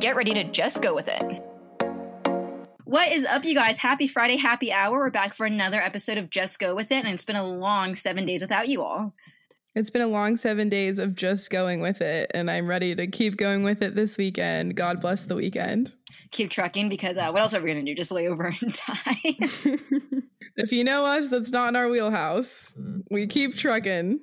get 0.00 0.16
ready 0.16 0.34
to 0.34 0.44
just 0.44 0.82
go 0.82 0.94
with 0.94 1.08
it. 1.08 1.42
What 2.84 3.10
is 3.10 3.24
up, 3.24 3.44
you 3.44 3.54
guys? 3.54 3.78
Happy 3.78 4.06
Friday, 4.06 4.36
happy 4.36 4.70
hour. 4.70 4.98
We're 4.98 5.10
back 5.10 5.34
for 5.34 5.46
another 5.46 5.80
episode 5.80 6.18
of 6.18 6.30
Just 6.30 6.58
Go 6.58 6.76
With 6.76 6.92
It, 6.92 7.04
and 7.04 7.08
it's 7.08 7.24
been 7.24 7.34
a 7.34 7.46
long 7.46 7.94
seven 7.96 8.26
days 8.26 8.40
without 8.40 8.68
you 8.68 8.82
all. 8.82 9.14
It's 9.74 9.90
been 9.90 10.02
a 10.02 10.06
long 10.06 10.36
seven 10.36 10.68
days 10.68 11.00
of 11.00 11.16
just 11.16 11.50
going 11.50 11.80
with 11.80 12.00
it, 12.00 12.30
and 12.32 12.48
I'm 12.48 12.68
ready 12.68 12.94
to 12.94 13.08
keep 13.08 13.36
going 13.36 13.64
with 13.64 13.82
it 13.82 13.96
this 13.96 14.16
weekend. 14.16 14.76
God 14.76 15.00
bless 15.00 15.24
the 15.24 15.34
weekend. 15.34 15.92
Keep 16.30 16.50
trucking 16.50 16.88
because 16.88 17.16
uh, 17.16 17.30
what 17.32 17.42
else 17.42 17.54
are 17.54 17.60
we 17.60 17.72
going 17.72 17.84
to 17.84 17.90
do? 17.90 17.96
Just 17.96 18.12
lay 18.12 18.28
over 18.28 18.46
and 18.46 18.72
die? 18.86 19.18
if 20.56 20.70
you 20.70 20.84
know 20.84 21.04
us, 21.04 21.30
that's 21.30 21.50
not 21.50 21.70
in 21.70 21.76
our 21.76 21.88
wheelhouse. 21.88 22.76
We 23.10 23.26
keep 23.26 23.56
trucking. 23.56 24.20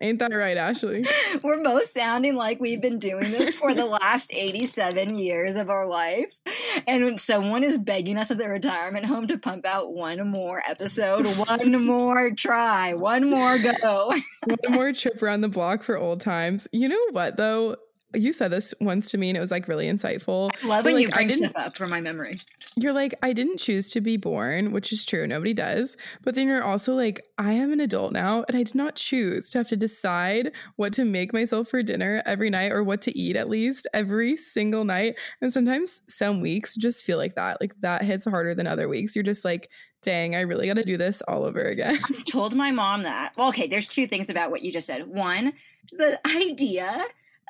Ain't 0.00 0.18
that 0.18 0.34
right, 0.34 0.58
Ashley? 0.58 1.04
We're 1.42 1.62
both 1.62 1.88
sounding 1.88 2.34
like 2.34 2.60
we've 2.60 2.82
been 2.82 2.98
doing 2.98 3.30
this 3.30 3.54
for 3.54 3.72
the 3.72 3.86
last 3.86 4.30
87 4.30 5.16
years 5.16 5.56
of 5.56 5.70
our 5.70 5.86
life. 5.86 6.38
And 6.86 7.18
someone 7.18 7.64
is 7.64 7.78
begging 7.78 8.18
us 8.18 8.30
at 8.30 8.36
the 8.36 8.46
retirement 8.46 9.06
home 9.06 9.26
to 9.28 9.38
pump 9.38 9.64
out 9.64 9.94
one 9.94 10.28
more 10.28 10.62
episode, 10.68 11.24
one 11.48 11.84
more 11.86 12.30
try, 12.32 12.92
one 12.92 13.30
more 13.30 13.58
go. 13.58 14.12
one 14.44 14.58
more 14.68 14.92
trip 14.92 15.22
around 15.22 15.40
the 15.40 15.48
block 15.48 15.82
for 15.82 15.96
old 15.96 16.20
times. 16.20 16.68
You 16.72 16.88
know 16.88 17.06
what, 17.12 17.38
though? 17.38 17.76
You 18.16 18.32
said 18.32 18.50
this 18.50 18.74
once 18.80 19.10
to 19.10 19.18
me 19.18 19.28
and 19.30 19.36
it 19.36 19.40
was 19.40 19.50
like 19.50 19.68
really 19.68 19.86
insightful. 19.86 20.50
I 20.62 20.66
love 20.66 20.84
when 20.84 20.94
like, 20.94 21.06
you 21.06 21.12
bring 21.12 21.30
stuff 21.30 21.52
up 21.54 21.76
from 21.76 21.90
my 21.90 22.00
memory 22.00 22.38
you're 22.78 22.92
like, 22.92 23.14
I 23.22 23.32
didn't 23.32 23.58
choose 23.58 23.88
to 23.90 24.02
be 24.02 24.18
born, 24.18 24.70
which 24.70 24.92
is 24.92 25.06
true. 25.06 25.26
Nobody 25.26 25.54
does. 25.54 25.96
But 26.22 26.34
then 26.34 26.46
you're 26.46 26.62
also 26.62 26.94
like, 26.94 27.24
I 27.38 27.52
am 27.52 27.72
an 27.72 27.80
adult 27.80 28.12
now 28.12 28.44
and 28.46 28.56
I 28.56 28.62
did 28.62 28.74
not 28.74 28.96
choose 28.96 29.48
to 29.50 29.58
have 29.58 29.68
to 29.68 29.78
decide 29.78 30.52
what 30.76 30.92
to 30.92 31.06
make 31.06 31.32
myself 31.32 31.68
for 31.68 31.82
dinner 31.82 32.22
every 32.26 32.50
night 32.50 32.72
or 32.72 32.84
what 32.84 33.00
to 33.02 33.18
eat 33.18 33.34
at 33.34 33.48
least 33.48 33.86
every 33.94 34.36
single 34.36 34.84
night. 34.84 35.18
And 35.40 35.50
sometimes 35.50 36.02
some 36.08 36.42
weeks 36.42 36.76
just 36.76 37.06
feel 37.06 37.16
like 37.16 37.34
that. 37.36 37.62
Like 37.62 37.72
that 37.80 38.02
hits 38.02 38.26
harder 38.26 38.54
than 38.54 38.66
other 38.66 38.90
weeks. 38.90 39.16
You're 39.16 39.22
just 39.22 39.44
like, 39.44 39.70
dang, 40.02 40.36
I 40.36 40.40
really 40.40 40.66
got 40.66 40.74
to 40.74 40.84
do 40.84 40.98
this 40.98 41.22
all 41.22 41.44
over 41.44 41.62
again. 41.62 41.98
I 42.04 42.22
told 42.28 42.54
my 42.54 42.72
mom 42.72 43.04
that. 43.04 43.32
Well, 43.38 43.48
okay, 43.48 43.68
there's 43.68 43.88
two 43.88 44.06
things 44.06 44.28
about 44.28 44.50
what 44.50 44.60
you 44.60 44.70
just 44.70 44.86
said. 44.86 45.06
One, 45.06 45.54
the 45.92 46.20
idea 46.26 47.06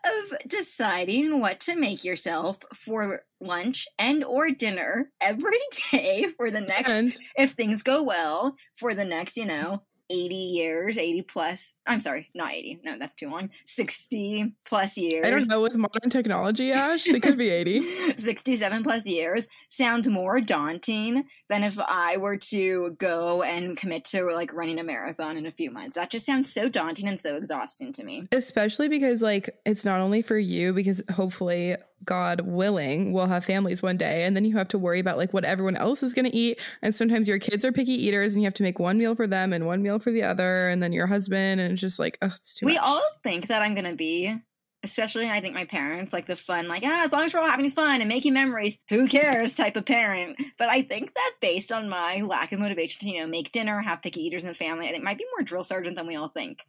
of 0.06 0.38
deciding 0.48 1.40
what 1.40 1.60
to 1.60 1.76
make 1.76 2.04
yourself 2.04 2.58
for 2.74 3.22
lunch 3.40 3.86
and 3.98 4.24
or 4.24 4.50
dinner 4.50 5.10
every 5.20 5.58
day 5.90 6.26
for 6.36 6.50
the 6.50 6.60
next 6.60 6.90
and, 6.90 7.16
if 7.36 7.52
things 7.52 7.82
go 7.82 8.02
well 8.02 8.56
for 8.74 8.94
the 8.94 9.04
next 9.04 9.36
you 9.36 9.44
know 9.44 9.82
80 10.10 10.34
years 10.34 10.98
80 10.98 11.22
plus 11.22 11.76
i'm 11.86 12.00
sorry 12.00 12.28
not 12.34 12.52
80 12.52 12.80
no 12.84 12.98
that's 12.98 13.14
too 13.14 13.28
long 13.28 13.50
60 13.66 14.54
plus 14.64 14.96
years 14.96 15.26
i 15.26 15.30
don't 15.30 15.48
know 15.48 15.60
with 15.60 15.74
modern 15.74 16.10
technology 16.10 16.72
ash 16.72 17.06
it 17.06 17.22
could 17.22 17.38
be 17.38 17.50
80 17.50 18.16
67 18.16 18.82
plus 18.82 19.06
years 19.06 19.48
sounds 19.68 20.08
more 20.08 20.40
daunting 20.40 21.24
than 21.48 21.62
if 21.62 21.78
I 21.78 22.16
were 22.16 22.36
to 22.36 22.96
go 22.98 23.42
and 23.42 23.76
commit 23.76 24.04
to 24.06 24.24
like 24.24 24.52
running 24.52 24.78
a 24.78 24.84
marathon 24.84 25.36
in 25.36 25.46
a 25.46 25.50
few 25.50 25.70
months. 25.70 25.94
That 25.94 26.10
just 26.10 26.26
sounds 26.26 26.52
so 26.52 26.68
daunting 26.68 27.08
and 27.08 27.18
so 27.18 27.36
exhausting 27.36 27.92
to 27.94 28.04
me. 28.04 28.26
Especially 28.32 28.88
because 28.88 29.22
like 29.22 29.50
it's 29.64 29.84
not 29.84 30.00
only 30.00 30.22
for 30.22 30.38
you 30.38 30.72
because 30.72 31.02
hopefully 31.12 31.76
God 32.04 32.42
willing, 32.42 33.12
we'll 33.12 33.26
have 33.26 33.44
families 33.44 33.82
one 33.82 33.96
day 33.96 34.24
and 34.24 34.36
then 34.36 34.44
you 34.44 34.56
have 34.56 34.68
to 34.68 34.78
worry 34.78 35.00
about 35.00 35.16
like 35.16 35.32
what 35.32 35.44
everyone 35.44 35.76
else 35.76 36.02
is 36.02 36.14
going 36.14 36.24
to 36.24 36.36
eat 36.36 36.58
and 36.82 36.94
sometimes 36.94 37.28
your 37.28 37.38
kids 37.38 37.64
are 37.64 37.72
picky 37.72 37.92
eaters 37.92 38.34
and 38.34 38.42
you 38.42 38.46
have 38.46 38.54
to 38.54 38.62
make 38.62 38.78
one 38.78 38.98
meal 38.98 39.14
for 39.14 39.26
them 39.26 39.52
and 39.52 39.66
one 39.66 39.82
meal 39.82 39.98
for 39.98 40.10
the 40.10 40.22
other 40.22 40.68
and 40.68 40.82
then 40.82 40.92
your 40.92 41.06
husband 41.06 41.60
and 41.60 41.72
it's 41.72 41.80
just 41.80 41.98
like 41.98 42.18
oh, 42.22 42.32
it's 42.34 42.54
too 42.54 42.66
much. 42.66 42.72
we 42.72 42.78
much. 42.78 42.86
all 42.86 43.02
think 43.22 43.48
that 43.48 43.62
I'm 43.62 43.74
going 43.74 43.90
to 43.90 43.96
be 43.96 44.40
especially 44.86 45.28
I 45.28 45.40
think 45.40 45.54
my 45.54 45.64
parents, 45.64 46.12
like 46.12 46.26
the 46.26 46.36
fun, 46.36 46.68
like, 46.68 46.82
ah, 46.84 47.04
as 47.04 47.12
long 47.12 47.24
as 47.24 47.34
we're 47.34 47.40
all 47.40 47.50
having 47.50 47.70
fun 47.70 48.00
and 48.00 48.08
making 48.08 48.34
memories, 48.34 48.78
who 48.88 49.08
cares 49.08 49.54
type 49.54 49.76
of 49.76 49.84
parent. 49.84 50.36
But 50.58 50.68
I 50.68 50.82
think 50.82 51.12
that 51.12 51.32
based 51.40 51.72
on 51.72 51.88
my 51.88 52.22
lack 52.22 52.52
of 52.52 52.60
motivation 52.60 53.00
to, 53.00 53.10
you 53.10 53.20
know, 53.20 53.26
make 53.26 53.52
dinner, 53.52 53.80
have 53.82 54.02
picky 54.02 54.22
eaters 54.22 54.44
in 54.44 54.48
the 54.48 54.54
family, 54.54 54.88
I 54.88 54.92
think 54.92 55.04
might 55.04 55.18
be 55.18 55.26
more 55.36 55.44
drill 55.44 55.64
sergeant 55.64 55.96
than 55.96 56.06
we 56.06 56.16
all 56.16 56.28
think. 56.28 56.64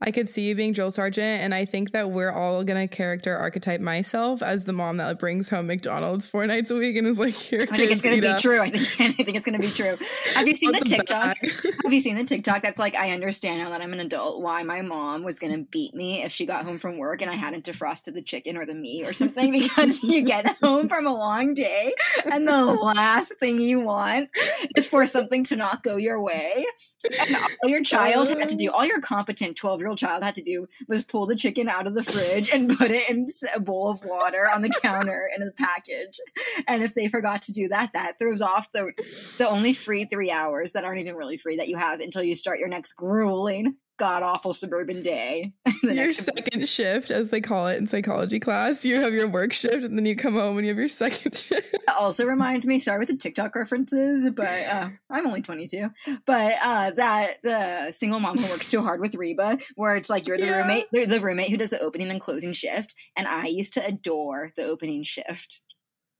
I 0.00 0.10
could 0.10 0.28
see 0.28 0.42
you 0.42 0.54
being 0.54 0.72
drill 0.72 0.90
sergeant, 0.90 1.42
and 1.42 1.54
I 1.54 1.64
think 1.64 1.92
that 1.92 2.10
we're 2.10 2.30
all 2.30 2.62
gonna 2.64 2.88
character 2.88 3.34
archetype 3.36 3.80
myself 3.80 4.42
as 4.42 4.64
the 4.64 4.72
mom 4.72 4.98
that 4.98 5.18
brings 5.18 5.48
home 5.48 5.66
McDonald's 5.68 6.26
four 6.26 6.46
nights 6.48 6.70
a 6.70 6.74
week 6.74 6.96
and 6.96 7.06
is 7.06 7.18
like, 7.18 7.32
"Here, 7.32 7.62
I 7.62 7.76
think 7.76 7.92
it's 7.92 8.02
gonna 8.02 8.20
be 8.20 8.26
up. 8.26 8.40
true. 8.40 8.60
I 8.60 8.70
think 8.70 8.82
I 9.00 9.12
think 9.12 9.36
it's 9.36 9.46
gonna 9.46 9.60
be 9.60 9.68
true." 9.68 9.96
Have 10.34 10.46
you 10.46 10.54
seen 10.54 10.72
the, 10.72 10.80
the 10.80 10.84
TikTok? 10.84 11.36
Have 11.84 11.92
you 11.92 12.00
seen 12.00 12.16
the 12.16 12.24
TikTok? 12.24 12.62
That's 12.62 12.78
like, 12.78 12.96
I 12.96 13.12
understand 13.12 13.62
now 13.62 13.70
that 13.70 13.80
I'm 13.80 13.92
an 13.92 14.00
adult 14.00 14.42
why 14.42 14.62
my 14.64 14.82
mom 14.82 15.22
was 15.22 15.38
gonna 15.38 15.58
beat 15.70 15.94
me 15.94 16.22
if 16.22 16.32
she 16.32 16.44
got 16.44 16.64
home 16.66 16.78
from 16.78 16.98
work 16.98 17.22
and 17.22 17.30
I 17.30 17.34
hadn't 17.34 17.64
defrosted 17.64 18.14
the 18.14 18.22
chicken 18.22 18.58
or 18.58 18.66
the 18.66 18.74
meat 18.74 19.06
or 19.06 19.12
something 19.12 19.52
because 19.52 20.02
you 20.02 20.22
get 20.22 20.56
home 20.62 20.88
from 20.88 21.06
a 21.06 21.14
long 21.14 21.54
day 21.54 21.94
and 22.30 22.46
the 22.46 22.64
last 22.66 23.38
thing 23.38 23.58
you 23.58 23.80
want 23.80 24.28
is 24.76 24.86
for 24.86 25.06
something 25.06 25.44
to 25.44 25.56
not 25.56 25.82
go 25.82 25.96
your 25.96 26.20
way, 26.20 26.66
and 27.20 27.36
all 27.62 27.70
your 27.70 27.82
child 27.82 28.28
had 28.28 28.48
to 28.48 28.56
do, 28.56 28.70
oh. 28.70 28.78
all 28.78 28.84
your 28.84 29.00
competent 29.00 29.56
twelve 29.56 29.80
year 29.80 29.88
old 29.88 29.98
child 29.98 30.22
had 30.22 30.34
to 30.34 30.42
do 30.42 30.66
was 30.88 31.04
pull 31.04 31.26
the 31.26 31.36
chicken 31.36 31.68
out 31.68 31.86
of 31.86 31.94
the 31.94 32.02
fridge 32.02 32.50
and 32.52 32.76
put 32.76 32.90
it 32.90 33.08
in 33.08 33.26
a 33.54 33.60
bowl 33.60 33.88
of 33.88 34.00
water 34.04 34.48
on 34.52 34.62
the 34.62 34.70
counter 34.82 35.28
in 35.34 35.42
a 35.42 35.50
package. 35.52 36.20
And 36.66 36.82
if 36.82 36.94
they 36.94 37.08
forgot 37.08 37.42
to 37.42 37.52
do 37.52 37.68
that, 37.68 37.92
that 37.92 38.18
throws 38.18 38.40
off 38.40 38.72
the 38.72 38.92
the 39.38 39.48
only 39.48 39.72
free 39.72 40.04
three 40.04 40.30
hours 40.30 40.72
that 40.72 40.84
aren't 40.84 41.00
even 41.00 41.16
really 41.16 41.36
free 41.36 41.56
that 41.56 41.68
you 41.68 41.76
have 41.76 42.00
until 42.00 42.22
you 42.22 42.34
start 42.34 42.58
your 42.58 42.68
next 42.68 42.94
grueling 42.94 43.76
god 43.98 44.22
awful 44.22 44.52
suburban 44.52 45.02
day. 45.02 45.52
your 45.82 46.12
second 46.12 46.68
shift, 46.68 47.10
as 47.10 47.30
they 47.30 47.40
call 47.40 47.68
it 47.68 47.76
in 47.76 47.86
psychology 47.86 48.40
class, 48.40 48.84
you 48.84 49.00
have 49.00 49.12
your 49.12 49.28
work 49.28 49.52
shift, 49.52 49.84
and 49.84 49.96
then 49.96 50.06
you 50.06 50.16
come 50.16 50.34
home 50.34 50.56
and 50.56 50.66
you 50.66 50.72
have 50.72 50.78
your 50.78 50.88
second 50.88 51.34
shift. 51.34 51.76
That 51.86 51.96
also 51.96 52.26
reminds 52.26 52.66
me, 52.66 52.78
sorry 52.78 52.98
with 52.98 53.08
the 53.08 53.16
TikTok 53.16 53.54
references, 53.54 54.30
but 54.30 54.48
uh, 54.48 54.88
I'm 55.10 55.26
only 55.26 55.42
22. 55.42 55.90
But 56.26 56.56
uh, 56.62 56.90
that 56.92 57.42
the 57.42 57.92
single 57.92 58.20
mom 58.20 58.38
who 58.38 58.50
works 58.50 58.70
too 58.70 58.82
hard 58.82 59.00
with 59.00 59.14
Reba, 59.14 59.58
where 59.76 59.96
it's 59.96 60.10
like 60.10 60.26
you're 60.26 60.38
the 60.38 60.46
yeah. 60.46 60.62
roommate, 60.62 60.86
the 60.92 61.20
roommate 61.20 61.50
who 61.50 61.56
does 61.56 61.70
the 61.70 61.80
opening 61.80 62.10
and 62.10 62.20
closing 62.20 62.52
shift, 62.52 62.94
and 63.16 63.26
I 63.26 63.46
used 63.46 63.74
to 63.74 63.84
adore 63.84 64.52
the 64.56 64.64
opening 64.64 65.02
shift. 65.02 65.62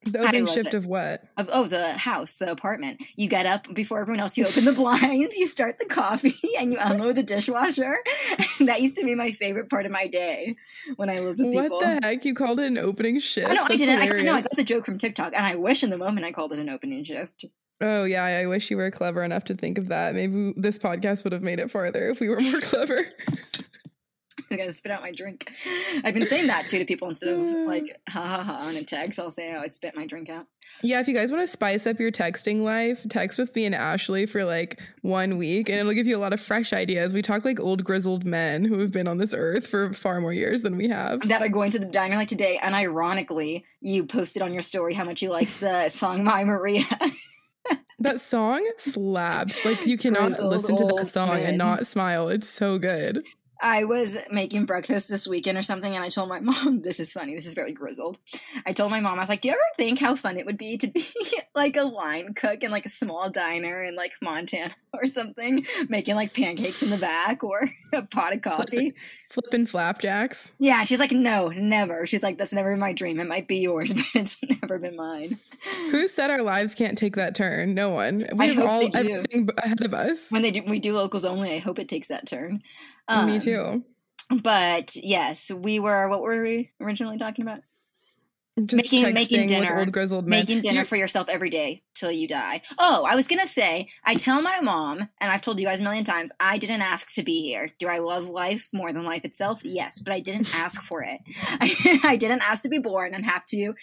The 0.05 0.21
opening 0.21 0.47
shift 0.47 0.69
it. 0.69 0.75
of 0.75 0.87
what? 0.87 1.25
Of 1.37 1.49
oh, 1.53 1.67
the 1.67 1.93
house, 1.93 2.39
the 2.39 2.51
apartment. 2.51 3.03
You 3.17 3.29
get 3.29 3.47
up 3.47 3.73
before 3.73 4.01
everyone 4.01 4.21
else. 4.21 4.37
You 4.37 4.47
open 4.47 4.65
the 4.65 4.73
blinds. 4.77 5.37
You 5.37 5.47
start 5.47 5.79
the 5.79 5.87
coffee, 5.87 6.39
and 6.59 6.73
you 6.73 6.79
unload 6.81 7.17
the 7.17 7.23
dishwasher. 7.23 7.99
that 8.61 8.83
used 8.83 8.97
to 8.97 9.05
be 9.05 9.15
my 9.15 9.33
favorite 9.33 9.71
part 9.71 9.87
of 9.87 9.93
my 9.93 10.07
day 10.07 10.57
when 10.97 11.11
I 11.11 11.21
lived 11.21 11.39
with 11.39 11.53
people. 11.53 11.79
What 11.79 11.81
the 11.81 12.07
heck? 12.07 12.25
You 12.25 12.35
called 12.35 12.61
it 12.61 12.67
an 12.67 12.79
opening 12.79 13.17
oh, 13.17 13.21
shift? 13.21 13.51
I 13.51 13.55
know 13.55 13.65
I 13.65 13.77
didn't. 13.77 13.99
I, 14.01 14.07
know 14.23 14.35
I 14.35 14.41
got 14.43 14.57
the 14.57 14.65
joke 14.65 14.85
from 14.85 14.99
TikTok, 14.99 15.35
and 15.35 15.45
I 15.45 15.57
wish 15.57 15.83
in 15.83 15.91
the 15.91 15.99
moment 15.99 16.27
I 16.27 16.33
called 16.33 16.53
it 16.53 16.59
an 16.59 16.69
opening 16.69 17.05
shift. 17.05 17.47
Oh 17.81 18.05
yeah, 18.05 18.25
I 18.25 18.47
wish 18.47 18.71
you 18.71 18.77
were 18.77 18.91
clever 18.91 19.23
enough 19.23 19.45
to 19.45 19.55
think 19.55 19.79
of 19.79 19.89
that. 19.89 20.15
Maybe 20.15 20.55
this 20.57 20.79
podcast 20.79 21.25
would 21.25 21.33
have 21.33 21.43
made 21.43 21.59
it 21.59 21.71
farther 21.71 22.09
if 22.09 22.21
we 22.21 22.29
were 22.29 22.41
more 22.41 22.61
clever. 22.61 23.07
I 24.55 24.57
gotta 24.63 24.73
spit 24.73 24.93
out 24.93 25.03
my 25.03 25.13
drink. 25.13 25.51
I've 26.03 26.15
been 26.15 26.29
saying 26.29 26.47
that 26.47 26.67
too 26.67 26.79
to 26.79 26.85
people 26.85 27.09
instead 27.09 27.31
of 27.31 27.41
like 27.67 28.01
ha 28.09 28.21
ha 28.21 28.43
ha 28.43 28.69
on 28.69 28.77
a 28.77 28.85
text. 28.85 29.19
I'll 29.19 29.31
say 29.31 29.53
oh, 29.55 29.61
I 29.61 29.67
spit 29.67 29.95
my 29.97 30.07
drink 30.07 30.29
out. 30.29 30.47
Yeah, 30.83 31.01
if 31.01 31.09
you 31.09 31.15
guys 31.15 31.31
want 31.31 31.43
to 31.43 31.47
spice 31.47 31.87
up 31.87 32.01
your 32.01 32.11
texting 32.11 32.63
life, 32.63 33.07
text 33.09 33.39
with 33.39 33.55
me 33.55 33.67
and 33.67 33.75
Ashley 33.75 34.27
for 34.27 34.45
like 34.45 34.81
one 35.03 35.37
week, 35.37 35.69
and 35.69 35.79
it'll 35.79 35.93
give 35.93 36.07
you 36.07 36.17
a 36.17 36.19
lot 36.19 36.33
of 36.33 36.41
fresh 36.41 36.73
ideas. 36.73 37.13
We 37.13 37.23
talk 37.23 37.45
like 37.45 37.61
old 37.61 37.85
grizzled 37.85 38.25
men 38.25 38.65
who 38.65 38.79
have 38.79 38.91
been 38.91 39.07
on 39.07 39.19
this 39.19 39.35
earth 39.35 39.67
for 39.67 39.93
far 39.93 40.21
more 40.21 40.33
years 40.33 40.63
than 40.63 40.77
we 40.77 40.89
have. 40.89 41.29
That 41.29 41.43
are 41.43 41.49
going 41.49 41.71
to 41.73 41.79
the 41.79 41.87
diner 41.87 42.17
like 42.17 42.29
today, 42.29 42.59
and 42.63 42.75
ironically, 42.75 43.65
you 43.81 44.07
posted 44.07 44.43
on 44.43 44.53
your 44.53 44.63
story 44.63 44.95
how 44.95 45.05
much 45.05 45.23
you 45.23 45.31
like 45.31 45.49
the 45.49 45.89
song 45.91 46.25
"My 46.25 46.45
Maria." 46.45 46.85
that 47.99 48.21
song 48.21 48.69
slaps. 48.77 49.65
Like 49.65 49.87
you 49.87 49.99
cannot 49.99 50.43
listen 50.43 50.77
to 50.77 50.85
that 50.85 51.07
song 51.07 51.41
and 51.41 51.59
not 51.59 51.87
smile. 51.87 52.29
It's 52.29 52.49
so 52.49 52.79
good. 52.79 53.25
I 53.61 53.85
was 53.85 54.17
making 54.31 54.67
breakfast 54.67 55.09
this 55.09 55.27
weekend 55.27 55.57
or 55.57 55.63
something, 55.63 55.95
and 55.95 56.05
I 56.05 56.09
told 56.09 56.29
my 56.29 56.41
mom, 56.41 56.83
this 56.83 57.01
is 57.01 57.13
funny, 57.13 57.35
this 57.35 57.47
is 57.47 57.55
very 57.55 57.73
grizzled. 57.73 58.19
I 58.67 58.73
told 58.73 58.91
my 58.91 59.01
mom, 59.01 59.19
I 59.19 59.23
was 59.23 59.29
like, 59.29 59.41
Do 59.41 59.49
you 59.49 59.55
ever 59.55 59.61
think 59.77 59.99
how 59.99 60.17
fun 60.17 60.39
it 60.39 60.47
would 60.47 60.59
be 60.59 60.77
to 60.79 60.87
be 60.87 61.05
like 61.55 61.77
a 61.77 61.85
line 61.85 62.35
cook 62.35 62.63
in 62.63 62.71
like 62.71 62.87
a 62.87 62.91
small 62.91 63.31
diner 63.31 63.83
in 63.83 63.95
like 63.95 64.13
Montana 64.21 64.75
or 64.93 65.07
something, 65.07 65.67
making 65.89 66.15
like 66.15 66.35
pancakes 66.35 66.83
in 66.83 66.91
the 66.91 66.97
back 66.99 67.43
or 67.45 67.69
a 67.93 68.03
pot 68.03 68.35
of 68.35 68.43
coffee? 68.43 68.95
Flipping 69.31 69.67
flapjacks. 69.67 70.55
Yeah, 70.59 70.85
she's 70.85 71.01
like, 71.01 71.13
No, 71.13 71.49
never. 71.49 72.07
She's 72.07 72.23
like, 72.23 72.39
That's 72.39 72.53
never 72.53 72.71
been 72.71 72.81
my 72.81 72.93
dream. 72.93 73.21
It 73.21 73.29
might 73.29 73.49
be 73.49 73.59
yours, 73.59 73.93
but 73.93 74.05
it's 74.15 74.39
never 74.61 74.79
been 74.79 74.97
mine. 74.97 75.37
Who 75.91 76.09
said 76.09 76.31
our 76.31 76.43
lives 76.43 76.75
can't 76.75 76.99
take 76.99 77.17
that 77.17 77.35
turn? 77.35 77.75
No 77.75 77.91
one. 77.91 78.29
We 78.35 78.51
I 78.51 78.53
have 78.53 78.65
all 78.65 78.97
everything 78.97 79.49
ahead 79.59 79.85
of 79.85 79.95
us. 79.95 80.31
When 80.31 80.43
they 80.43 80.51
do, 80.51 80.63
we 80.67 80.79
do 80.81 80.95
locals 80.95 81.25
only, 81.25 81.55
I 81.55 81.59
hope 81.59 81.79
it 81.79 81.89
takes 81.89 82.09
that 82.09 82.27
turn. 82.27 82.63
Me 83.09 83.15
Um, 83.35 83.41
too. 83.41 83.85
But 84.43 84.97
yes, 84.97 85.51
we 85.51 85.79
were, 85.79 86.09
what 86.09 86.23
were 86.23 86.43
we 86.43 86.71
originally 86.81 87.19
talking 87.19 87.45
about? 87.45 87.61
Just 88.67 88.93
making- 88.93 89.13
making 89.15 89.49
dinner. 89.49 89.81
old 89.81 89.91
grizzled 89.91 90.29
men. 90.29 90.39
making 90.41 90.61
dinner 90.63 90.81
You- 90.81 90.87
for 90.87 90.95
yourself 90.95 91.29
every 91.29 91.51
day 91.51 91.83
till 91.95 92.13
you 92.13 92.29
die. 92.29 92.63
Oh, 92.79 93.05
I 93.05 93.17
was 93.17 93.27
gonna 93.27 93.49
say, 93.49 93.89
I 94.05 94.15
tell 94.15 94.41
my 94.43 94.61
mom, 94.61 95.01
and 95.21 95.33
I've 95.33 95.43
told 95.43 95.59
you 95.59 95.67
guys 95.67 95.81
a 95.81 95.83
million 95.83 96.05
times, 96.05 96.31
I 96.39 96.59
didn't 96.59 96.83
ask 96.83 97.13
to 97.17 97.25
be 97.25 97.43
here. 97.43 97.71
Do 97.81 97.89
I 97.89 97.99
love 97.99 98.29
life 98.29 98.69
more 98.73 98.93
than 98.93 99.03
life 99.05 99.25
itself? 99.25 99.61
Yes, 99.65 99.99
but 99.99 100.13
I 100.13 100.21
didn't 100.21 100.55
ask 100.55 100.81
for 100.83 101.03
it. 101.03 101.19
I, 101.49 102.01
I 102.13 102.17
didn't 102.17 102.43
ask 102.43 102.63
to 102.63 102.69
be 102.69 102.79
born 102.79 103.13
and 103.13 103.25
have 103.25 103.45
to 103.47 103.75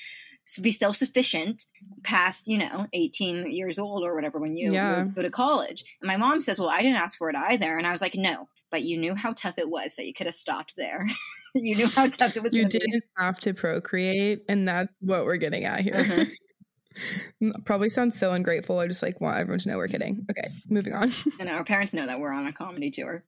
be 0.62 0.72
self 0.72 0.96
sufficient 0.96 1.66
past, 2.04 2.48
you 2.48 2.58
know, 2.58 2.88
18 2.94 3.52
years 3.52 3.78
old 3.78 4.04
or 4.06 4.16
whatever 4.16 4.40
when 4.40 4.56
you 4.56 4.72
Yeah. 4.74 5.04
go 5.14 5.22
to 5.22 5.30
college. 5.30 5.84
And 6.02 6.08
my 6.08 6.16
mom 6.18 6.40
says, 6.40 6.60
Well, 6.62 6.70
I 6.70 6.82
didn't 6.82 6.98
ask 6.98 7.18
for 7.18 7.30
it 7.30 7.36
either. 7.36 7.78
And 7.78 7.86
I 7.86 7.92
was 7.92 8.02
like, 8.02 8.16
No, 8.16 8.48
but 8.72 8.84
you 8.84 8.98
knew 8.98 9.14
how 9.16 9.34
tough 9.34 9.58
it 9.58 9.70
was, 9.70 9.96
so 9.96 10.02
you 10.02 10.14
could 10.14 10.26
have 10.28 10.36
stopped 10.36 10.74
there. 10.78 11.06
you 11.56 11.76
knew 11.76 11.88
how 11.88 12.08
tough 12.08 12.36
it 12.38 12.44
was. 12.44 12.54
you 12.54 12.62
gonna 12.64 12.70
be. 12.72 12.80
didn't 12.80 13.04
have 13.18 13.40
to 13.42 13.54
procreate, 13.54 14.44
and 14.50 14.68
that's 14.68 14.94
what 15.02 15.26
we're 15.26 15.38
getting 15.38 15.66
at 15.66 15.82
here. 15.82 16.28
Mhm. 17.42 17.64
Probably 17.64 17.90
sounds 17.90 18.20
so 18.20 18.34
ungrateful. 18.34 18.78
I 18.80 18.88
just 18.88 19.02
like 19.02 19.22
want 19.22 19.38
everyone 19.38 19.60
to 19.60 19.70
know 19.70 19.78
we're 19.78 19.88
kidding. 19.88 20.26
Okay, 20.30 20.50
moving 20.70 20.94
on. 20.94 21.10
And 21.40 21.48
our 21.50 21.64
parents 21.64 21.94
know 21.94 22.06
that 22.06 22.20
we're 22.20 22.34
on 22.34 22.48
a 22.48 22.52
comedy 22.54 22.92
tour. 22.92 23.24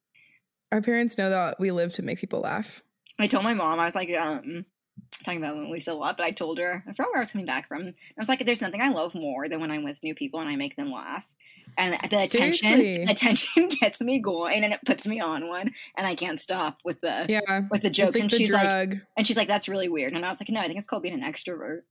Our 0.73 0.81
parents 0.81 1.17
know 1.17 1.29
that 1.29 1.61
we 1.61 1.71
live 1.71 1.93
to 1.93 2.01
make 2.01 2.19
people 2.19 2.41
laugh. 2.41 2.83
I 3.19 3.27
told 3.27 3.45
my 3.45 3.53
mom, 3.53 3.79
I 3.79 3.85
was 3.85 3.95
like, 3.95 4.13
um, 4.17 4.65
talking 5.23 5.41
about 5.41 5.55
Lisa 5.69 5.91
a 5.91 5.93
lot, 5.93 6.17
but 6.17 6.25
I 6.25 6.31
told 6.31 6.57
her, 6.59 6.83
I 6.85 6.91
forgot 6.91 7.07
where 7.11 7.17
I 7.17 7.19
was 7.21 7.31
coming 7.31 7.45
back 7.45 7.67
from. 7.69 7.83
I 7.87 7.93
was 8.17 8.27
like, 8.27 8.45
there's 8.45 8.61
nothing 8.61 8.81
I 8.81 8.89
love 8.89 9.15
more 9.15 9.47
than 9.47 9.61
when 9.61 9.71
I'm 9.71 9.83
with 9.85 10.03
new 10.03 10.13
people 10.13 10.41
and 10.41 10.49
I 10.49 10.55
make 10.57 10.75
them 10.75 10.91
laugh. 10.91 11.23
And 11.77 11.93
the 11.93 12.19
attention, 12.23 12.53
Seriously. 12.53 13.03
attention 13.09 13.69
gets 13.81 14.01
me 14.01 14.19
going 14.19 14.63
and 14.63 14.73
it 14.73 14.79
puts 14.85 15.07
me 15.07 15.19
on 15.19 15.47
one 15.47 15.71
and 15.97 16.07
I 16.07 16.15
can't 16.15 16.39
stop 16.39 16.79
with 16.83 17.01
the, 17.01 17.25
Yeah, 17.29 17.61
with 17.71 17.81
the 17.81 17.89
jokes. 17.89 18.15
like 18.15 18.23
and 18.23 18.31
the 18.31 18.37
she's 18.37 18.51
like, 18.51 18.93
and 19.17 19.25
she's 19.27 19.37
like, 19.37 19.47
that's 19.47 19.67
really 19.67 19.89
weird. 19.89 20.13
And 20.13 20.25
I 20.25 20.29
was 20.29 20.39
like, 20.41 20.49
no, 20.49 20.59
I 20.59 20.67
think 20.67 20.77
it's 20.77 20.87
called 20.87 21.03
being 21.03 21.19
an 21.19 21.29
extrovert. 21.29 21.81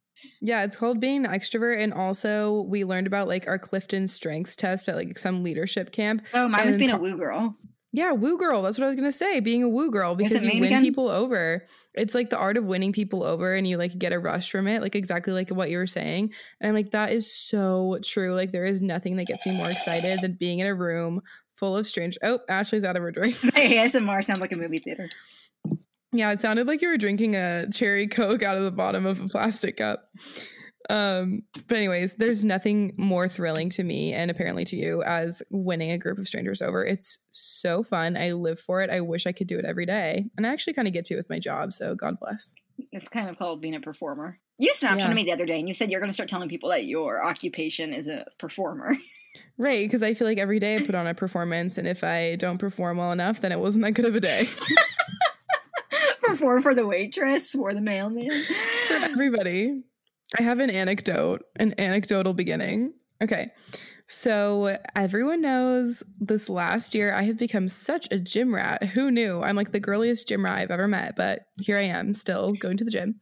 Yeah, 0.41 0.63
it's 0.65 0.77
called 0.77 1.01
being 1.01 1.25
an 1.27 1.33
extrovert. 1.33 1.79
And 1.83 1.93
also, 1.93 2.63
we 2.63 2.85
learned 2.85 3.07
about 3.09 3.27
like 3.29 3.49
our 3.49 3.59
Clifton 3.59 4.07
Strengths 4.07 4.55
test 4.55 4.89
at 4.89 4.95
like 4.97 5.19
some 5.19 5.43
leadership 5.43 5.91
camp. 5.91 6.23
Oh, 6.33 6.49
mine 6.49 6.67
was 6.67 6.77
being 6.77 6.91
a 6.91 6.99
woo 6.99 7.17
girl. 7.17 7.57
Yeah, 7.95 8.13
woo 8.13 8.39
girl. 8.39 8.63
That's 8.63 8.79
what 8.79 8.85
I 8.85 8.87
was 8.89 8.97
gonna 8.97 9.13
say. 9.13 9.41
Being 9.41 9.63
a 9.63 9.69
woo 9.69 9.91
girl 9.91 10.15
because 10.15 10.43
you 10.43 10.51
win 10.55 10.65
again? 10.65 10.83
people 10.83 11.11
over. 11.11 11.63
It's 11.95 12.15
like 12.15 12.31
the 12.31 12.39
art 12.39 12.57
of 12.57 12.65
winning 12.65 12.93
people 12.93 13.23
over, 13.23 13.53
and 13.53 13.69
you 13.69 13.77
like 13.77 13.97
get 13.99 14.15
a 14.15 14.19
rush 14.19 14.51
from 14.51 14.67
it, 14.67 14.81
like 14.81 14.95
exactly 14.95 15.35
like 15.35 15.51
what 15.51 15.69
you 15.71 15.77
were 15.77 15.87
saying. 15.87 16.33
And 16.61 16.69
I'm 16.69 16.75
like, 16.75 16.93
that 16.93 17.13
is 17.13 17.31
so 17.31 17.99
true. 18.03 18.35
Like 18.35 18.51
there 18.51 18.65
is 18.65 18.81
nothing 18.81 19.17
that 19.17 19.27
gets 19.27 19.45
me 19.45 19.57
more 19.57 19.71
excited 19.71 20.21
than 20.23 20.35
being 20.35 20.61
in 20.61 20.67
a 20.67 20.75
room 20.75 21.21
full 21.57 21.77
of 21.77 21.87
strange. 21.87 22.17
Oh, 22.23 22.41
Ashley's 22.49 22.85
out 22.85 22.97
of 22.97 23.03
her 23.03 23.13
drink. 23.13 23.37
ASMR 23.37 24.25
sounds 24.25 24.41
like 24.41 24.53
a 24.53 24.57
movie 24.57 24.79
theater. 24.79 25.11
Yeah, 26.13 26.33
it 26.33 26.41
sounded 26.41 26.67
like 26.67 26.83
you 26.83 26.89
were 26.89 26.99
drinking 26.99 27.37
a 27.37 27.67
cherry 27.71 28.07
coke 28.07 28.43
out 28.43 28.57
of 28.57 28.65
the 28.65 28.71
bottom 28.71 29.07
of 29.07 29.21
a 29.21 29.29
plastic 29.29 29.77
cup. 29.79 30.09
Um, 30.93 31.43
but 31.69 31.79
anyways, 31.79 32.17
there's 32.17 32.45
nothing 32.45 32.93
more 32.99 33.27
thrilling 33.27 33.71
to 33.71 33.83
me 33.83 34.13
and 34.13 34.31
apparently 34.31 34.65
to 34.67 34.77
you 34.77 35.03
as 35.05 35.43
winning 35.51 35.91
a 35.91 35.97
group 35.97 36.19
of 36.19 36.27
strangers 36.29 36.61
over. 36.61 36.85
It's 36.85 37.19
so 37.31 37.83
fun. 37.83 38.15
I 38.17 38.33
live 38.33 38.61
for 38.61 38.83
it. 38.83 38.91
I 38.91 39.01
wish 39.01 39.27
I 39.27 39.33
could 39.33 39.47
do 39.47 39.59
it 39.59 39.65
every 39.65 39.87
day. 39.87 40.27
And 40.37 40.47
I 40.47 40.51
actually 40.53 40.75
kind 40.75 40.87
of 40.87 40.93
get 40.93 41.07
to 41.07 41.17
with 41.17 41.31
my 41.31 41.39
job, 41.39 41.73
so 41.73 41.95
God 41.95 42.21
bless. 42.21 42.55
It's 42.93 43.09
kind 43.09 43.31
of 43.31 43.39
called 43.39 43.63
being 43.63 43.75
a 43.75 43.81
performer. 43.81 44.39
You 44.59 44.71
snapped 44.75 45.01
Yeah. 45.01 45.09
on 45.09 45.15
me 45.15 45.25
the 45.25 45.33
other 45.33 45.47
day 45.47 45.59
and 45.59 45.67
you 45.67 45.73
said 45.73 45.91
you're 45.91 46.01
going 46.01 46.11
to 46.11 46.15
start 46.15 46.29
telling 46.29 46.51
people 46.51 46.69
that 46.69 46.85
your 46.85 47.25
occupation 47.25 47.95
is 47.95 48.07
a 48.07 48.27
performer. 48.39 48.95
Right, 49.57 49.87
because 49.87 50.03
I 50.03 50.13
feel 50.13 50.27
like 50.27 50.37
every 50.37 50.59
day 50.59 50.77
I 50.77 50.81
put 50.85 50.95
on 50.95 51.07
a 51.07 51.15
performance, 51.15 51.79
and 51.79 51.89
if 51.89 52.05
I 52.05 52.37
don't 52.37 52.59
perform 52.59 52.99
well 52.99 53.13
enough, 53.13 53.41
then 53.41 53.51
it 53.51 53.59
wasn't 53.59 53.83
that 53.85 53.93
good 53.93 54.05
of 54.05 54.15
a 54.15 54.21
day 54.21 54.47
Perform 56.23 56.63
for 56.63 56.75
the 56.75 56.87
waitress 56.87 57.55
or 57.55 57.73
the 57.75 57.81
mailman. 57.81 58.31
for 58.89 58.95
everybody. 58.95 59.83
I 60.39 60.43
have 60.43 60.61
an 60.61 60.71
anecdote, 60.71 61.43
an 61.57 61.75
anecdotal 61.79 62.35
beginning. 62.35 62.95
Okay. 63.23 63.51
So 64.09 64.79
everyone 64.95 65.41
knows 65.41 66.03
this 66.19 66.49
last 66.49 66.95
year 66.95 67.15
I 67.15 67.23
have 67.23 67.39
become 67.39 67.69
such 67.69 68.09
a 68.11 68.19
gym 68.19 68.55
rat. 68.55 68.85
Who 68.85 69.11
knew? 69.11 69.41
I'm 69.41 69.57
like 69.57 69.73
the 69.73 69.81
girliest 69.81 70.29
gym 70.29 70.45
rat 70.45 70.59
I've 70.59 70.71
ever 70.71 70.89
met, 70.89 71.17
but 71.17 71.47
here 71.61 71.79
I 71.79 71.83
am 71.83 72.13
still 72.15 72.53
going 72.53 72.77
to 72.79 72.85
the 72.85 72.91
gym. 72.91 73.21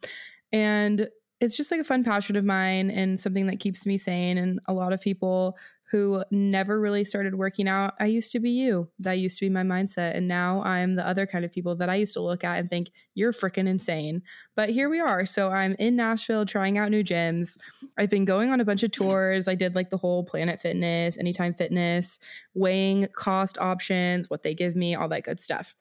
And 0.52 1.08
it's 1.40 1.56
just 1.56 1.70
like 1.70 1.80
a 1.80 1.84
fun 1.84 2.04
passion 2.04 2.36
of 2.36 2.44
mine 2.44 2.90
and 2.90 3.18
something 3.18 3.46
that 3.46 3.60
keeps 3.60 3.86
me 3.86 3.96
sane. 3.96 4.36
And 4.36 4.58
a 4.66 4.72
lot 4.72 4.92
of 4.92 5.00
people 5.00 5.56
who 5.90 6.22
never 6.30 6.80
really 6.80 7.04
started 7.04 7.34
working 7.34 7.66
out, 7.68 7.94
I 7.98 8.06
used 8.06 8.32
to 8.32 8.40
be 8.40 8.50
you. 8.50 8.88
That 9.00 9.18
used 9.18 9.38
to 9.38 9.46
be 9.46 9.50
my 9.50 9.62
mindset. 9.62 10.16
And 10.16 10.28
now 10.28 10.62
I'm 10.62 10.94
the 10.94 11.06
other 11.06 11.26
kind 11.26 11.44
of 11.44 11.52
people 11.52 11.74
that 11.76 11.88
I 11.88 11.96
used 11.96 12.14
to 12.14 12.22
look 12.22 12.44
at 12.44 12.58
and 12.58 12.70
think, 12.70 12.90
you're 13.14 13.32
freaking 13.32 13.66
insane. 13.66 14.22
But 14.54 14.70
here 14.70 14.88
we 14.88 15.00
are. 15.00 15.26
So 15.26 15.50
I'm 15.50 15.74
in 15.78 15.96
Nashville 15.96 16.46
trying 16.46 16.78
out 16.78 16.90
new 16.90 17.02
gyms. 17.02 17.56
I've 17.98 18.10
been 18.10 18.24
going 18.24 18.50
on 18.50 18.60
a 18.60 18.64
bunch 18.64 18.82
of 18.82 18.92
tours. 18.92 19.48
I 19.48 19.54
did 19.56 19.74
like 19.74 19.90
the 19.90 19.96
whole 19.96 20.24
Planet 20.24 20.60
Fitness, 20.60 21.18
Anytime 21.18 21.54
Fitness, 21.54 22.18
weighing 22.54 23.08
cost 23.14 23.58
options, 23.58 24.30
what 24.30 24.42
they 24.42 24.54
give 24.54 24.76
me, 24.76 24.94
all 24.94 25.08
that 25.08 25.24
good 25.24 25.40
stuff. 25.40 25.74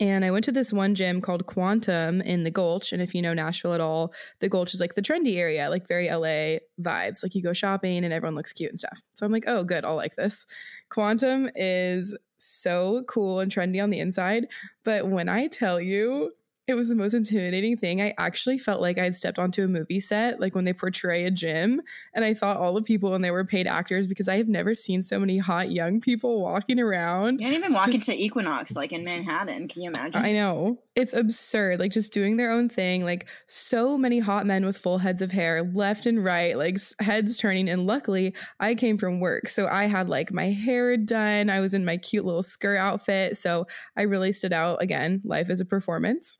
And 0.00 0.24
I 0.24 0.30
went 0.30 0.44
to 0.46 0.52
this 0.52 0.72
one 0.72 0.94
gym 0.94 1.20
called 1.20 1.46
Quantum 1.46 2.22
in 2.22 2.44
the 2.44 2.50
Gulch. 2.50 2.92
And 2.92 3.02
if 3.02 3.14
you 3.14 3.22
know 3.22 3.34
Nashville 3.34 3.74
at 3.74 3.80
all, 3.80 4.12
the 4.40 4.48
Gulch 4.48 4.74
is 4.74 4.80
like 4.80 4.94
the 4.94 5.02
trendy 5.02 5.36
area, 5.36 5.68
like 5.70 5.86
very 5.86 6.08
LA 6.08 6.58
vibes. 6.80 7.22
Like 7.22 7.34
you 7.34 7.42
go 7.42 7.52
shopping 7.52 8.04
and 8.04 8.12
everyone 8.12 8.34
looks 8.34 8.52
cute 8.52 8.70
and 8.70 8.78
stuff. 8.78 9.00
So 9.14 9.26
I'm 9.26 9.32
like, 9.32 9.44
oh, 9.46 9.64
good. 9.64 9.84
I'll 9.84 9.96
like 9.96 10.16
this. 10.16 10.46
Quantum 10.88 11.50
is 11.54 12.16
so 12.38 13.04
cool 13.06 13.40
and 13.40 13.52
trendy 13.52 13.82
on 13.82 13.90
the 13.90 14.00
inside. 14.00 14.46
But 14.84 15.08
when 15.08 15.28
I 15.28 15.46
tell 15.46 15.80
you, 15.80 16.32
it 16.72 16.76
was 16.76 16.88
the 16.88 16.94
most 16.96 17.14
intimidating 17.14 17.76
thing. 17.76 18.00
I 18.00 18.14
actually 18.18 18.58
felt 18.58 18.80
like 18.80 18.98
I 18.98 19.04
had 19.04 19.14
stepped 19.14 19.38
onto 19.38 19.62
a 19.62 19.68
movie 19.68 20.00
set, 20.00 20.40
like 20.40 20.54
when 20.54 20.64
they 20.64 20.72
portray 20.72 21.24
a 21.24 21.30
gym. 21.30 21.82
And 22.14 22.24
I 22.24 22.34
thought 22.34 22.56
all 22.56 22.74
the 22.74 22.82
people 22.82 23.14
and 23.14 23.22
they 23.22 23.30
were 23.30 23.44
paid 23.44 23.66
actors 23.66 24.06
because 24.06 24.28
I 24.28 24.38
have 24.38 24.48
never 24.48 24.74
seen 24.74 25.02
so 25.02 25.18
many 25.20 25.38
hot 25.38 25.70
young 25.70 26.00
people 26.00 26.40
walking 26.42 26.80
around. 26.80 27.40
You 27.40 27.48
didn't 27.48 27.58
even 27.58 27.72
walk 27.74 27.90
Just- 27.90 28.08
into 28.08 28.20
Equinox 28.20 28.74
like 28.74 28.92
in 28.92 29.04
Manhattan. 29.04 29.68
Can 29.68 29.82
you 29.82 29.90
imagine? 29.90 30.24
I 30.24 30.32
know. 30.32 30.78
It's 30.94 31.14
absurd. 31.14 31.80
Like 31.80 31.90
just 31.90 32.12
doing 32.12 32.36
their 32.36 32.50
own 32.50 32.68
thing. 32.68 33.04
Like 33.04 33.26
so 33.46 33.96
many 33.96 34.18
hot 34.18 34.46
men 34.46 34.66
with 34.66 34.76
full 34.76 34.98
heads 34.98 35.22
of 35.22 35.32
hair 35.32 35.62
left 35.74 36.04
and 36.04 36.22
right, 36.22 36.56
like 36.56 36.78
heads 37.00 37.38
turning. 37.38 37.68
And 37.68 37.86
luckily, 37.86 38.34
I 38.60 38.74
came 38.74 38.98
from 38.98 39.20
work. 39.20 39.48
So 39.48 39.68
I 39.68 39.86
had 39.86 40.10
like 40.10 40.32
my 40.32 40.50
hair 40.50 40.98
done. 40.98 41.48
I 41.48 41.60
was 41.60 41.72
in 41.72 41.86
my 41.86 41.96
cute 41.96 42.26
little 42.26 42.42
skirt 42.42 42.76
outfit. 42.76 43.38
So 43.38 43.66
I 43.96 44.02
really 44.02 44.32
stood 44.32 44.52
out 44.52 44.82
again. 44.82 45.22
Life 45.24 45.48
is 45.48 45.60
a 45.60 45.64
performance. 45.64 46.36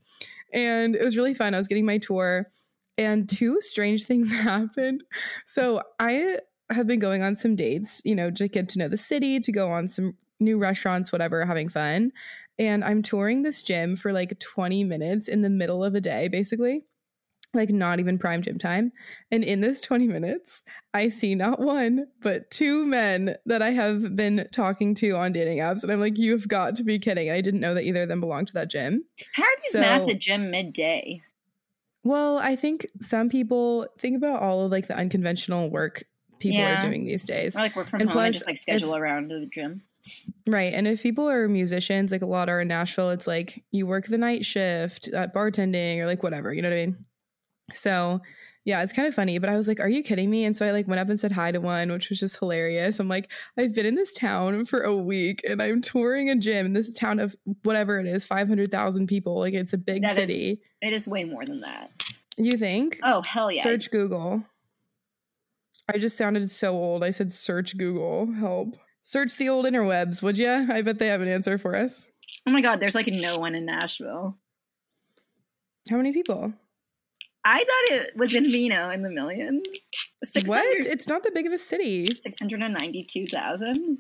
And 0.53 0.95
it 0.95 1.05
was 1.05 1.17
really 1.17 1.35
fun. 1.35 1.55
I 1.55 1.59
was 1.59 1.69
getting 1.69 1.87
my 1.87 1.99
tour, 1.99 2.47
and 2.99 3.29
two 3.29 3.61
strange 3.61 4.05
things 4.07 4.31
happened. 4.31 5.03
So 5.47 5.83
I 5.99 6.39
have 6.71 6.87
been 6.87 7.01
going 7.01 7.23
on 7.23 7.37
some 7.37 7.57
dates, 7.57 8.03
you 8.05 8.15
know, 8.15 8.31
to 8.33 8.49
get 8.49 8.69
to 8.71 8.79
know 8.79 8.89
the 8.89 8.97
city, 8.97 9.41
to 9.41 9.53
go 9.53 9.71
on 9.71 9.89
some 9.89 10.15
new 10.41 10.59
restaurants, 10.59 11.13
whatever, 11.13 11.45
having 11.47 11.69
fun 11.69 12.13
and 12.63 12.85
I'm 12.85 13.03
touring 13.03 13.43
this 13.43 13.63
gym 13.63 13.97
for 13.97 14.13
like 14.13 14.39
20 14.39 14.85
minutes 14.85 15.29
in 15.29 15.43
the 15.43 15.51
middle 15.51 15.85
of 15.85 15.95
a 15.95 16.01
day, 16.01 16.29
basically. 16.29 16.85
Like, 17.55 17.69
not 17.69 18.01
even 18.01 18.19
prime 18.19 18.41
gym 18.41 18.59
time. 18.59 18.93
And 19.31 19.45
in 19.45 19.61
this 19.61 19.83
20 19.83 20.07
minutes, 20.09 20.63
I 20.95 21.09
see 21.09 21.35
not 21.35 21.61
one, 21.61 22.07
but 22.23 22.51
two 22.51 22.87
men 22.87 23.37
that 23.45 23.61
I 23.61 23.73
have 23.73 24.17
been 24.17 24.49
talking 24.53 24.95
to 24.95 25.11
on 25.17 25.33
dating 25.33 25.59
apps. 25.59 25.83
And 25.83 25.93
I'm 25.93 26.01
like, 26.01 26.17
you've 26.19 26.49
got 26.49 26.77
to 26.77 26.83
be 26.85 26.99
kidding. 26.99 27.31
I 27.31 27.43
didn't 27.43 27.61
know 27.61 27.75
that 27.75 27.85
either 27.85 28.05
of 28.05 28.09
them 28.09 28.21
belonged 28.23 28.49
to 28.49 28.55
that 28.55 28.71
gym. 28.71 29.05
How 29.35 29.43
are 29.43 29.57
these 29.63 29.75
men 29.75 30.01
at 30.01 30.07
the 30.07 30.15
gym 30.15 30.51
midday? 30.51 31.21
Well, 32.05 32.39
I 32.39 32.57
think 32.57 32.87
some 33.03 33.29
people 33.29 33.87
think 33.99 34.17
about 34.17 34.41
all 34.41 34.65
of 34.65 34.73
like 34.73 34.87
the 34.89 34.97
unconventional 34.97 35.69
work 35.71 36.05
people 36.41 36.59
Yeah. 36.59 36.79
are 36.79 36.89
doing 36.89 37.05
these 37.05 37.25
days. 37.25 37.55
Or 37.55 37.61
like 37.61 37.77
work 37.77 37.87
from 37.89 38.01
And 38.01 38.11
home 38.11 38.23
and 38.25 38.33
just 38.35 38.47
like 38.47 38.57
schedule 38.57 38.95
if- 38.95 39.01
around 39.01 39.29
to 39.29 39.39
the 39.41 39.47
gym? 39.47 39.83
Right. 40.47 40.73
And 40.75 40.87
if 40.89 41.03
people 41.03 41.29
are 41.29 41.49
musicians, 41.49 42.11
like 42.13 42.23
a 42.23 42.27
lot 42.27 42.49
are 42.49 42.61
in 42.61 42.69
Nashville, 42.69 43.11
it's 43.11 43.27
like 43.27 43.63
you 43.71 43.87
work 43.87 44.07
the 44.07 44.19
night 44.19 44.45
shift 44.45 45.09
at 45.09 45.33
bartending 45.35 45.99
or 45.99 46.07
like 46.07 46.23
whatever, 46.23 46.53
you 46.53 46.61
know 46.63 46.71
what 46.71 46.77
I 46.77 46.87
mean? 46.87 47.05
So 47.75 48.21
yeah, 48.65 48.83
it's 48.83 48.93
kind 48.93 49.09
of 49.09 49.15
funny, 49.15 49.39
but 49.39 49.49
I 49.51 49.57
was 49.57 49.67
like, 49.67 49.81
are 49.81 49.89
you 49.89 50.03
kidding 50.03 50.31
me? 50.31 50.45
And 50.45 50.57
so 50.57 50.67
I 50.67 50.71
like 50.71 50.87
went 50.87 51.01
up 51.01 51.09
and 51.09 51.19
said 51.19 51.33
hi 51.33 51.51
to 51.53 51.61
one, 51.61 51.91
which 51.91 52.11
was 52.11 52.21
just 52.21 52.39
hilarious. 52.39 53.01
I'm 53.01 53.09
like, 53.09 53.31
I've 53.59 53.75
been 53.75 53.87
in 53.87 53.95
this 53.97 54.13
town 54.13 54.65
for 54.67 54.83
a 54.83 54.95
week 54.97 55.41
and 55.49 55.61
I'm 55.63 55.81
touring 55.81 56.31
a 56.31 56.37
gym 56.37 56.67
in 56.67 56.73
this 56.73 56.93
town 56.93 57.19
of 57.19 57.35
whatever 57.63 57.99
it 57.99 58.07
is, 58.07 58.25
500,000 58.25 59.07
people. 59.09 59.39
Like 59.39 59.55
it's 59.55 59.73
a 59.73 59.79
big 59.79 60.03
That 60.03 60.11
is- 60.11 60.17
city. 60.17 60.61
It 60.81 60.93
is 60.93 61.07
way 61.09 61.25
more 61.25 61.45
than 61.45 61.61
that. 61.61 61.91
you 62.37 62.53
think? 62.59 62.99
Oh 63.05 63.23
hell 63.23 63.53
yeah! 63.53 63.63
Search 63.63 63.91
Google. 63.91 64.43
I 65.93 65.99
just 65.99 66.17
sounded 66.17 66.49
so 66.51 66.73
old. 66.75 67.03
I 67.05 67.11
said 67.11 67.31
search 67.33 67.77
Google. 67.77 68.33
Help. 68.33 68.77
Search 69.03 69.37
the 69.37 69.49
old 69.49 69.67
interwebs, 69.67 70.23
would 70.23 70.39
ya? 70.39 70.67
I 70.71 70.83
bet 70.83 70.99
they 70.99 71.09
have 71.09 71.21
an 71.21 71.29
answer 71.29 71.59
for 71.59 71.75
us. 71.75 72.11
oh 72.47 72.51
my 72.51 72.61
god, 72.61 72.81
there's 72.81 72.95
like 72.95 73.09
no 73.09 73.39
one 73.39 73.55
in 73.55 73.67
Nashville. 73.67 74.39
How 75.91 75.97
many 75.97 76.13
people? 76.13 76.53
I 77.45 77.59
thought 77.59 77.97
it 77.99 78.13
was 78.17 78.35
in 78.35 78.45
Vino 78.45 78.91
in 78.91 79.03
the 79.03 79.11
millions. 79.11 79.67
What? 80.45 80.65
It's 80.87 81.09
not 81.09 81.25
that 81.25 81.35
big 81.35 81.47
of 81.47 81.53
a 81.53 81.59
city. 81.59 82.07
692,000. 82.07 83.99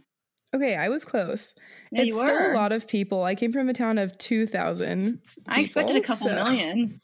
Okay, 0.54 0.76
I 0.76 0.88
was 0.88 1.04
close. 1.04 1.54
Yeah, 1.90 2.02
it's 2.02 2.14
still 2.21 2.52
a 2.52 2.54
lot 2.54 2.71
of 2.73 2.87
people. 2.87 3.25
I 3.25 3.35
came 3.35 3.52
from 3.52 3.68
a 3.68 3.73
town 3.73 3.99
of 3.99 4.16
2,000. 4.18 5.18
I 5.49 5.61
expected 5.61 5.97
a 5.97 6.00
couple 6.00 6.28
so- 6.28 6.35
million. 6.35 7.00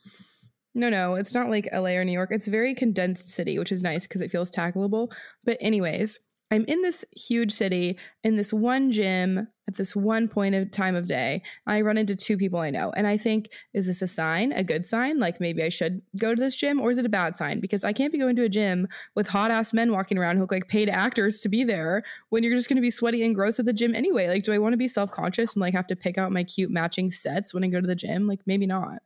No, 0.75 0.90
no, 0.90 1.14
it's 1.14 1.35
not 1.35 1.49
like 1.49 1.67
LA 1.73 1.97
or 1.97 2.05
New 2.05 2.12
York. 2.12 2.28
It's 2.31 2.47
a 2.47 2.52
very 2.52 2.73
condensed 2.73 3.28
city, 3.28 3.59
which 3.59 3.73
is 3.73 3.83
nice 3.83 4.07
because 4.07 4.21
it 4.21 4.31
feels 4.31 4.50
tackleable. 4.50 5.11
But, 5.43 5.57
anyways, 5.61 6.21
I'm 6.50 6.64
in 6.64 6.83
this 6.83 7.05
huge 7.14 7.52
city 7.52 7.99
in 8.25 8.37
this 8.37 8.52
one 8.52 8.90
gym 8.90 9.49
at 9.69 9.76
this 9.76 9.95
one 9.95 10.28
point 10.28 10.55
of 10.55 10.71
time 10.71 10.97
of 10.97 11.07
day. 11.07 11.43
I 11.67 11.83
run 11.83 11.99
into 11.99 12.17
two 12.17 12.38
people 12.38 12.59
I 12.59 12.71
know, 12.71 12.90
and 12.97 13.07
I 13.07 13.19
think, 13.19 13.50
is 13.75 13.87
this 13.87 14.00
a 14.00 14.07
sign, 14.07 14.52
a 14.52 14.64
good 14.64 14.87
sign? 14.87 15.19
Like 15.19 15.40
maybe 15.40 15.62
I 15.62 15.69
should 15.69 16.00
go 16.19 16.35
to 16.35 16.40
this 16.40 16.57
gym, 16.57 16.81
or 16.81 16.90
is 16.90 16.97
it 16.97 17.05
a 17.05 17.11
bad 17.11 17.37
sign? 17.37 17.61
Because 17.61 17.85
I 17.85 17.93
can't 17.93 18.12
be 18.12 18.19
going 18.19 18.35
to 18.37 18.45
a 18.45 18.49
gym 18.49 18.88
with 19.14 19.28
hot 19.28 19.50
ass 19.50 19.75
men 19.75 19.93
walking 19.93 20.17
around 20.17 20.37
who 20.37 20.43
look 20.43 20.52
like 20.52 20.69
paid 20.69 20.88
actors 20.88 21.40
to 21.40 21.50
be 21.50 21.64
there 21.64 22.02
when 22.31 22.43
you're 22.43 22.57
just 22.57 22.69
going 22.69 22.76
to 22.76 22.83
be 22.83 22.90
sweaty 22.90 23.23
and 23.23 23.35
gross 23.35 23.59
at 23.59 23.67
the 23.67 23.75
gym 23.75 23.95
anyway. 23.95 24.28
Like, 24.28 24.43
do 24.43 24.52
I 24.52 24.59
want 24.59 24.73
to 24.73 24.78
be 24.78 24.88
self 24.88 25.11
conscious 25.11 25.55
and 25.55 25.61
like 25.61 25.75
have 25.75 25.87
to 25.88 25.97
pick 25.97 26.17
out 26.17 26.33
my 26.33 26.45
cute 26.45 26.71
matching 26.71 27.11
sets 27.11 27.52
when 27.52 27.62
I 27.62 27.69
go 27.69 27.81
to 27.81 27.87
the 27.87 27.95
gym? 27.95 28.26
Like, 28.26 28.40
maybe 28.47 28.67
not. 28.67 29.02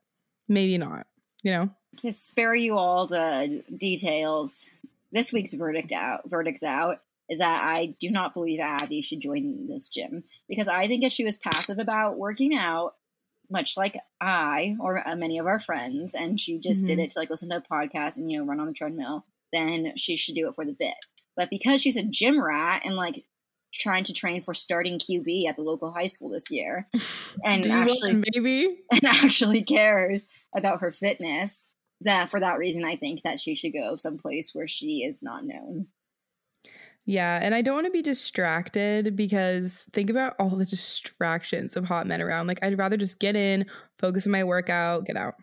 Maybe 0.49 0.79
not. 0.79 1.07
You 1.43 1.53
know. 1.53 1.71
To 2.03 2.13
spare 2.13 2.55
you 2.55 2.75
all 2.75 3.07
the 3.09 3.65
details, 3.77 4.71
this 5.11 5.33
week's 5.33 5.55
verdict 5.55 5.93
out 5.93 6.23
verdict's 6.31 6.63
out 6.63 7.01
is 7.31 7.39
that 7.39 7.63
I 7.65 7.95
do 7.99 8.11
not 8.11 8.35
believe 8.35 8.61
Abby 8.61 9.01
should 9.03 9.21
join 9.21 9.67
this 9.67 9.89
gym 9.89 10.25
because 10.49 10.69
I 10.69 10.87
think 10.87 11.05
if 11.05 11.13
she 11.13 11.25
was 11.25 11.37
passive 11.37 11.79
about 11.79 12.19
working 12.19 12.55
out, 12.55 12.95
much 13.51 13.77
like 13.77 13.97
I 14.21 14.77
or 14.81 15.07
uh, 15.07 15.17
many 15.17 15.39
of 15.39 15.47
our 15.47 15.61
friends, 15.61 16.15
and 16.15 16.41
she 16.41 16.59
just 16.59 16.87
did 16.87 16.99
Mhm. 16.99 17.05
it 17.05 17.11
to 17.13 17.19
like 17.19 17.31
listen 17.31 17.51
to 17.51 17.57
a 17.57 17.61
podcast 17.61 18.17
and 18.17 18.31
you 18.31 18.39
know 18.39 18.45
run 18.45 18.61
on 18.61 18.67
the 18.67 18.73
treadmill, 18.73 19.25
then 19.53 19.93
she 19.97 20.17
should 20.17 20.35
do 20.35 20.49
it 20.49 20.55
for 20.55 20.65
the 20.65 20.73
bit. 20.73 20.95
But 21.37 21.51
because 21.51 21.81
she's 21.81 21.97
a 21.97 22.03
gym 22.03 22.43
rat 22.43 22.83
and 22.85 22.97
like 22.97 23.25
trying 23.75 24.05
to 24.05 24.13
train 24.13 24.43
for 24.43 24.53
starting 24.53 24.99
QB 24.99 25.47
at 25.47 25.57
the 25.57 25.63
local 25.63 25.93
high 25.93 26.07
school 26.07 26.29
this 26.31 26.51
year, 26.51 26.89
and 27.45 27.67
actually 27.67 28.23
maybe? 28.35 28.69
and 28.91 29.05
actually 29.05 29.63
cares 29.63 30.29
about 30.55 30.81
her 30.81 30.93
fitness, 30.93 31.69
that 32.03 32.31
for 32.31 32.41
that 32.41 32.59
reason, 32.59 32.85
I 32.85 32.97
think 32.97 33.23
that 33.23 33.41
she 33.41 33.55
should 33.55 33.73
go 33.73 33.97
someplace 33.97 34.55
where 34.55 34.69
she 34.69 35.05
is 35.05 35.23
not 35.23 35.45
known. 35.45 35.87
Yeah, 37.05 37.41
and 37.43 37.55
I 37.55 37.63
don't 37.63 37.75
want 37.75 37.87
to 37.87 37.93
be 37.93 38.03
distracted 38.03 39.17
because 39.17 39.87
think 39.93 40.09
about 40.09 40.37
all 40.39 40.51
the 40.51 40.65
distractions 40.65 41.77
of 41.77 41.85
hot 41.85 42.07
men 42.07 42.23
around. 42.23 42.47
Like 42.47 42.61
I'd 42.63 42.79
rather 42.79 42.97
just 42.97 43.19
get 43.19 43.35
in, 43.35 43.67
focus 43.99 44.27
on 44.27 44.33
my 44.33 44.45
workout, 44.45 45.07
get 45.07 45.17
out. 45.17 45.35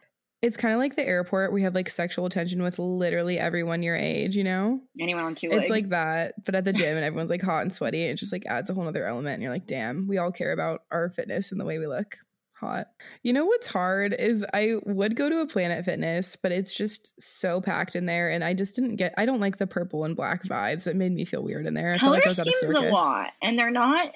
It's 0.42 0.56
kind 0.56 0.74
of 0.74 0.80
like 0.80 0.96
the 0.96 1.06
airport. 1.06 1.52
We 1.52 1.64
have 1.64 1.76
like 1.76 1.90
sexual 1.90 2.26
attention 2.26 2.64
with 2.64 2.80
literally 2.80 3.38
everyone 3.38 3.84
your 3.84 3.98
age, 3.98 4.38
you 4.38 4.46
know? 4.46 4.80
Anyone 4.98 5.26
on 5.26 5.36
two 5.36 5.50
legs. 5.50 5.64
It's 5.64 5.70
like 5.70 5.90
that, 5.90 6.36
but 6.46 6.56
at 6.56 6.64
the 6.64 6.72
gym 6.72 6.96
and 6.96 7.04
everyone's 7.06 7.30
like 7.30 7.42
hot 7.42 7.64
and 7.64 7.74
sweaty. 7.74 8.04
And 8.04 8.12
it 8.12 8.20
just 8.20 8.32
like 8.32 8.46
adds 8.46 8.70
a 8.70 8.74
whole 8.74 8.88
other 8.88 9.06
element. 9.06 9.34
And 9.34 9.44
you're 9.44 9.52
like, 9.52 9.68
damn, 9.68 10.08
we 10.08 10.18
all 10.18 10.32
care 10.32 10.54
about 10.54 10.84
our 10.92 11.10
fitness 11.10 11.52
and 11.52 11.60
the 11.60 11.66
way 11.66 11.78
we 11.78 11.88
look. 11.88 12.16
Hot. 12.60 12.88
You 13.24 13.34
know 13.34 13.46
what's 13.46 13.68
hard 13.68 14.14
is 14.14 14.46
I 14.54 14.76
would 14.86 15.16
go 15.16 15.30
to 15.30 15.40
a 15.40 15.48
Planet 15.48 15.86
Fitness, 15.86 16.36
but 16.36 16.52
it's 16.52 16.76
just 16.76 17.14
so 17.22 17.62
packed 17.62 17.96
in 17.96 18.06
there. 18.06 18.30
And 18.30 18.44
I 18.44 18.54
just 18.54 18.76
didn't 18.76 18.98
get, 18.98 19.14
I 19.18 19.26
don't 19.26 19.40
like 19.40 19.58
the 19.58 19.68
purple 19.68 20.04
and 20.04 20.16
black 20.16 20.44
vibes. 20.44 20.86
It 20.86 20.96
made 20.96 21.14
me 21.14 21.24
feel 21.26 21.42
weird 21.44 21.66
in 21.66 21.74
there. 21.74 21.94
I 21.94 21.98
color 21.98 22.16
like 22.16 22.26
I 22.26 22.30
was 22.30 22.40
at 22.40 22.48
a 22.48 22.52
schemes 22.52 22.72
a, 22.72 22.76
circus. 22.76 22.92
lot, 22.92 23.28
and 23.42 23.58
they're 23.58 23.72
not 23.72 24.14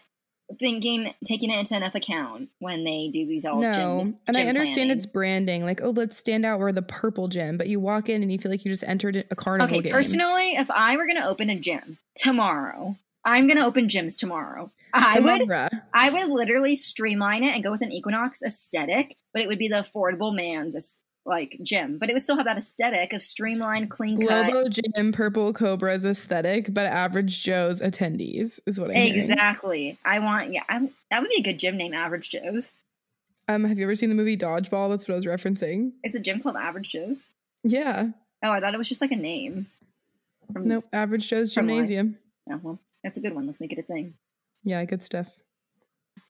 thinking 0.59 1.11
taking 1.25 1.49
it 1.49 1.57
into 1.57 1.75
enough 1.75 1.95
account 1.95 2.49
when 2.59 2.83
they 2.83 3.09
do 3.11 3.25
these 3.25 3.45
all 3.45 3.61
no, 3.61 4.01
gym, 4.03 4.15
and 4.27 4.37
I 4.37 4.41
understand 4.45 4.75
planning. 4.75 4.97
it's 4.97 5.05
branding. 5.05 5.63
Like, 5.63 5.81
oh, 5.81 5.91
let's 5.91 6.17
stand 6.17 6.45
out. 6.45 6.59
We're 6.59 6.73
the 6.73 6.81
purple 6.81 7.29
gym, 7.29 7.57
but 7.57 7.67
you 7.67 7.79
walk 7.79 8.09
in 8.09 8.21
and 8.21 8.31
you 8.31 8.37
feel 8.37 8.51
like 8.51 8.65
you 8.65 8.71
just 8.71 8.83
entered 8.83 9.25
a 9.31 9.35
carnival 9.35 9.73
Okay, 9.77 9.83
game. 9.83 9.93
personally, 9.93 10.55
if 10.55 10.69
I 10.69 10.97
were 10.97 11.05
going 11.05 11.21
to 11.21 11.27
open 11.27 11.49
a 11.49 11.55
gym 11.57 11.97
tomorrow, 12.15 12.97
I'm 13.25 13.47
going 13.47 13.57
to 13.57 13.65
open 13.65 13.87
gyms 13.87 14.17
tomorrow. 14.17 14.71
I 14.93 15.19
would 15.19 15.51
I 15.93 16.09
would 16.11 16.29
literally 16.29 16.75
streamline 16.75 17.43
it 17.43 17.55
and 17.55 17.63
go 17.63 17.71
with 17.71 17.81
an 17.81 17.91
Equinox 17.91 18.43
aesthetic, 18.43 19.17
but 19.33 19.41
it 19.41 19.47
would 19.47 19.57
be 19.57 19.67
the 19.67 19.77
affordable 19.77 20.35
man's 20.35 20.97
like 21.25 21.57
gym, 21.63 21.97
but 21.97 22.09
it 22.09 22.13
would 22.13 22.21
still 22.21 22.35
have 22.35 22.45
that 22.45 22.57
aesthetic 22.57 23.13
of 23.13 23.21
streamlined, 23.21 23.89
clean 23.89 24.19
cut. 24.19 24.51
Globo 24.51 24.69
Gym 24.69 25.11
Purple 25.11 25.53
Cobra's 25.53 26.05
aesthetic, 26.05 26.73
but 26.73 26.85
average 26.85 27.43
Joe's 27.43 27.81
attendees 27.81 28.59
is 28.65 28.79
what 28.79 28.93
hearing. 28.93 29.15
Exactly. 29.15 29.97
I 30.03 30.19
want 30.19 30.53
yeah. 30.53 30.63
I'm, 30.67 30.89
that 31.09 31.21
would 31.21 31.29
be 31.29 31.37
a 31.39 31.43
good 31.43 31.59
gym 31.59 31.77
name, 31.77 31.93
Average 31.93 32.29
Joe's. 32.29 32.71
Um, 33.47 33.63
have 33.65 33.77
you 33.77 33.85
ever 33.85 33.95
seen 33.95 34.09
the 34.09 34.15
movie 34.15 34.37
Dodgeball? 34.37 34.89
That's 34.89 35.07
what 35.07 35.13
I 35.13 35.17
was 35.17 35.25
referencing. 35.25 35.93
Is 36.03 36.15
a 36.15 36.19
gym 36.19 36.41
called 36.41 36.55
Average 36.55 36.89
Joe's? 36.89 37.27
Yeah. 37.63 38.09
Oh, 38.43 38.51
I 38.51 38.59
thought 38.59 38.73
it 38.73 38.77
was 38.77 38.89
just 38.89 39.01
like 39.01 39.11
a 39.11 39.17
name. 39.17 39.67
From, 40.51 40.67
Nope. 40.67 40.85
Average 40.93 41.29
Joe's 41.29 41.53
Gymnasium. 41.53 42.17
Oh, 42.49 42.59
well, 42.61 42.79
that's 43.03 43.17
a 43.17 43.21
good 43.21 43.35
one. 43.35 43.45
Let's 43.45 43.59
make 43.59 43.73
it 43.73 43.79
a 43.79 43.83
thing. 43.83 44.15
Yeah, 44.63 44.83
good 44.85 45.03
stuff. 45.03 45.29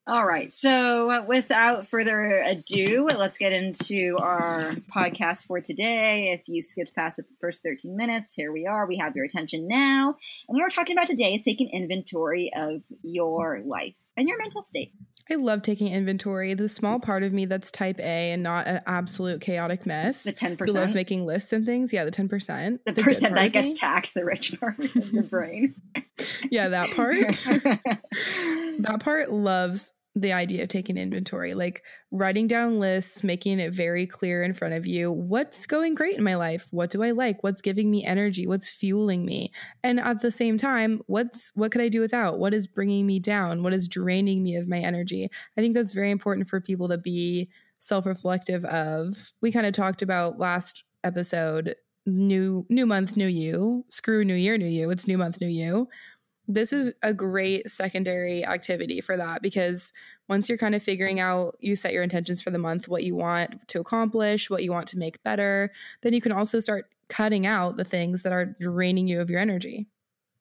All 0.06 0.26
right. 0.26 0.52
So, 0.52 1.10
uh, 1.10 1.24
without 1.26 1.88
further 1.88 2.42
ado, 2.42 3.08
let's 3.16 3.38
get 3.38 3.52
into 3.52 4.18
our 4.20 4.72
podcast 4.94 5.46
for 5.46 5.62
today. 5.62 6.30
If 6.32 6.46
you 6.46 6.62
skipped 6.62 6.94
past 6.94 7.16
the 7.16 7.24
first 7.40 7.62
13 7.62 7.96
minutes, 7.96 8.34
here 8.34 8.52
we 8.52 8.66
are. 8.66 8.86
We 8.86 8.98
have 8.98 9.16
your 9.16 9.24
attention 9.24 9.66
now. 9.66 10.16
And 10.46 10.56
what 10.56 10.60
we're 10.60 10.68
talking 10.68 10.94
about 10.94 11.06
today 11.06 11.34
is 11.34 11.44
taking 11.44 11.70
inventory 11.70 12.52
of 12.54 12.82
your 13.02 13.62
life 13.64 13.94
and 14.16 14.28
your 14.28 14.38
mental 14.38 14.62
state. 14.62 14.92
I 15.30 15.36
love 15.36 15.62
taking 15.62 15.92
inventory. 15.92 16.52
The 16.54 16.68
small 16.68 17.00
part 17.00 17.22
of 17.22 17.32
me 17.32 17.46
that's 17.46 17.70
type 17.70 17.98
A 17.98 18.32
and 18.32 18.42
not 18.42 18.66
an 18.66 18.82
absolute 18.86 19.40
chaotic 19.40 19.86
mess. 19.86 20.24
The 20.24 20.32
10%. 20.32 20.66
Who 20.66 20.72
loves 20.72 20.94
making 20.94 21.24
lists 21.24 21.52
and 21.52 21.64
things. 21.64 21.92
Yeah, 21.92 22.04
the 22.04 22.10
10%. 22.10 22.80
the, 22.84 22.92
good 22.92 23.04
percent 23.04 23.34
that 23.34 23.52
gets 23.52 23.78
taxed, 23.80 24.14
the 24.14 24.24
rich 24.24 24.58
part 24.60 24.78
of 24.78 25.12
your 25.12 25.22
brain. 25.22 25.74
Yeah, 26.48 26.68
that 26.68 26.90
part. 26.94 27.16
that 28.78 29.00
part 29.00 29.32
loves 29.32 29.92
the 30.16 30.32
idea 30.32 30.62
of 30.62 30.68
taking 30.68 30.96
inventory, 30.96 31.54
like 31.54 31.82
writing 32.12 32.46
down 32.46 32.78
lists, 32.78 33.24
making 33.24 33.58
it 33.58 33.74
very 33.74 34.06
clear 34.06 34.44
in 34.44 34.54
front 34.54 34.72
of 34.72 34.86
you 34.86 35.10
what's 35.10 35.66
going 35.66 35.94
great 35.94 36.16
in 36.16 36.22
my 36.22 36.36
life, 36.36 36.68
what 36.70 36.90
do 36.90 37.02
I 37.02 37.10
like, 37.10 37.42
what's 37.42 37.60
giving 37.60 37.90
me 37.90 38.04
energy, 38.04 38.46
what's 38.46 38.68
fueling 38.68 39.26
me, 39.26 39.50
and 39.82 39.98
at 39.98 40.20
the 40.20 40.30
same 40.30 40.56
time, 40.56 41.00
what's 41.06 41.50
what 41.56 41.72
could 41.72 41.80
I 41.80 41.88
do 41.88 42.00
without, 42.00 42.38
what 42.38 42.54
is 42.54 42.68
bringing 42.68 43.06
me 43.06 43.18
down, 43.18 43.64
what 43.64 43.74
is 43.74 43.88
draining 43.88 44.44
me 44.44 44.54
of 44.54 44.68
my 44.68 44.78
energy. 44.78 45.28
I 45.56 45.60
think 45.60 45.74
that's 45.74 45.92
very 45.92 46.12
important 46.12 46.48
for 46.48 46.60
people 46.60 46.88
to 46.88 46.98
be 46.98 47.48
self-reflective 47.80 48.64
of. 48.66 49.32
We 49.40 49.50
kind 49.50 49.66
of 49.66 49.72
talked 49.72 50.00
about 50.00 50.38
last 50.38 50.84
episode 51.02 51.74
new 52.06 52.66
new 52.68 52.86
month 52.86 53.16
new 53.16 53.26
you. 53.26 53.84
Screw 53.88 54.24
new 54.24 54.34
year 54.34 54.58
new 54.58 54.66
you. 54.66 54.90
It's 54.90 55.08
new 55.08 55.18
month 55.18 55.40
new 55.40 55.48
you 55.48 55.88
this 56.46 56.72
is 56.72 56.92
a 57.02 57.14
great 57.14 57.70
secondary 57.70 58.44
activity 58.44 59.00
for 59.00 59.16
that 59.16 59.42
because 59.42 59.92
once 60.28 60.48
you're 60.48 60.58
kind 60.58 60.74
of 60.74 60.82
figuring 60.82 61.20
out 61.20 61.56
you 61.60 61.74
set 61.74 61.92
your 61.92 62.02
intentions 62.02 62.42
for 62.42 62.50
the 62.50 62.58
month 62.58 62.88
what 62.88 63.04
you 63.04 63.14
want 63.14 63.66
to 63.68 63.80
accomplish 63.80 64.50
what 64.50 64.62
you 64.62 64.70
want 64.70 64.86
to 64.86 64.98
make 64.98 65.22
better 65.22 65.70
then 66.02 66.12
you 66.12 66.20
can 66.20 66.32
also 66.32 66.60
start 66.60 66.86
cutting 67.08 67.46
out 67.46 67.76
the 67.76 67.84
things 67.84 68.22
that 68.22 68.32
are 68.32 68.54
draining 68.58 69.06
you 69.06 69.20
of 69.20 69.30
your 69.30 69.40
energy 69.40 69.86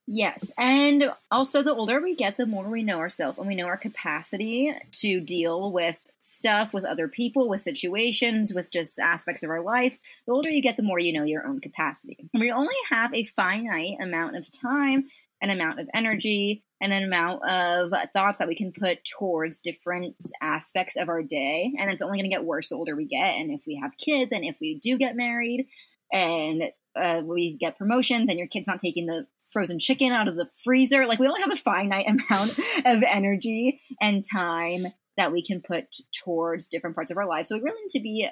Yes. 0.06 0.52
And 0.58 1.14
also, 1.32 1.64
the 1.64 1.74
older 1.74 2.02
we 2.02 2.14
get, 2.16 2.36
the 2.36 2.46
more 2.46 2.66
we 2.66 2.84
know 2.84 3.00
ourselves 3.00 3.38
and 3.38 3.48
we 3.48 3.56
know 3.56 3.68
our 3.68 3.78
capacity 3.78 4.74
to 4.92 5.22
deal 5.22 5.72
with 5.72 5.98
stuff, 6.18 6.74
with 6.74 6.86
other 6.86 7.08
people, 7.08 7.50
with 7.50 7.62
situations, 7.62 8.54
with 8.54 8.72
just 8.72 9.00
aspects 9.00 9.44
of 9.44 9.50
our 9.50 9.62
life. 9.62 10.00
The 10.26 10.34
older 10.34 10.50
you 10.50 10.62
get, 10.62 10.78
the 10.78 10.84
more 10.84 11.00
you 11.00 11.14
know 11.14 11.24
your 11.24 11.46
own 11.46 11.60
capacity. 11.60 12.18
And 12.34 12.42
we 12.42 12.52
only 12.52 12.76
have 12.90 13.14
a 13.14 13.24
finite 13.24 13.98
amount 14.02 14.36
of 14.36 14.52
time, 14.52 15.10
an 15.44 15.52
amount 15.52 15.80
of 15.80 15.88
energy, 15.94 16.64
and 16.82 16.92
an 16.92 17.04
amount 17.04 17.42
of 17.48 17.94
thoughts 18.14 18.40
that 18.40 18.48
we 18.48 18.56
can 18.56 18.72
put 18.72 19.00
towards 19.06 19.60
different 19.60 20.16
aspects 20.42 20.96
of 20.98 21.08
our 21.08 21.22
day. 21.22 21.72
And 21.78 21.92
it's 21.92 22.02
only 22.02 22.18
going 22.18 22.30
to 22.30 22.36
get 22.36 22.44
worse 22.44 22.70
the 22.70 22.76
older 22.76 22.96
we 22.96 23.06
get. 23.06 23.36
And 23.36 23.52
if 23.52 23.64
we 23.68 23.80
have 23.82 23.92
kids 23.98 24.32
and 24.32 24.44
if 24.44 24.58
we 24.60 24.80
do 24.80 24.98
get 24.98 25.16
married 25.16 25.68
and 26.12 26.64
uh, 26.96 27.22
we 27.26 27.56
get 27.58 27.78
promotions 27.78 28.30
and 28.30 28.38
your 28.38 28.48
kid's 28.48 28.68
not 28.68 28.80
taking 28.80 29.06
the 29.06 29.28
frozen 29.52 29.80
chicken 29.80 30.12
out 30.12 30.28
of 30.28 30.36
the 30.36 30.48
freezer. 30.64 31.06
Like 31.06 31.20
we 31.20 31.28
only 31.28 31.42
have 31.42 31.54
a 31.54 31.56
finite 31.56 32.10
amount 32.10 32.60
of 32.86 33.04
energy 33.08 33.80
and 34.02 34.24
time 34.30 34.82
that 35.16 35.32
we 35.32 35.46
can 35.46 35.62
put 35.62 35.86
towards 36.24 36.68
different 36.68 36.96
parts 36.96 37.12
of 37.12 37.18
our 37.18 37.28
life. 37.28 37.48
So 37.48 37.56
we 37.56 37.62
really 37.62 37.82
need 37.84 38.00
to 38.00 38.04
be 38.04 38.30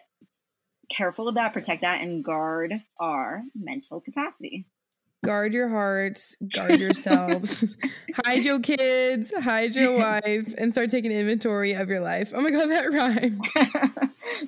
careful 0.90 1.30
of 1.30 1.36
that, 1.36 1.54
protect 1.54 1.84
that, 1.84 2.02
and 2.02 2.24
guard 2.24 2.74
our 3.00 3.44
mental 3.56 4.02
capacity. 4.02 4.66
Guard 5.24 5.54
your 5.54 5.70
hearts, 5.70 6.36
guard 6.56 6.80
yourselves, 6.80 7.78
hide 8.26 8.44
your 8.44 8.60
kids, 8.60 9.32
hide 9.40 9.76
your 9.76 9.96
wife, 9.98 10.54
and 10.58 10.72
start 10.72 10.90
taking 10.90 11.12
inventory 11.12 11.74
of 11.74 11.90
your 11.90 12.00
life. 12.02 12.34
Oh 12.36 12.42
my 12.42 12.50
god, 12.50 12.70
that 12.70 12.92
rhymes. 12.92 13.40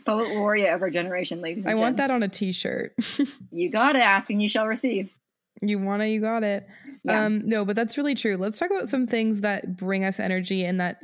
Poet 0.05 0.35
warrior 0.35 0.71
of 0.73 0.81
our 0.81 0.89
generation, 0.89 1.41
ladies. 1.41 1.67
I 1.67 1.75
want 1.75 1.97
that 1.97 2.09
on 2.09 2.23
a 2.23 2.27
t-shirt. 2.27 2.95
You 3.51 3.69
got 3.69 3.95
it. 3.95 4.01
Asking, 4.01 4.39
you 4.39 4.49
shall 4.49 4.65
receive. 4.65 5.13
you 5.61 5.77
wanna, 5.77 6.05
you 6.07 6.19
got 6.19 6.43
it. 6.43 6.65
Yeah. 7.03 7.25
Um, 7.25 7.47
no, 7.47 7.65
but 7.65 7.75
that's 7.75 7.97
really 7.97 8.15
true. 8.15 8.37
Let's 8.37 8.57
talk 8.57 8.71
about 8.71 8.89
some 8.89 9.05
things 9.05 9.41
that 9.41 9.77
bring 9.77 10.03
us 10.03 10.19
energy 10.19 10.63
and 10.65 10.79
that 10.81 10.97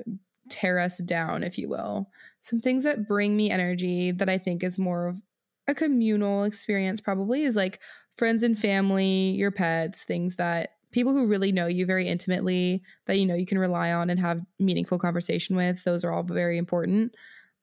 tear 0.50 0.80
us 0.80 0.98
down, 0.98 1.44
if 1.44 1.60
you 1.60 1.70
will. 1.70 2.10
Some 2.42 2.60
things 2.60 2.86
that 2.86 3.08
bring 3.08 3.38
me 3.38 3.52
energy 3.52 4.12
that 4.14 4.30
I 4.30 4.40
think 4.40 4.64
is 4.64 4.80
more 4.80 5.08
of 5.10 5.22
a 5.68 5.76
communal 5.76 6.46
experience, 6.46 7.02
probably, 7.02 7.44
is 7.44 7.56
like 7.56 7.80
friends 8.20 8.44
and 8.44 8.60
family, 8.60 9.32
your 9.32 9.50
pets, 9.50 10.04
things 10.04 10.36
that 10.36 10.72
people 10.92 11.14
who 11.14 11.26
really 11.26 11.54
know 11.54 11.68
you 11.68 11.86
very 11.86 12.06
intimately, 12.06 12.84
that 13.06 13.18
you 13.18 13.26
know 13.26 13.34
you 13.34 13.46
can 13.46 13.58
rely 13.58 13.94
on 13.94 14.10
and 14.10 14.20
have 14.20 14.42
meaningful 14.60 15.00
conversation 15.00 15.56
with. 15.56 15.84
Those 15.86 16.04
are 16.04 16.12
all 16.12 16.24
very 16.24 16.58
important. 16.58 17.16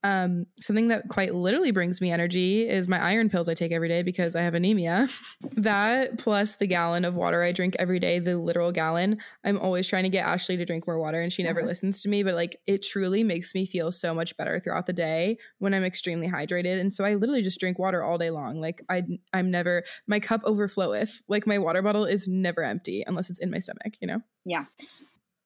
Um, 0.06 0.46
something 0.60 0.86
that 0.88 1.08
quite 1.08 1.34
literally 1.34 1.72
brings 1.72 2.00
me 2.00 2.12
energy 2.12 2.68
is 2.68 2.86
my 2.86 3.02
iron 3.02 3.28
pills 3.28 3.48
I 3.48 3.54
take 3.54 3.72
every 3.72 3.88
day 3.88 4.02
because 4.04 4.36
I 4.36 4.42
have 4.42 4.54
anemia. 4.54 5.08
that 5.56 6.18
plus 6.18 6.56
the 6.56 6.68
gallon 6.68 7.04
of 7.04 7.16
water 7.16 7.42
I 7.42 7.50
drink 7.50 7.74
every 7.80 7.98
day, 7.98 8.20
the 8.20 8.36
literal 8.38 8.70
gallon. 8.70 9.18
I'm 9.44 9.58
always 9.58 9.88
trying 9.88 10.04
to 10.04 10.08
get 10.08 10.24
Ashley 10.24 10.56
to 10.58 10.64
drink 10.64 10.86
more 10.86 11.00
water 11.00 11.20
and 11.20 11.32
she 11.32 11.42
never 11.42 11.58
Uh-huh. 11.58 11.68
listens 11.70 12.02
to 12.02 12.08
me, 12.08 12.22
but 12.22 12.36
like 12.36 12.56
it 12.68 12.84
truly 12.84 13.24
makes 13.24 13.52
me 13.52 13.66
feel 13.66 13.90
so 13.90 14.14
much 14.14 14.36
better 14.36 14.60
throughout 14.60 14.86
the 14.86 14.92
day 14.92 15.38
when 15.58 15.74
I'm 15.74 15.82
extremely 15.82 16.28
hydrated. 16.28 16.80
And 16.80 16.94
so 16.94 17.04
I 17.04 17.14
literally 17.14 17.42
just 17.42 17.58
drink 17.58 17.76
water 17.76 18.04
all 18.04 18.16
day 18.16 18.30
long. 18.30 18.60
Like 18.60 18.82
I 18.88 19.02
I'm 19.32 19.50
never 19.50 19.82
my 20.06 20.20
cup 20.20 20.44
overfloweth. 20.44 21.20
Like 21.26 21.48
my 21.48 21.58
water 21.58 21.82
bottle 21.82 22.04
is 22.04 22.28
never 22.28 22.62
empty 22.62 23.02
unless 23.04 23.28
it's 23.28 23.40
in 23.40 23.50
my 23.50 23.58
stomach, 23.58 23.94
you 24.00 24.06
know? 24.06 24.20
Yeah. 24.44 24.66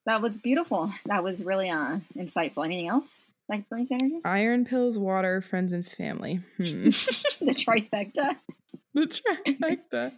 That 0.04 0.20
was 0.20 0.36
beautiful. 0.36 0.92
That 1.06 1.24
was 1.24 1.44
really 1.44 1.70
uh, 1.70 2.00
insightful. 2.14 2.64
Anything 2.66 2.88
else 2.88 3.26
that 3.50 3.68
brings 3.68 3.90
energy? 3.90 4.20
Iron 4.24 4.64
pills, 4.64 4.98
water, 4.98 5.40
friends 5.40 5.72
and 5.72 5.86
family. 5.86 6.40
Hmm. 6.56 6.62
the 7.40 7.54
trifecta. 7.54 8.36
the 8.94 9.06
trifecta. 9.06 10.12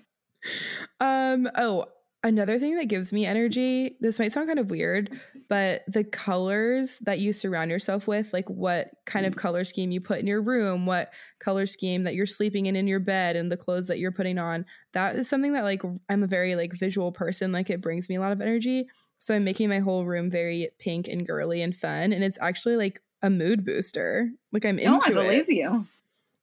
Um, 1.00 1.48
oh, 1.56 1.86
another 2.24 2.58
thing 2.58 2.76
that 2.76 2.86
gives 2.86 3.12
me 3.12 3.26
energy, 3.26 3.96
this 4.00 4.18
might 4.18 4.32
sound 4.32 4.46
kind 4.46 4.58
of 4.58 4.70
weird, 4.70 5.10
but 5.48 5.82
the 5.88 6.04
colors 6.04 6.98
that 7.00 7.18
you 7.18 7.32
surround 7.32 7.70
yourself 7.70 8.06
with, 8.06 8.32
like 8.32 8.48
what 8.48 8.90
kind 9.06 9.26
of 9.26 9.36
color 9.36 9.64
scheme 9.64 9.90
you 9.90 10.00
put 10.00 10.20
in 10.20 10.26
your 10.26 10.40
room, 10.40 10.86
what 10.86 11.12
color 11.40 11.66
scheme 11.66 12.04
that 12.04 12.14
you're 12.14 12.26
sleeping 12.26 12.66
in 12.66 12.76
in 12.76 12.86
your 12.86 13.00
bed 13.00 13.36
and 13.36 13.50
the 13.50 13.56
clothes 13.56 13.88
that 13.88 13.98
you're 13.98 14.12
putting 14.12 14.38
on, 14.38 14.64
that 14.92 15.16
is 15.16 15.28
something 15.28 15.52
that 15.52 15.64
like 15.64 15.82
I'm 16.08 16.22
a 16.22 16.28
very 16.28 16.54
like 16.54 16.72
visual 16.72 17.12
person, 17.12 17.52
like 17.52 17.70
it 17.70 17.80
brings 17.80 18.08
me 18.08 18.16
a 18.16 18.20
lot 18.20 18.32
of 18.32 18.40
energy. 18.40 18.86
So 19.18 19.34
I'm 19.34 19.44
making 19.44 19.68
my 19.68 19.78
whole 19.78 20.04
room 20.04 20.30
very 20.30 20.70
pink 20.80 21.06
and 21.08 21.26
girly 21.26 21.62
and 21.62 21.76
fun 21.76 22.12
and 22.12 22.24
it's 22.24 22.38
actually 22.40 22.76
like 22.76 23.00
a 23.22 23.30
mood 23.30 23.64
booster. 23.64 24.30
Like 24.52 24.64
I'm 24.64 24.76
No, 24.76 24.94
into 24.94 25.06
I 25.06 25.10
it. 25.10 25.14
believe 25.14 25.48
you. 25.50 25.86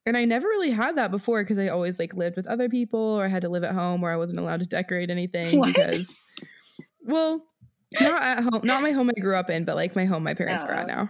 And 0.06 0.16
I 0.16 0.24
never 0.24 0.48
really 0.48 0.70
had 0.70 0.96
that 0.96 1.10
before 1.10 1.42
because 1.42 1.58
I 1.58 1.68
always 1.68 1.98
like 1.98 2.14
lived 2.14 2.36
with 2.36 2.46
other 2.46 2.68
people 2.68 2.98
or 3.00 3.24
I 3.24 3.28
had 3.28 3.42
to 3.42 3.48
live 3.50 3.64
at 3.64 3.74
home 3.74 4.00
where 4.00 4.12
I 4.12 4.16
wasn't 4.16 4.40
allowed 4.40 4.60
to 4.60 4.66
decorate 4.66 5.10
anything 5.10 5.58
What? 5.58 5.66
because 5.74 6.18
well, 7.04 7.44
not 8.00 8.22
at 8.22 8.42
home, 8.42 8.60
not 8.64 8.82
my 8.82 8.92
home 8.92 9.10
I 9.14 9.20
grew 9.20 9.36
up 9.36 9.50
in, 9.50 9.64
but 9.64 9.76
like 9.76 9.94
my 9.96 10.04
home 10.06 10.22
my 10.22 10.34
parents 10.34 10.64
are 10.64 10.72
Oh. 10.72 10.76
at 10.78 10.86
now. 10.86 11.08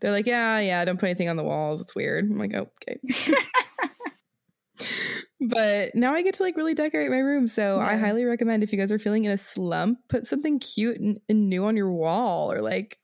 They're 0.00 0.12
like, 0.12 0.26
yeah, 0.26 0.60
yeah, 0.60 0.82
don't 0.86 0.98
put 0.98 1.06
anything 1.10 1.28
on 1.28 1.36
the 1.36 1.42
walls. 1.44 1.80
It's 1.82 1.94
weird. 1.94 2.24
I'm 2.24 2.38
like, 2.38 2.54
oh, 2.54 2.70
okay. 2.88 2.98
but 5.40 5.90
now 5.94 6.14
I 6.14 6.22
get 6.22 6.34
to 6.34 6.42
like 6.42 6.56
really 6.56 6.74
decorate 6.74 7.10
my 7.10 7.18
room. 7.18 7.48
So 7.48 7.80
I 7.80 7.96
highly 7.96 8.24
recommend 8.24 8.62
if 8.62 8.72
you 8.72 8.78
guys 8.78 8.90
are 8.92 8.98
feeling 8.98 9.24
in 9.24 9.30
a 9.32 9.36
slump, 9.36 9.98
put 10.08 10.26
something 10.26 10.58
cute 10.58 10.98
and, 11.00 11.20
and 11.28 11.48
new 11.50 11.64
on 11.66 11.76
your 11.76 11.92
wall 11.92 12.50
or 12.50 12.62
like 12.62 12.98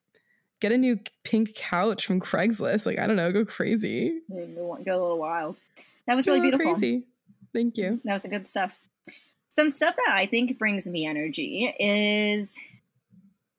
get 0.61 0.73
a 0.73 0.79
new 0.79 0.99
pink 1.25 1.55
couch 1.55 2.07
from 2.07 2.21
Craigslist. 2.21 2.87
Like, 2.87 2.99
I 2.99 3.07
don't 3.07 3.17
know, 3.17 3.33
go 3.33 3.45
crazy. 3.45 4.21
Go 4.31 4.79
go 4.85 4.93
a 4.93 5.01
little 5.01 5.19
wild. 5.19 5.57
That 6.07 6.17
was 6.17 6.27
Go 6.27 6.33
really 6.33 6.51
beautiful. 6.51 6.73
Crazy. 6.73 7.05
Thank 7.53 7.77
you. 7.77 8.01
That 8.05 8.15
was 8.15 8.25
a 8.25 8.29
good 8.29 8.49
stuff. 8.49 8.77
Some 9.49 9.71
stuff 9.71 9.97
that 9.97 10.15
I 10.15 10.27
think 10.27 10.59
brings 10.59 10.89
me 10.89 11.07
energy 11.07 11.75
is 11.79 12.57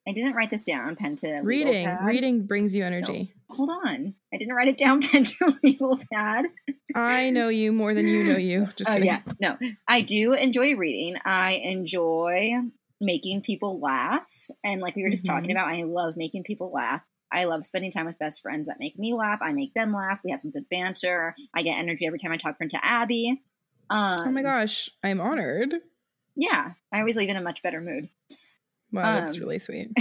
I 0.08 0.14
didn't 0.14 0.34
write 0.34 0.50
this 0.50 0.64
down, 0.64 0.96
pen 0.96 1.16
to 1.18 1.28
legal 1.28 1.44
Reading. 1.44 1.86
pad. 1.86 2.06
Reading 2.06 2.46
brings 2.46 2.74
you 2.74 2.84
energy. 2.84 3.34
Hold 3.50 3.70
on. 3.70 4.16
I 4.34 4.38
didn't 4.38 4.56
write 4.56 4.70
it 4.70 4.78
down, 4.78 5.02
pen 5.08 5.26
to 5.26 5.58
legal 5.64 6.00
pad. 6.12 6.46
I 6.96 7.30
know 7.30 7.50
you 7.50 7.72
more 7.72 7.94
than 7.94 8.08
you 8.08 8.24
know 8.24 8.38
you. 8.38 8.68
Just 8.76 8.90
oh 8.90 8.94
kidding. 8.94 9.08
yeah. 9.08 9.22
No. 9.40 9.58
I 9.88 10.02
do 10.02 10.34
enjoy 10.34 10.76
reading. 10.76 11.20
I 11.24 11.54
enjoy 11.64 12.54
making 13.02 13.42
people 13.42 13.80
laugh. 13.80 14.48
And 14.64 14.80
like 14.80 14.96
we 14.96 15.04
were 15.04 15.10
just 15.10 15.26
talking 15.26 15.50
Mhm. 15.50 15.54
about, 15.54 15.68
I 15.74 15.84
love 15.84 16.16
making 16.16 16.44
people 16.44 16.72
laugh. 16.72 17.04
I 17.32 17.46
love 17.46 17.66
spending 17.66 17.92
time 17.92 18.06
with 18.06 18.20
best 18.20 18.42
friends 18.42 18.68
that 18.68 18.80
make 18.80 18.98
me 19.00 19.14
laugh. 19.14 19.40
I 19.42 19.52
make 19.54 19.74
them 19.74 19.94
laugh. 19.94 20.20
We 20.24 20.32
have 20.32 20.42
some 20.42 20.52
good 20.52 20.70
banter. 20.70 21.36
I 21.54 21.64
get 21.64 21.78
energy 21.80 22.06
every 22.06 22.20
time 22.20 22.32
I 22.32 22.38
talk 22.38 22.58
to 22.60 22.86
Abby. 22.86 23.42
Um, 23.90 24.18
Oh 24.26 24.32
my 24.32 24.42
gosh, 24.44 24.90
I'm 25.04 25.20
honored. 25.20 25.74
Yeah. 26.36 26.74
I 26.94 27.00
always 27.00 27.16
leave 27.18 27.30
in 27.30 27.36
a 27.38 27.42
much 27.42 27.62
better 27.64 27.82
mood. 27.82 28.10
Wow, 28.94 29.22
that's 29.22 29.36
Um, 29.38 29.42
really 29.44 29.60
sweet. 29.60 29.90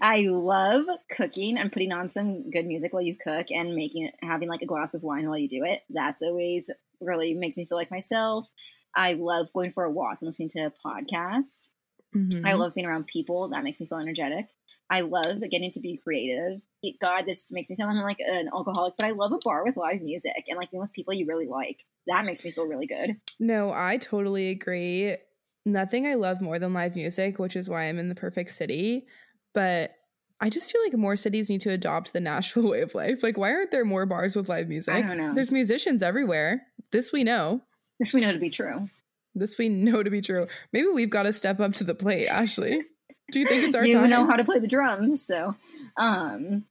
I 0.00 0.26
love 0.28 0.86
cooking 1.10 1.56
and 1.56 1.70
putting 1.72 1.92
on 1.92 2.08
some 2.08 2.50
good 2.50 2.66
music 2.66 2.92
while 2.92 3.02
you 3.02 3.14
cook 3.16 3.46
and 3.50 3.74
making 3.76 4.10
having 4.22 4.48
like 4.48 4.62
a 4.62 4.66
glass 4.66 4.94
of 4.94 5.02
wine 5.04 5.28
while 5.28 5.38
you 5.38 5.48
do 5.48 5.62
it. 5.64 5.82
That's 5.90 6.22
always 6.22 6.70
really 7.00 7.34
makes 7.34 7.56
me 7.56 7.64
feel 7.66 7.78
like 7.78 7.90
myself. 7.90 8.48
I 8.94 9.12
love 9.12 9.52
going 9.52 9.70
for 9.72 9.84
a 9.84 9.90
walk 9.90 10.18
and 10.20 10.26
listening 10.28 10.48
to 10.50 10.66
a 10.66 10.72
podcast. 10.84 11.68
Mhm. 12.16 12.42
I 12.44 12.54
love 12.54 12.74
being 12.74 12.86
around 12.86 13.06
people. 13.06 13.48
That 13.48 13.64
makes 13.64 13.80
me 13.80 13.86
feel 13.86 13.98
energetic. 13.98 14.46
I 14.88 15.00
love 15.00 15.40
getting 15.50 15.72
to 15.72 15.80
be 15.80 15.98
creative. 15.98 16.60
God, 17.00 17.22
this 17.22 17.50
makes 17.50 17.68
me 17.68 17.74
sound 17.74 17.98
like 17.98 18.20
an 18.20 18.48
alcoholic, 18.54 18.94
but 18.96 19.06
I 19.06 19.10
love 19.10 19.32
a 19.32 19.38
bar 19.44 19.64
with 19.64 19.76
live 19.76 20.00
music 20.02 20.44
and 20.48 20.56
like 20.56 20.70
being 20.70 20.80
with 20.80 20.92
people 20.92 21.12
you 21.12 21.26
really 21.26 21.48
like. 21.48 21.84
That 22.06 22.24
makes 22.24 22.44
me 22.44 22.52
feel 22.52 22.68
really 22.68 22.86
good. 22.86 23.16
No, 23.40 23.72
I 23.72 23.96
totally 23.96 24.50
agree. 24.50 25.16
Nothing 25.64 26.06
I 26.06 26.14
love 26.14 26.40
more 26.40 26.60
than 26.60 26.72
live 26.72 26.94
music, 26.94 27.40
which 27.40 27.56
is 27.56 27.68
why 27.68 27.84
I'm 27.84 27.98
in 27.98 28.08
the 28.08 28.14
perfect 28.14 28.50
city. 28.50 29.06
But 29.52 29.96
I 30.40 30.50
just 30.50 30.70
feel 30.70 30.82
like 30.82 30.94
more 30.94 31.16
cities 31.16 31.50
need 31.50 31.62
to 31.62 31.70
adopt 31.70 32.12
the 32.12 32.20
Nashville 32.20 32.68
way 32.70 32.82
of 32.82 32.94
life. 32.94 33.24
Like, 33.24 33.36
why 33.36 33.50
aren't 33.50 33.72
there 33.72 33.84
more 33.84 34.06
bars 34.06 34.36
with 34.36 34.48
live 34.48 34.68
music? 34.68 35.06
don't 35.06 35.18
know. 35.18 35.34
There's 35.34 35.50
musicians 35.50 36.02
everywhere. 36.02 36.62
This 36.92 37.12
we 37.12 37.24
know. 37.24 37.62
This 37.98 38.12
we 38.12 38.20
know 38.20 38.32
to 38.32 38.38
be 38.38 38.50
true. 38.50 38.88
This 39.36 39.58
we 39.58 39.68
know 39.68 40.02
to 40.02 40.10
be 40.10 40.20
true. 40.20 40.46
Maybe 40.72 40.88
we've 40.88 41.10
got 41.10 41.24
to 41.24 41.32
step 41.32 41.60
up 41.60 41.72
to 41.74 41.84
the 41.84 41.94
plate, 41.94 42.26
Ashley. 42.28 42.82
Do 43.30 43.40
you 43.40 43.46
think 43.46 43.64
it's 43.64 43.76
our 43.76 43.84
you 43.86 43.94
time? 43.94 44.10
know 44.10 44.26
how 44.26 44.36
to 44.36 44.44
play 44.44 44.58
the 44.58 44.66
drums, 44.68 45.24
so 45.26 45.54
um 45.96 46.64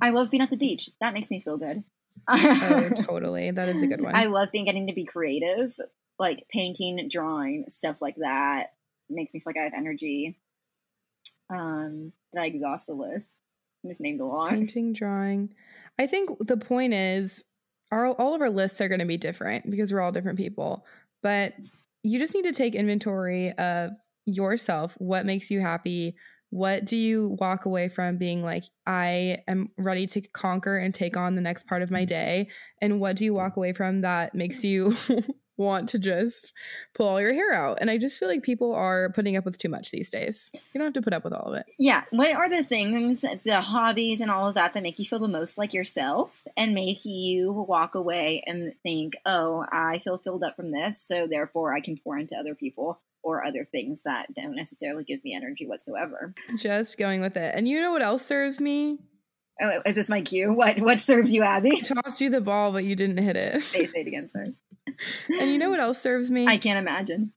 I 0.00 0.10
love 0.10 0.30
being 0.30 0.42
at 0.42 0.50
the 0.50 0.56
beach. 0.56 0.90
That 1.00 1.14
makes 1.14 1.30
me 1.30 1.40
feel 1.40 1.58
good. 1.58 1.84
oh, 2.28 2.90
totally. 2.96 3.50
That 3.52 3.68
is 3.68 3.82
a 3.82 3.86
good 3.86 4.00
one. 4.00 4.14
I 4.16 4.24
love 4.24 4.48
being 4.52 4.64
getting 4.64 4.88
to 4.88 4.92
be 4.94 5.04
creative, 5.04 5.74
like 6.18 6.46
painting, 6.50 7.08
drawing, 7.08 7.66
stuff 7.68 8.02
like 8.02 8.16
that. 8.16 8.72
Makes 9.08 9.32
me 9.32 9.40
feel 9.40 9.52
like 9.54 9.58
I 9.58 9.64
have 9.64 9.74
energy. 9.74 10.36
Um, 11.50 12.12
did 12.34 12.40
I 12.40 12.46
exhaust 12.46 12.86
the 12.86 12.94
list? 12.94 13.38
I 13.84 13.88
just 13.88 14.00
named 14.00 14.20
a 14.20 14.24
lot. 14.24 14.50
painting 14.50 14.92
drawing 14.92 15.54
i 15.98 16.06
think 16.06 16.30
the 16.46 16.56
point 16.56 16.94
is 16.94 17.44
our 17.90 18.06
all 18.12 18.34
of 18.34 18.40
our 18.40 18.48
lists 18.48 18.80
are 18.80 18.86
going 18.88 19.00
to 19.00 19.06
be 19.06 19.16
different 19.16 19.68
because 19.68 19.92
we're 19.92 20.00
all 20.00 20.12
different 20.12 20.38
people 20.38 20.86
but 21.20 21.52
you 22.02 22.18
just 22.18 22.34
need 22.34 22.44
to 22.44 22.52
take 22.52 22.74
inventory 22.74 23.52
of 23.52 23.90
yourself. 24.26 24.94
What 24.98 25.26
makes 25.26 25.50
you 25.50 25.60
happy? 25.60 26.16
What 26.50 26.84
do 26.84 26.96
you 26.96 27.36
walk 27.40 27.64
away 27.64 27.88
from 27.88 28.18
being 28.18 28.42
like 28.42 28.64
i 28.86 29.38
am 29.48 29.68
ready 29.78 30.06
to 30.06 30.20
conquer 30.20 30.76
and 30.76 30.92
take 30.92 31.16
on 31.16 31.34
the 31.34 31.40
next 31.40 31.66
part 31.66 31.80
of 31.80 31.90
my 31.90 32.02
mm. 32.02 32.08
day 32.08 32.48
and 32.82 33.00
what 33.00 33.16
do 33.16 33.24
you 33.24 33.32
walk 33.32 33.56
away 33.56 33.72
from 33.72 34.02
that 34.02 34.34
makes 34.34 34.62
you 34.62 34.94
want 35.62 35.88
to 35.90 35.98
just 35.98 36.52
pull 36.94 37.08
all 37.08 37.20
your 37.20 37.32
hair 37.32 37.52
out. 37.52 37.78
And 37.80 37.90
i 37.90 37.98
just 37.98 38.18
feel 38.18 38.28
like 38.28 38.42
people 38.42 38.74
are 38.74 39.10
putting 39.10 39.36
up 39.36 39.44
with 39.44 39.58
too 39.58 39.68
much 39.68 39.90
these 39.90 40.10
days. 40.10 40.50
You 40.52 40.60
don't 40.74 40.86
have 40.86 40.94
to 40.94 41.02
put 41.02 41.12
up 41.12 41.24
with 41.24 41.32
all 41.32 41.52
of 41.52 41.54
it. 41.54 41.66
Yeah. 41.78 42.04
What 42.10 42.32
are 42.32 42.48
the 42.48 42.64
things, 42.64 43.22
the 43.44 43.60
hobbies 43.60 44.20
and 44.20 44.30
all 44.30 44.48
of 44.48 44.54
that 44.54 44.74
that 44.74 44.82
make 44.82 44.98
you 44.98 45.04
feel 45.04 45.18
the 45.18 45.28
most 45.28 45.58
like 45.58 45.72
yourself 45.72 46.30
and 46.56 46.74
make 46.74 47.04
you 47.04 47.52
walk 47.52 47.94
away 47.94 48.42
and 48.46 48.74
think, 48.82 49.16
oh, 49.24 49.64
I 49.70 49.98
feel 49.98 50.18
filled 50.18 50.42
up 50.42 50.56
from 50.56 50.70
this, 50.70 51.00
so 51.00 51.26
therefore 51.26 51.74
I 51.74 51.80
can 51.80 51.96
pour 51.96 52.18
into 52.18 52.36
other 52.36 52.54
people 52.54 53.00
or 53.22 53.44
other 53.44 53.64
things 53.64 54.02
that 54.02 54.34
don't 54.34 54.56
necessarily 54.56 55.04
give 55.04 55.22
me 55.24 55.34
energy 55.34 55.66
whatsoever. 55.66 56.34
just 56.56 56.98
going 56.98 57.20
with 57.20 57.36
it. 57.36 57.54
And 57.54 57.68
you 57.68 57.80
know 57.80 57.92
what 57.92 58.02
else 58.02 58.26
serves 58.26 58.60
me 58.60 58.98
Oh, 59.62 59.82
is 59.86 59.94
this 59.94 60.08
my 60.08 60.22
cue? 60.22 60.52
What 60.52 60.80
what 60.80 61.00
serves 61.00 61.32
you, 61.32 61.42
Abby? 61.42 61.80
tossed 61.80 62.20
you 62.20 62.30
the 62.30 62.40
ball, 62.40 62.72
but 62.72 62.84
you 62.84 62.96
didn't 62.96 63.18
hit 63.18 63.36
it. 63.36 63.62
Say, 63.62 63.86
say 63.86 64.00
it 64.00 64.06
again, 64.06 64.28
sorry. 64.28 64.54
and 65.40 65.50
you 65.50 65.58
know 65.58 65.70
what 65.70 65.80
else 65.80 66.00
serves 66.00 66.30
me? 66.30 66.46
I 66.46 66.56
can't 66.58 66.78
imagine. 66.78 67.32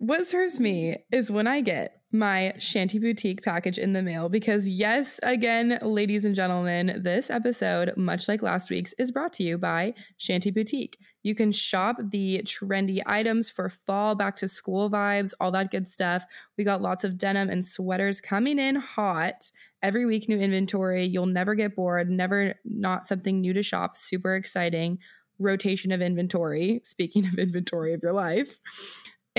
What 0.00 0.26
serves 0.26 0.58
me 0.58 0.96
is 1.12 1.30
when 1.30 1.46
I 1.46 1.60
get 1.60 2.00
my 2.10 2.54
Shanty 2.58 2.98
Boutique 2.98 3.42
package 3.42 3.76
in 3.76 3.92
the 3.92 4.00
mail 4.00 4.30
because, 4.30 4.66
yes, 4.66 5.20
again, 5.22 5.78
ladies 5.82 6.24
and 6.24 6.34
gentlemen, 6.34 7.02
this 7.02 7.28
episode, 7.28 7.92
much 7.98 8.26
like 8.26 8.40
last 8.40 8.70
week's, 8.70 8.94
is 8.94 9.12
brought 9.12 9.34
to 9.34 9.42
you 9.42 9.58
by 9.58 9.92
Shanty 10.16 10.50
Boutique. 10.50 10.96
You 11.22 11.34
can 11.34 11.52
shop 11.52 11.98
the 12.02 12.40
trendy 12.44 13.02
items 13.04 13.50
for 13.50 13.68
fall, 13.68 14.14
back 14.14 14.36
to 14.36 14.48
school 14.48 14.88
vibes, 14.88 15.34
all 15.38 15.50
that 15.50 15.70
good 15.70 15.86
stuff. 15.86 16.24
We 16.56 16.64
got 16.64 16.80
lots 16.80 17.04
of 17.04 17.18
denim 17.18 17.50
and 17.50 17.62
sweaters 17.62 18.22
coming 18.22 18.58
in 18.58 18.76
hot. 18.76 19.50
Every 19.82 20.06
week, 20.06 20.30
new 20.30 20.38
inventory. 20.38 21.04
You'll 21.04 21.26
never 21.26 21.54
get 21.54 21.76
bored, 21.76 22.08
never 22.08 22.54
not 22.64 23.04
something 23.04 23.42
new 23.42 23.52
to 23.52 23.62
shop. 23.62 23.96
Super 23.96 24.34
exciting 24.34 24.98
rotation 25.38 25.92
of 25.92 26.00
inventory. 26.00 26.80
Speaking 26.84 27.26
of 27.26 27.34
inventory 27.38 27.92
of 27.92 28.02
your 28.02 28.14
life. 28.14 28.56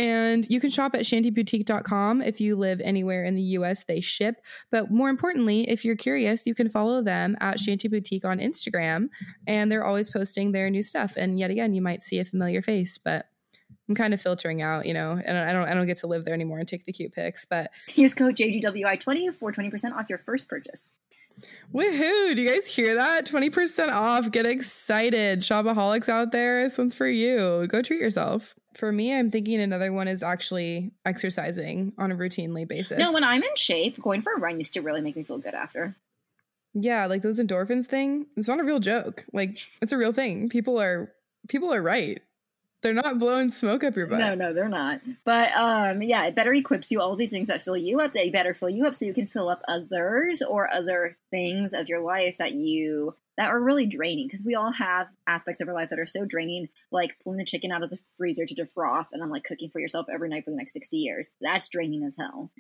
And 0.02 0.48
you 0.50 0.60
can 0.60 0.72
shop 0.72 0.96
at 0.96 1.02
shantyboutique.com. 1.02 2.24
If 2.24 2.42
you 2.42 2.56
live 2.56 2.82
anywhere 2.82 3.24
in 3.24 3.36
the 3.36 3.42
US, 3.60 3.84
they 3.84 4.00
ship. 4.00 4.42
But 4.72 4.90
more 4.90 5.10
importantly, 5.10 5.70
if 5.70 5.86
you're 5.86 5.96
curious, 5.96 6.48
you 6.48 6.56
can 6.56 6.72
follow 6.72 7.04
them 7.04 7.38
at 7.40 7.60
Shanty 7.60 7.88
Boutique 7.88 8.26
on 8.26 8.40
Instagram. 8.40 9.10
And 9.46 9.72
they're 9.72 9.86
always 9.86 10.10
posting 10.10 10.54
their 10.54 10.72
new 10.72 10.82
stuff. 10.82 11.18
And 11.18 11.38
yet 11.38 11.52
again, 11.52 11.76
you 11.76 11.84
might 11.84 12.02
see 12.02 12.18
a 12.18 12.26
familiar 12.26 12.64
face, 12.64 12.98
but 12.98 13.28
I'm 13.88 13.94
kind 13.94 14.12
of 14.12 14.20
filtering 14.20 14.64
out, 14.64 14.88
you 14.88 14.94
know, 14.96 15.22
and 15.24 15.38
I 15.38 15.54
don't 15.54 15.70
I 15.70 15.76
don't 15.76 15.86
get 15.86 15.98
to 15.98 16.08
live 16.08 16.26
there 16.26 16.34
anymore 16.34 16.58
and 16.58 16.68
take 16.68 16.86
the 16.86 16.94
cute 16.94 17.14
pics. 17.14 17.46
But 17.46 17.70
use 17.94 18.16
code 18.16 18.36
JGWI20 18.38 19.36
for 19.36 19.52
20% 19.52 19.94
off 19.94 20.10
your 20.10 20.18
first 20.18 20.50
purchase. 20.50 20.94
Woohoo! 21.72 22.36
Do 22.36 22.42
you 22.42 22.50
guys 22.50 22.66
hear 22.66 22.96
that? 22.96 23.28
20% 23.28 23.92
off. 23.92 24.32
Get 24.32 24.48
excited. 24.48 25.42
Shopaholics 25.42 26.10
out 26.10 26.32
there. 26.32 26.64
This 26.64 26.80
one's 26.80 26.96
for 26.96 27.08
you. 27.08 27.68
Go 27.68 27.84
treat 27.84 28.02
yourself. 28.02 28.56
For 28.74 28.92
me, 28.92 29.14
I'm 29.14 29.32
thinking 29.32 29.60
another 29.60 29.92
one 29.92 30.08
is 30.08 30.24
actually 30.24 30.92
exercising 31.06 31.94
on 31.98 32.12
a 32.12 32.16
routinely 32.16 32.68
basis. 32.68 33.00
No, 33.00 33.12
when 33.12 33.24
I'm 33.24 33.44
in 33.44 33.56
shape, 33.56 34.02
going 34.02 34.22
for 34.22 34.34
a 34.34 34.40
run 34.40 34.58
used 34.58 34.74
to 34.76 34.82
really 34.82 35.02
make 35.02 35.16
me 35.16 35.24
feel 35.24 35.40
good 35.40 35.54
after. 35.54 35.96
Yeah, 36.74 37.06
like 37.08 37.22
those 37.22 37.40
endorphins 37.40 37.86
thing, 37.86 38.28
it's 38.38 38.48
not 38.48 38.60
a 38.60 38.64
real 38.64 38.80
joke. 38.80 39.26
Like 39.34 39.58
it's 39.82 39.92
a 39.92 39.98
real 39.98 40.14
thing. 40.14 40.48
People 40.48 40.80
are 40.80 41.12
people 41.50 41.74
are 41.74 41.82
right. 41.82 42.22
They're 42.82 42.94
not 42.94 43.20
blowing 43.20 43.52
smoke 43.52 43.84
up 43.84 43.96
your 43.96 44.08
butt. 44.08 44.20
No, 44.20 44.34
no, 44.34 44.54
they're 44.54 44.68
not. 44.68 45.02
But 45.24 45.52
um, 45.56 46.02
yeah, 46.02 46.26
it 46.26 46.34
better 46.34 46.54
equips 46.54 46.90
you 46.90 47.00
all 47.00 47.16
these 47.16 47.30
things 47.30 47.48
that 47.48 47.62
fill 47.62 47.78
you 47.78 48.00
up. 48.00 48.14
They 48.14 48.30
better 48.30 48.56
fill 48.56 48.72
you 48.72 48.88
up 48.88 48.96
so 48.96 49.06
you 49.06 49.14
can 49.14 49.28
fill 49.28 49.50
up 49.50 49.62
others 49.68 50.42
or 50.42 50.74
other 50.74 51.18
things 51.30 51.74
of 51.74 51.90
your 51.90 52.02
life 52.02 52.38
that 52.38 52.54
you 52.54 53.16
that 53.38 53.50
are 53.50 53.60
really 53.60 53.86
draining. 53.86 54.28
Because 54.28 54.44
we 54.46 54.56
all 54.56 54.72
have 54.72 55.08
aspects 55.28 55.62
of 55.62 55.68
our 55.68 55.74
lives 55.74 55.90
that 55.92 56.00
are 56.00 56.06
so 56.06 56.26
draining, 56.26 56.68
like 56.92 57.18
pulling 57.24 57.38
the 57.40 57.46
chicken 57.46 57.72
out 57.72 57.84
of 57.84 57.90
the 57.90 58.00
freezer 58.18 58.46
to 58.46 58.56
defrost, 58.56 59.08
and 59.14 59.22
then 59.22 59.30
like 59.30 59.44
cooking 59.44 59.70
for 59.70 59.80
yourself 59.80 60.08
every 60.12 60.30
night 60.30 60.46
for 60.46 60.52
the 60.52 60.58
next 60.58 60.74
sixty 60.74 60.98
years. 60.98 61.30
That's 61.42 61.70
draining 61.70 62.04
as 62.04 62.18
hell. 62.18 62.52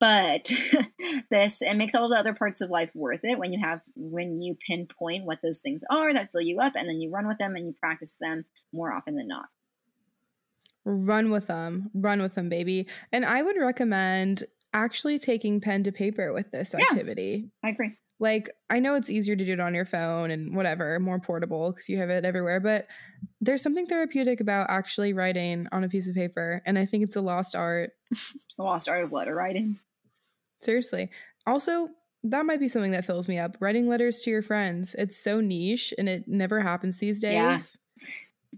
But 0.00 0.50
this 1.30 1.60
it 1.60 1.74
makes 1.76 1.94
all 1.94 2.08
the 2.08 2.16
other 2.16 2.32
parts 2.32 2.62
of 2.62 2.70
life 2.70 2.90
worth 2.94 3.20
it 3.22 3.38
when 3.38 3.52
you 3.52 3.60
have 3.62 3.82
when 3.94 4.38
you 4.38 4.56
pinpoint 4.66 5.24
what 5.26 5.42
those 5.42 5.60
things 5.60 5.82
are 5.90 6.12
that 6.14 6.32
fill 6.32 6.40
you 6.40 6.58
up 6.60 6.72
and 6.74 6.88
then 6.88 7.00
you 7.02 7.10
run 7.10 7.28
with 7.28 7.36
them 7.38 7.54
and 7.54 7.66
you 7.66 7.74
practice 7.78 8.16
them 8.18 8.46
more 8.72 8.90
often 8.92 9.14
than 9.14 9.28
not. 9.28 9.46
Run 10.86 11.30
with 11.30 11.48
them. 11.48 11.90
Run 11.92 12.22
with 12.22 12.34
them, 12.34 12.48
baby. 12.48 12.86
And 13.12 13.26
I 13.26 13.42
would 13.42 13.56
recommend 13.58 14.44
actually 14.72 15.18
taking 15.18 15.60
pen 15.60 15.82
to 15.84 15.92
paper 15.92 16.32
with 16.32 16.50
this 16.50 16.74
Yeah. 16.78 16.86
activity. 16.90 17.50
I 17.62 17.68
agree. 17.70 17.96
Like, 18.20 18.50
I 18.68 18.80
know 18.80 18.94
it's 18.94 19.08
easier 19.08 19.34
to 19.34 19.44
do 19.44 19.54
it 19.54 19.60
on 19.60 19.74
your 19.74 19.86
phone 19.86 20.30
and 20.30 20.54
whatever, 20.54 21.00
more 21.00 21.18
portable 21.18 21.72
because 21.72 21.88
you 21.88 21.96
have 21.96 22.10
it 22.10 22.26
everywhere, 22.26 22.60
but 22.60 22.86
there's 23.40 23.62
something 23.62 23.86
therapeutic 23.86 24.40
about 24.40 24.68
actually 24.68 25.14
writing 25.14 25.66
on 25.72 25.84
a 25.84 25.88
piece 25.88 26.06
of 26.06 26.14
paper. 26.14 26.62
And 26.66 26.78
I 26.78 26.84
think 26.84 27.02
it's 27.02 27.16
a 27.16 27.22
lost 27.22 27.56
art. 27.56 27.92
The 28.58 28.64
lost 28.64 28.90
art 28.90 29.02
of 29.02 29.10
letter 29.10 29.34
writing. 29.34 29.78
Seriously. 30.60 31.08
Also, 31.46 31.88
that 32.22 32.44
might 32.44 32.60
be 32.60 32.68
something 32.68 32.90
that 32.90 33.06
fills 33.06 33.26
me 33.26 33.38
up. 33.38 33.56
Writing 33.58 33.88
letters 33.88 34.20
to 34.20 34.30
your 34.30 34.42
friends. 34.42 34.94
It's 34.98 35.16
so 35.16 35.40
niche 35.40 35.94
and 35.96 36.10
it 36.10 36.28
never 36.28 36.60
happens 36.60 36.98
these 36.98 37.22
days. 37.22 37.78
Yeah. 37.98 38.08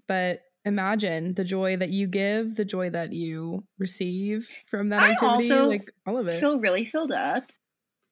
But 0.08 0.40
imagine 0.64 1.34
the 1.34 1.44
joy 1.44 1.76
that 1.76 1.90
you 1.90 2.08
give, 2.08 2.56
the 2.56 2.64
joy 2.64 2.90
that 2.90 3.12
you 3.12 3.62
receive 3.78 4.48
from 4.66 4.88
that 4.88 5.02
I 5.04 5.12
activity. 5.12 5.52
also 5.52 5.68
like 5.68 5.92
all 6.04 6.18
of 6.18 6.26
it. 6.26 6.32
feel 6.40 6.58
really 6.58 6.84
filled 6.84 7.12
up 7.12 7.52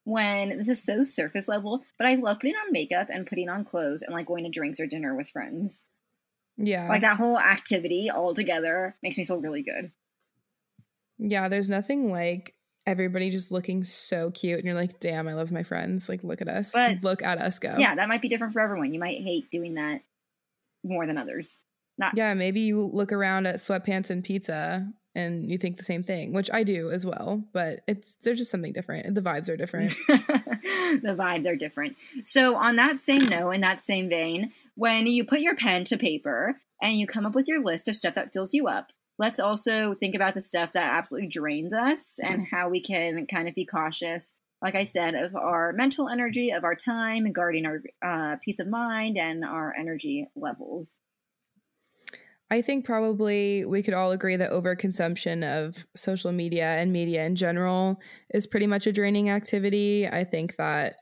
when 0.03 0.57
this 0.57 0.69
is 0.69 0.83
so 0.83 1.03
surface 1.03 1.47
level, 1.47 1.83
but 1.97 2.07
I 2.07 2.15
love 2.15 2.39
putting 2.39 2.55
on 2.55 2.71
makeup 2.71 3.07
and 3.11 3.27
putting 3.27 3.49
on 3.49 3.63
clothes 3.63 4.01
and 4.01 4.13
like 4.13 4.25
going 4.25 4.43
to 4.43 4.49
drinks 4.49 4.79
or 4.79 4.87
dinner 4.87 5.15
with 5.15 5.29
friends. 5.29 5.85
yeah. 6.57 6.87
Like 6.89 7.01
that 7.01 7.17
whole 7.17 7.37
activity 7.39 8.09
all 8.09 8.33
together 8.33 8.95
makes 9.03 9.17
me 9.17 9.25
feel 9.25 9.37
really 9.37 9.63
good. 9.63 9.91
Yeah, 11.19 11.49
there's 11.49 11.69
nothing 11.69 12.11
like 12.11 12.55
everybody 12.87 13.29
just 13.29 13.51
looking 13.51 13.83
so 13.83 14.31
cute 14.31 14.57
and 14.57 14.65
you're 14.65 14.73
like, 14.75 14.99
damn, 14.99 15.27
I 15.27 15.33
love 15.35 15.51
my 15.51 15.61
friends. 15.61 16.09
Like, 16.09 16.23
look 16.23 16.41
at 16.41 16.47
us. 16.49 16.71
But- 16.73 17.03
look 17.03 17.21
at 17.21 17.37
us 17.37 17.59
go. 17.59 17.75
Yeah, 17.77 17.93
that 17.95 18.09
might 18.09 18.21
be 18.23 18.29
different 18.29 18.53
for 18.53 18.59
everyone. 18.59 18.93
You 18.93 18.99
might 18.99 19.21
hate 19.21 19.51
doing 19.51 19.75
that 19.75 20.01
more 20.83 21.05
than 21.05 21.17
others. 21.19 21.59
Not 21.99 22.13
Yeah, 22.17 22.33
maybe 22.33 22.61
you 22.61 22.89
look 22.91 23.11
around 23.11 23.45
at 23.45 23.57
sweatpants 23.57 24.09
and 24.09 24.23
pizza 24.23 24.87
and 25.13 25.49
you 25.49 25.57
think 25.57 25.77
the 25.77 25.83
same 25.83 26.03
thing, 26.03 26.33
which 26.33 26.49
I 26.51 26.63
do 26.63 26.89
as 26.89 27.05
well, 27.05 27.43
but 27.53 27.81
it's 27.87 28.15
they're 28.23 28.35
just 28.35 28.51
something 28.51 28.73
different. 28.73 29.13
The 29.13 29.21
vibes 29.21 29.49
are 29.49 29.57
different. 29.57 29.93
the 30.07 31.15
vibes 31.17 31.47
are 31.47 31.55
different. 31.55 31.97
So, 32.23 32.55
on 32.55 32.77
that 32.77 32.97
same 32.97 33.25
note, 33.25 33.51
in 33.51 33.61
that 33.61 33.81
same 33.81 34.09
vein, 34.09 34.51
when 34.75 35.07
you 35.07 35.25
put 35.25 35.41
your 35.41 35.55
pen 35.55 35.83
to 35.85 35.97
paper 35.97 36.59
and 36.81 36.97
you 36.97 37.07
come 37.07 37.25
up 37.25 37.35
with 37.35 37.47
your 37.47 37.63
list 37.63 37.87
of 37.87 37.95
stuff 37.95 38.15
that 38.15 38.31
fills 38.31 38.53
you 38.53 38.67
up, 38.67 38.91
let's 39.19 39.39
also 39.39 39.93
think 39.93 40.15
about 40.15 40.33
the 40.33 40.41
stuff 40.41 40.71
that 40.71 40.93
absolutely 40.93 41.29
drains 41.29 41.73
us 41.73 42.17
and 42.23 42.47
how 42.49 42.69
we 42.69 42.81
can 42.81 43.27
kind 43.27 43.49
of 43.49 43.55
be 43.55 43.65
cautious, 43.65 44.33
like 44.61 44.75
I 44.75 44.83
said, 44.83 45.13
of 45.13 45.35
our 45.35 45.73
mental 45.73 46.07
energy, 46.09 46.51
of 46.51 46.63
our 46.63 46.75
time, 46.75 47.31
guarding 47.33 47.65
our 47.65 47.81
uh, 48.03 48.37
peace 48.43 48.59
of 48.59 48.67
mind 48.67 49.17
and 49.17 49.43
our 49.43 49.75
energy 49.77 50.27
levels. 50.35 50.95
I 52.51 52.61
think 52.61 52.83
probably 52.85 53.63
we 53.65 53.81
could 53.81 53.93
all 53.93 54.11
agree 54.11 54.35
that 54.35 54.51
overconsumption 54.51 55.43
of 55.43 55.85
social 55.95 56.33
media 56.33 56.65
and 56.65 56.91
media 56.91 57.25
in 57.25 57.37
general 57.37 57.97
is 58.33 58.45
pretty 58.45 58.67
much 58.67 58.85
a 58.85 58.91
draining 58.91 59.29
activity. 59.29 60.05
I 60.07 60.25
think 60.25 60.57
that 60.57 60.95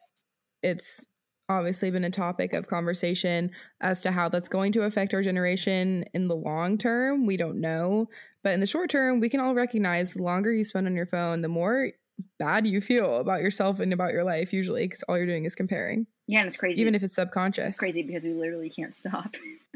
it's 0.61 1.07
obviously 1.49 1.89
been 1.89 2.03
a 2.03 2.11
topic 2.11 2.53
of 2.53 2.67
conversation 2.67 3.49
as 3.81 4.03
to 4.03 4.11
how 4.11 4.29
that's 4.29 4.47
going 4.47 4.71
to 4.73 4.83
affect 4.83 5.15
our 5.15 5.23
generation 5.23 6.05
in 6.13 6.27
the 6.27 6.35
long 6.35 6.77
term. 6.77 7.25
We 7.25 7.35
don't 7.35 7.59
know. 7.59 8.09
But 8.43 8.53
in 8.53 8.59
the 8.59 8.67
short 8.67 8.91
term, 8.91 9.19
we 9.19 9.27
can 9.29 9.39
all 9.39 9.55
recognize 9.55 10.13
the 10.13 10.21
longer 10.21 10.53
you 10.53 10.63
spend 10.63 10.85
on 10.85 10.95
your 10.95 11.07
phone, 11.07 11.41
the 11.41 11.47
more 11.47 11.89
bad 12.37 12.67
you 12.67 12.79
feel 12.79 13.17
about 13.17 13.41
yourself 13.41 13.79
and 13.79 13.91
about 13.91 14.13
your 14.13 14.23
life, 14.23 14.53
usually, 14.53 14.85
because 14.85 15.01
all 15.09 15.17
you're 15.17 15.25
doing 15.25 15.45
is 15.45 15.55
comparing, 15.55 16.05
Yeah, 16.27 16.39
and 16.39 16.47
it's 16.47 16.57
crazy. 16.57 16.79
even 16.81 16.93
if 16.93 17.01
it's 17.01 17.15
subconscious. 17.15 17.67
it's 17.73 17.79
crazy 17.79 18.03
because 18.03 18.23
we 18.23 18.33
literally 18.33 18.69
can't 18.69 18.95
stop. 18.95 19.35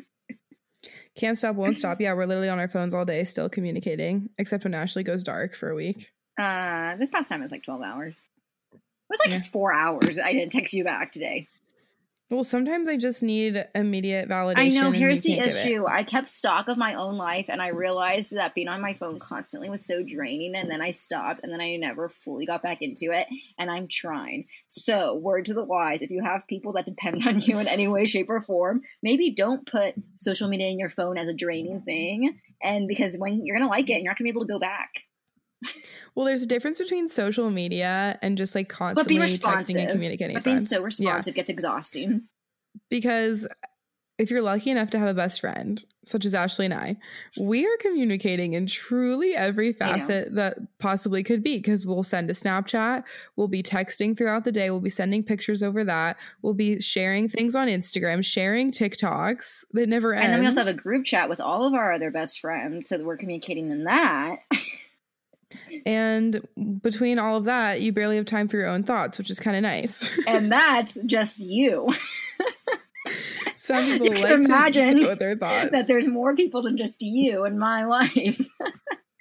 Can't 1.15 1.37
stop, 1.37 1.55
won't 1.55 1.77
stop. 1.77 2.01
Yeah, 2.01 2.13
we're 2.13 2.25
literally 2.25 2.49
on 2.49 2.59
our 2.59 2.67
phones 2.67 2.93
all 2.93 3.05
day, 3.05 3.23
still 3.23 3.49
communicating, 3.49 4.29
except 4.37 4.63
when 4.63 4.73
Ashley 4.73 5.03
goes 5.03 5.21
dark 5.23 5.55
for 5.55 5.69
a 5.69 5.75
week. 5.75 6.11
Uh, 6.39 6.95
this 6.95 7.09
past 7.09 7.29
time 7.29 7.41
it 7.41 7.45
was 7.45 7.51
like 7.51 7.63
12 7.63 7.81
hours. 7.83 8.23
It 8.73 8.79
was 9.09 9.19
like 9.19 9.29
Yeah. 9.29 9.39
four 9.51 9.71
hours. 9.73 10.17
I 10.17 10.33
didn't 10.33 10.51
text 10.51 10.73
you 10.73 10.83
back 10.83 11.11
today. 11.11 11.47
Well, 12.33 12.43
sometimes 12.43 12.89
I 12.89 12.97
just 12.97 13.21
need 13.21 13.63
immediate 13.75 14.27
validation. 14.27 14.57
I 14.57 14.67
know. 14.69 14.89
Here's 14.89 15.21
the 15.21 15.35
can't 15.35 15.45
give 15.45 15.55
it. 15.55 15.65
issue. 15.67 15.85
I 15.87 16.01
kept 16.01 16.29
stock 16.29 16.67
of 16.67 16.79
my 16.79 16.95
own 16.95 17.15
life, 17.15 17.45
and 17.47 17.61
I 17.61 17.67
realized 17.67 18.35
that 18.35 18.55
being 18.55 18.67
on 18.67 18.81
my 18.81 18.95
phone 18.95 19.19
constantly 19.19 19.69
was 19.69 19.85
so 19.85 20.01
draining. 20.01 20.55
And 20.55 20.69
then 20.71 20.81
I 20.81 20.89
stopped, 20.91 21.41
and 21.43 21.53
then 21.53 21.61
I 21.61 21.75
never 21.75 22.09
fully 22.09 22.47
got 22.47 22.63
back 22.63 22.81
into 22.81 23.11
it. 23.11 23.27
And 23.59 23.69
I'm 23.69 23.87
trying. 23.87 24.45
So, 24.65 25.13
word 25.13 25.45
to 25.45 25.53
the 25.53 25.63
wise: 25.63 26.01
if 26.01 26.09
you 26.09 26.23
have 26.23 26.47
people 26.47 26.73
that 26.73 26.87
depend 26.87 27.27
on 27.27 27.39
you 27.39 27.59
in 27.59 27.67
any 27.67 27.87
way, 27.87 28.05
shape, 28.05 28.31
or 28.31 28.41
form, 28.41 28.81
maybe 29.03 29.29
don't 29.29 29.67
put 29.67 29.93
social 30.17 30.47
media 30.47 30.69
in 30.69 30.79
your 30.79 30.89
phone 30.89 31.19
as 31.19 31.29
a 31.29 31.35
draining 31.35 31.81
thing. 31.81 32.39
And 32.63 32.87
because 32.87 33.15
when 33.15 33.45
you're 33.45 33.59
gonna 33.59 33.69
like 33.69 33.91
it, 33.91 33.93
and 33.93 34.03
you're 34.03 34.09
not 34.09 34.17
gonna 34.17 34.25
be 34.25 34.31
able 34.31 34.47
to 34.47 34.53
go 34.53 34.59
back. 34.59 35.05
Well, 36.15 36.25
there's 36.25 36.43
a 36.43 36.47
difference 36.47 36.79
between 36.79 37.09
social 37.09 37.49
media 37.49 38.19
and 38.21 38.37
just 38.37 38.53
like 38.53 38.69
constantly 38.69 39.17
texting 39.17 39.79
and 39.79 39.89
communicating. 39.89 40.35
But 40.35 40.43
being 40.43 40.57
friends. 40.57 40.69
so 40.69 40.77
Yeah. 40.77 40.83
responsive 40.85 41.33
gets 41.35 41.49
exhausting. 41.49 42.23
because 42.89 43.47
if 44.19 44.29
you're 44.29 44.43
lucky 44.43 44.69
enough 44.69 44.91
to 44.91 44.99
have 44.99 45.07
a 45.07 45.13
best 45.15 45.41
friend, 45.41 45.83
such 46.05 46.23
as 46.23 46.35
Ashley 46.35 46.65
and 46.65 46.73
I, 46.73 46.97
we 47.41 47.65
are 47.65 47.77
communicating 47.79 48.53
in 48.53 48.67
truly 48.67 49.33
every 49.33 49.73
facet 49.73 50.35
that 50.35 50.57
possibly 50.77 51.23
could 51.23 51.41
be. 51.41 51.57
Because 51.57 51.83
we'll 51.83 52.03
send 52.03 52.29
a 52.29 52.33
Snapchat, 52.33 53.03
we'll 53.35 53.47
be 53.47 53.63
texting 53.63 54.15
throughout 54.15 54.43
the 54.45 54.51
day, 54.51 54.69
we'll 54.69 54.81
be 54.81 54.89
sending 54.91 55.23
pictures 55.23 55.63
over 55.63 55.83
that, 55.85 56.17
we'll 56.43 56.53
be 56.53 56.79
sharing 56.79 57.27
things 57.27 57.55
on 57.55 57.67
Instagram, 57.67 58.23
sharing 58.23 58.69
TikToks 58.69 59.65
that 59.71 59.89
never 59.89 60.13
ends. 60.13 60.25
And 60.25 60.33
then 60.33 60.39
we 60.41 60.45
also 60.45 60.63
have 60.63 60.67
a 60.73 60.79
group 60.79 61.05
chat 61.05 61.27
with 61.27 61.41
all 61.41 61.65
of 61.65 61.73
our 61.73 61.91
other 61.91 62.11
best 62.11 62.39
friends, 62.39 62.87
so 62.87 62.99
that 62.99 63.05
we're 63.05 63.17
communicating 63.17 63.71
in 63.71 63.85
that. 63.85 64.37
And 65.85 66.41
between 66.81 67.19
all 67.19 67.35
of 67.37 67.45
that, 67.45 67.81
you 67.81 67.91
barely 67.91 68.15
have 68.17 68.25
time 68.25 68.47
for 68.47 68.57
your 68.57 68.67
own 68.67 68.83
thoughts, 68.83 69.17
which 69.17 69.29
is 69.29 69.39
kind 69.39 69.55
of 69.57 69.63
nice. 69.63 70.09
and 70.27 70.51
that's 70.51 70.97
just 71.05 71.39
you. 71.39 71.89
Some 73.55 73.83
people 73.85 74.07
You 74.07 74.13
like 74.15 74.27
to 74.27 74.33
imagine 74.33 74.99
with 74.99 75.19
their 75.19 75.35
thoughts. 75.37 75.71
that 75.71 75.87
there's 75.87 76.07
more 76.07 76.35
people 76.35 76.63
than 76.63 76.75
just 76.77 77.01
you 77.01 77.45
in 77.45 77.57
my 77.59 77.85
life. 77.85 78.41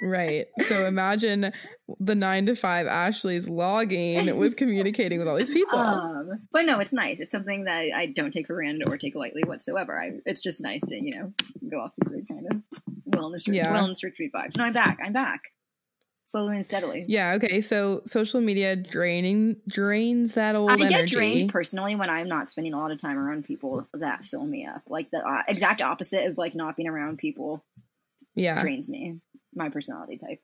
Right. 0.05 0.47
So 0.66 0.85
imagine 0.85 1.53
the 2.01 2.16
nine 2.16 2.47
to 2.47 2.57
five 2.57 2.88
Ashley's 2.88 3.49
logging 3.49 4.37
with 4.37 4.57
communicating 4.57 5.21
with 5.21 5.29
all 5.29 5.37
these 5.37 5.53
people. 5.53 5.79
Um, 5.79 6.40
but 6.51 6.62
no, 6.66 6.81
it's 6.81 6.92
nice. 6.92 7.21
It's 7.21 7.31
something 7.31 7.66
that 7.66 7.90
I 7.95 8.07
don't 8.07 8.33
take 8.33 8.49
for 8.49 8.55
granted 8.55 8.88
or 8.88 8.97
take 8.99 9.14
lightly 9.14 9.45
whatsoever. 9.45 9.97
I, 9.97 10.14
it's 10.27 10.42
just 10.42 10.61
nice 10.61 10.81
to, 10.88 10.97
you 10.97 11.14
know, 11.14 11.33
go 11.71 11.79
off 11.79 11.92
the 11.99 12.07
grid 12.07 12.27
kind 12.27 12.45
of 12.51 12.83
wellness, 13.11 13.45
Yeah. 13.47 13.73
wellness 13.73 14.03
retreat 14.03 14.33
vibes. 14.35 14.57
No, 14.57 14.64
I'm 14.64 14.73
back. 14.73 14.99
I'm 15.01 15.12
back. 15.12 15.42
Slowly 16.33 16.57
and 16.57 16.64
steadily. 16.64 17.05
yeah. 17.09 17.35
Okay. 17.35 17.61
So 17.61 18.01
social 18.07 18.40
media 18.40 18.75
draining 18.75 19.57
drains 19.68 20.33
that 20.33 20.57
old 20.57 20.71
I 20.71 20.77
get 20.77 20.90
energy. 20.92 21.14
drained 21.14 21.53
personally 21.53 21.95
when 21.95 22.09
I'm 22.09 22.27
not 22.27 22.51
spending 22.51 22.73
a 22.73 22.79
lot 22.79 22.90
of 22.90 22.97
time 22.97 23.18
around 23.18 23.45
people 23.45 23.87
that 23.92 24.25
fill 24.25 24.47
me 24.47 24.64
up. 24.64 24.81
Like 24.88 25.11
the 25.11 25.18
uh, 25.18 25.42
exact 25.47 25.83
opposite 25.83 26.25
of 26.27 26.38
like 26.38 26.55
not 26.55 26.75
being 26.75 26.88
around 26.88 27.18
people 27.18 27.62
yeah. 28.35 28.62
drains 28.62 28.88
me. 28.88 29.21
My 29.55 29.68
personality 29.68 30.16
type. 30.16 30.38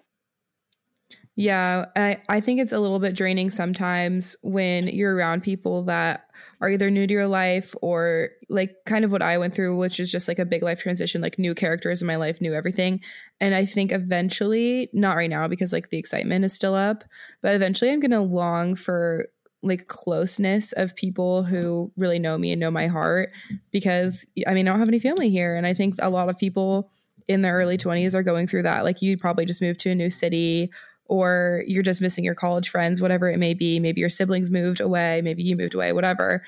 Yeah, 1.36 1.86
I, 1.94 2.20
I 2.28 2.40
think 2.40 2.60
it's 2.60 2.72
a 2.72 2.80
little 2.80 2.98
bit 2.98 3.14
draining 3.14 3.50
sometimes 3.50 4.34
when 4.42 4.88
you're 4.88 5.14
around 5.14 5.44
people 5.44 5.84
that 5.84 6.24
are 6.60 6.68
either 6.68 6.90
new 6.90 7.06
to 7.06 7.12
your 7.12 7.28
life 7.28 7.74
or 7.80 8.30
like 8.48 8.74
kind 8.86 9.04
of 9.04 9.12
what 9.12 9.22
I 9.22 9.38
went 9.38 9.54
through, 9.54 9.76
which 9.76 10.00
is 10.00 10.10
just 10.10 10.26
like 10.26 10.40
a 10.40 10.44
big 10.44 10.64
life 10.64 10.80
transition, 10.80 11.20
like 11.20 11.38
new 11.38 11.54
characters 11.54 12.00
in 12.00 12.08
my 12.08 12.16
life, 12.16 12.40
new 12.40 12.54
everything. 12.54 13.00
And 13.40 13.54
I 13.54 13.64
think 13.64 13.92
eventually, 13.92 14.90
not 14.92 15.16
right 15.16 15.30
now 15.30 15.46
because 15.46 15.72
like 15.72 15.90
the 15.90 15.98
excitement 15.98 16.44
is 16.44 16.54
still 16.54 16.74
up, 16.74 17.04
but 17.40 17.54
eventually 17.54 17.92
I'm 17.92 18.00
going 18.00 18.10
to 18.10 18.20
long 18.20 18.74
for 18.74 19.28
like 19.62 19.86
closeness 19.86 20.72
of 20.72 20.96
people 20.96 21.44
who 21.44 21.92
really 21.96 22.18
know 22.18 22.36
me 22.36 22.50
and 22.50 22.60
know 22.60 22.70
my 22.72 22.88
heart 22.88 23.30
because 23.70 24.26
I 24.46 24.54
mean, 24.54 24.66
I 24.66 24.72
don't 24.72 24.80
have 24.80 24.88
any 24.88 24.98
family 24.98 25.30
here. 25.30 25.54
And 25.54 25.66
I 25.66 25.74
think 25.74 25.96
a 26.00 26.10
lot 26.10 26.28
of 26.28 26.36
people 26.38 26.90
in 27.28 27.42
their 27.42 27.54
early 27.54 27.76
20s 27.76 28.14
are 28.14 28.22
going 28.22 28.46
through 28.46 28.62
that. 28.62 28.82
Like 28.82 29.02
you 29.02 29.16
probably 29.16 29.44
just 29.44 29.62
moved 29.62 29.80
to 29.80 29.90
a 29.90 29.94
new 29.94 30.10
city 30.10 30.70
or 31.08 31.64
you're 31.66 31.82
just 31.82 32.00
missing 32.00 32.24
your 32.24 32.34
college 32.34 32.68
friends, 32.68 33.00
whatever 33.00 33.28
it 33.28 33.38
may 33.38 33.54
be. 33.54 33.80
Maybe 33.80 34.00
your 34.00 34.10
siblings 34.10 34.50
moved 34.50 34.80
away, 34.80 35.20
maybe 35.22 35.42
you 35.42 35.56
moved 35.56 35.74
away, 35.74 35.92
whatever. 35.92 36.44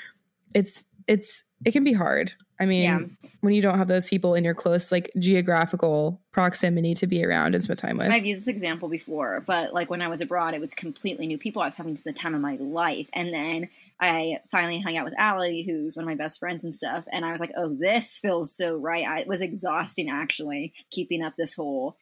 It's 0.55 0.87
it's 1.07 1.43
it 1.65 1.73
can 1.73 1.85
be 1.85 1.93
hard. 1.93 2.33
I 2.59 2.67
mean, 2.67 2.83
Yeah. 2.85 3.01
when 3.41 3.55
you 3.55 3.63
don't 3.63 3.79
have 3.79 3.89
those 3.89 4.09
people 4.09 4.35
in 4.35 4.45
your 4.45 4.55
close 4.55 4.93
like 4.93 5.11
geographical 5.19 6.21
proximity 6.31 6.95
to 6.95 7.07
be 7.07 7.25
around 7.25 7.55
and 7.55 7.65
spend 7.65 7.79
time 7.79 7.97
with. 7.97 8.11
I've 8.11 8.25
used 8.25 8.43
this 8.43 8.49
example 8.49 8.89
before, 8.89 9.43
but 9.47 9.73
like 9.73 9.91
when 9.91 10.03
I 10.03 10.09
was 10.09 10.21
abroad, 10.21 10.55
it 10.55 10.61
was 10.61 10.75
completely 10.75 11.27
new 11.27 11.39
people. 11.39 11.63
I 11.63 11.67
was 11.67 11.77
having 11.77 11.97
the 12.05 12.13
time 12.13 12.35
of 12.35 12.41
my 12.41 12.57
life. 12.57 13.09
And 13.13 13.33
then 13.33 13.69
I 13.99 14.39
finally 14.51 14.81
hung 14.81 14.97
out 14.97 15.05
with 15.05 15.19
Allie, 15.19 15.63
who's 15.63 15.97
one 15.97 16.05
of 16.05 16.09
my 16.09 16.15
best 16.15 16.39
friends 16.39 16.65
and 16.65 16.77
stuff. 16.77 17.05
And 17.11 17.25
I 17.25 17.33
was 17.33 17.41
like, 17.41 17.53
oh, 17.57 17.75
this 17.75 18.19
feels 18.19 18.55
so 18.55 18.77
right. 18.77 19.07
I, 19.07 19.19
it 19.21 19.27
was 19.27 19.41
exhausting, 19.41 20.09
actually, 20.11 20.73
keeping 20.91 21.23
up 21.23 21.35
this 21.37 21.55
whole 21.55 21.97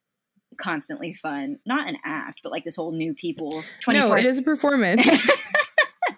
constantly 0.59 1.13
fun, 1.15 1.59
not 1.67 1.89
an 1.89 1.97
act, 2.05 2.41
but 2.43 2.53
like 2.53 2.65
this 2.65 2.77
whole 2.77 2.93
new 2.93 3.15
people. 3.15 3.63
24 3.83 4.09
no, 4.09 4.15
it 4.15 4.25
is 4.25 4.39
a 4.39 4.43
performance. 4.43 5.07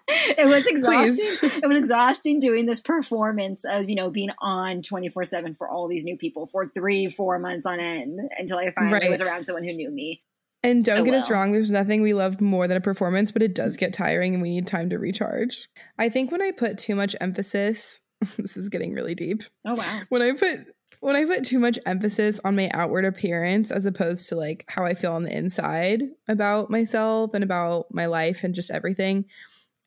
it 0.07 0.47
was 0.47 0.65
exhausting. 0.65 1.15
Please. 1.15 1.43
it 1.63 1.67
was 1.67 1.77
exhausting 1.77 2.39
doing 2.39 2.65
this 2.65 2.81
performance 2.81 3.63
of 3.65 3.89
you 3.89 3.95
know 3.95 4.09
being 4.09 4.29
on 4.39 4.81
24 4.81 5.25
7 5.25 5.55
for 5.55 5.69
all 5.69 5.87
these 5.87 6.03
new 6.03 6.17
people 6.17 6.47
for 6.47 6.67
three 6.67 7.09
four 7.09 7.39
months 7.39 7.65
on 7.65 7.79
end 7.79 8.19
until 8.37 8.57
i 8.57 8.71
finally 8.71 8.93
Right. 8.99 9.09
was 9.11 9.21
around 9.21 9.43
someone 9.43 9.63
who 9.63 9.73
knew 9.73 9.89
me 9.91 10.21
And 10.63 10.83
don't 10.85 10.99
so 10.99 11.05
get 11.05 11.13
us 11.13 11.29
wrong, 11.29 11.51
there's 11.51 11.71
nothing 11.71 12.01
we 12.01 12.13
love 12.13 12.39
more 12.41 12.67
than 12.67 12.77
a 12.77 12.81
performance, 12.81 13.31
but 13.31 13.41
it 13.41 13.55
does 13.55 13.77
get 13.77 13.93
tiring 13.93 14.33
and 14.33 14.41
we 14.43 14.49
need 14.49 14.67
time 14.67 14.89
to 14.91 14.97
recharge. 14.99 15.67
I 15.97 16.09
think 16.09 16.31
when 16.31 16.41
I 16.41 16.51
put 16.51 16.77
too 16.77 16.93
much 16.95 17.15
emphasis, 17.19 17.99
this 18.37 18.57
is 18.57 18.69
getting 18.69 18.93
really 18.93 19.15
deep. 19.15 19.43
oh 19.65 19.75
wow 19.75 20.01
When 20.09 20.21
I 20.21 20.33
put 20.33 20.59
when 21.01 21.15
I 21.15 21.25
put 21.25 21.43
too 21.43 21.59
much 21.59 21.79
emphasis 21.85 22.39
on 22.45 22.55
my 22.55 22.69
outward 22.73 23.05
appearance 23.05 23.71
as 23.71 23.85
opposed 23.87 24.29
to 24.29 24.35
like 24.35 24.63
how 24.69 24.85
I 24.85 24.93
feel 24.93 25.13
on 25.13 25.23
the 25.23 25.35
inside 25.35 26.03
about 26.27 26.69
myself 26.69 27.33
and 27.33 27.43
about 27.43 27.87
my 27.91 28.05
life 28.05 28.43
and 28.43 28.55
just 28.55 28.69
everything, 28.71 29.25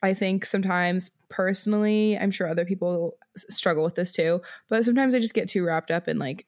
I 0.03 0.13
think 0.13 0.45
sometimes 0.45 1.13
personally, 1.31 2.19
I'm 2.19 2.33
sure 2.33 2.49
other 2.49 2.65
people 2.65 3.17
struggle 3.37 3.85
with 3.85 3.95
this 3.95 4.11
too, 4.11 4.43
but 4.69 4.85
sometimes 4.85 5.15
I 5.15 5.21
just 5.21 5.35
get 5.35 5.49
too 5.49 5.65
wrapped 5.65 5.93
up 5.93 6.09
in 6.09 6.19
like 6.19 6.47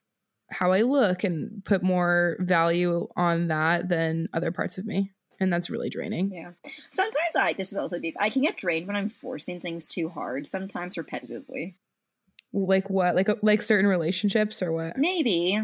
how 0.50 0.72
I 0.72 0.83
look 0.83 1.22
and 1.22 1.64
put 1.64 1.85
more 1.85 2.37
value 2.40 3.07
on 3.16 3.48
that 3.48 3.88
than 3.88 4.29
other 4.35 4.50
parts 4.50 4.79
of 4.79 4.85
me. 4.85 5.12
And 5.38 5.52
that's 5.52 5.70
really 5.70 5.90
draining. 5.90 6.33
yeah 6.33 6.52
sometimes 6.90 7.37
i 7.37 7.52
this 7.52 7.70
is 7.70 7.76
also 7.76 7.98
deep 7.98 8.16
i 8.18 8.31
can 8.31 8.40
get 8.40 8.57
drained 8.57 8.87
when 8.87 8.96
i'm 8.96 9.11
forcing 9.11 9.61
things 9.61 9.87
too 9.87 10.09
hard 10.09 10.46
sometimes 10.46 10.96
repetitively 10.96 11.74
Like 12.52 12.88
what? 12.90 13.14
Like 13.14 13.28
like 13.42 13.62
certain 13.62 13.88
relationships 13.88 14.62
or 14.62 14.72
what? 14.72 14.96
maybe 14.96 15.61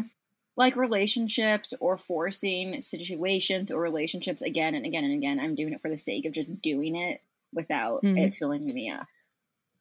like 0.55 0.75
relationships 0.75 1.73
or 1.79 1.97
forcing 1.97 2.79
situations 2.79 3.71
or 3.71 3.81
relationships 3.81 4.41
again 4.43 4.75
and 4.75 4.85
again 4.85 5.03
and 5.03 5.13
again 5.15 5.39
i'm 5.39 5.55
doing 5.55 5.73
it 5.73 5.81
for 5.81 5.89
the 5.89 5.97
sake 5.97 6.27
of 6.27 6.31
just 6.31 6.61
doing 6.61 6.95
it 6.95 7.21
without 7.51 8.03
Mhm. 8.03 8.19
it 8.19 8.35
filling 8.35 8.63
me 8.71 8.91
up 8.91 9.07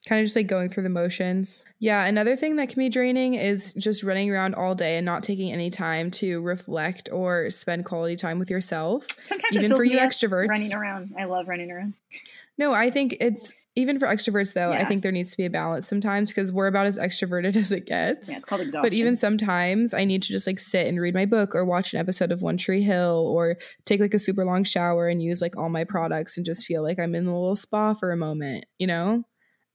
kind 0.09 0.21
of 0.21 0.25
just 0.27 0.35
like 0.35 0.49
going 0.49 0.69
through 0.69 0.83
the 0.83 0.89
motions. 0.89 1.65
Yeah, 1.79 2.05
another 2.07 2.35
thing 2.35 2.57
that 2.57 2.69
can 2.69 2.81
be 2.81 2.89
draining 2.89 3.35
is 3.35 3.73
just 3.75 4.03
running 4.03 4.33
around 4.33 4.57
all 4.57 4.75
day 4.75 4.97
and 4.97 5.07
not 5.07 5.23
taking 5.23 5.53
any 5.53 5.71
time 5.71 6.11
to 6.13 6.41
reflect 6.41 7.09
or 7.13 7.51
spend 7.53 7.85
quality 7.85 8.17
time 8.17 8.41
with 8.41 8.51
yourself. 8.51 9.07
sometimes 9.23 9.55
Even 9.55 9.77
for 9.77 9.85
you 9.85 9.99
extroverts. 9.99 10.49
running 10.49 10.75
around 10.75 11.15
i 11.17 11.23
love 11.25 11.47
running 11.47 11.71
around 11.71 11.95
No, 12.59 12.73
I 12.73 12.91
think 12.91 13.17
it's 13.21 13.55
even 13.75 13.99
for 13.99 14.07
extroverts 14.07 14.53
though, 14.53 14.71
I 14.71 14.85
think 14.85 15.03
there 15.03 15.13
needs 15.13 15.31
to 15.31 15.37
be 15.37 15.47
a 15.47 15.51
balance 15.51 15.89
sometimes 15.89 16.31
because 16.31 16.53
we're 16.53 16.67
about 16.67 16.87
as 16.87 16.99
extroverted 16.99 17.57
as 17.57 17.73
it 17.73 17.87
gets. 17.87 18.29
Yeah, 18.29 18.37
it's 18.37 18.45
called 18.45 18.61
exhaustion. 18.61 18.83
But 18.83 18.93
even 18.93 19.17
sometimes 19.17 19.95
I 19.95 20.05
need 20.05 20.23
to 20.23 20.29
just 20.29 20.47
like 20.47 20.59
sit 20.59 20.87
and 20.87 21.01
read 21.01 21.15
my 21.15 21.25
book 21.25 21.55
or 21.55 21.65
watch 21.65 21.95
an 21.95 22.01
episode 22.01 22.33
of 22.33 22.43
One 22.43 22.59
Tree 22.59 22.83
Hill 22.83 23.27
or 23.35 23.57
take 23.87 24.01
like 24.01 24.15
a 24.15 24.19
super 24.19 24.45
long 24.45 24.65
shower 24.65 25.09
and 25.09 25.23
use 25.23 25.41
like 25.41 25.57
all 25.57 25.71
my 25.71 25.85
products 25.85 26.37
and 26.37 26.45
just 26.45 26.67
feel 26.67 26.83
like 26.83 26.99
I'm 26.99 27.15
in 27.15 27.27
a 27.27 27.33
little 27.33 27.57
spa 27.57 27.95
for 27.95 28.13
a 28.13 28.17
moment, 28.17 28.67
you 28.79 28.87
know? 28.87 29.25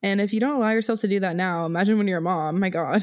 And 0.04 0.22
if 0.22 0.32
you 0.32 0.40
don't 0.40 0.58
allow 0.58 0.72
yourself 0.72 1.00
to 1.00 1.08
do 1.08 1.20
that 1.22 1.36
now, 1.36 1.66
imagine 1.66 1.98
when 1.98 2.08
you're 2.08 2.20
a 2.20 2.22
mom. 2.22 2.60
My 2.60 2.70
God, 2.70 3.02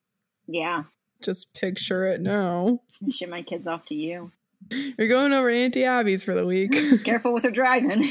yeah, 0.46 0.84
just 1.22 1.52
picture 1.54 2.06
it 2.06 2.20
now. 2.20 2.80
ship 3.10 3.28
my 3.28 3.42
kids 3.42 3.66
off 3.66 3.84
to 3.86 3.96
you. 3.96 4.30
You're 4.98 5.08
going 5.08 5.32
over 5.32 5.50
Auntie 5.50 5.84
Abby's 5.84 6.24
for 6.24 6.34
the 6.34 6.46
week. 6.46 7.04
Careful 7.04 7.34
with 7.34 7.44
her 7.44 7.50
driving. 7.50 8.08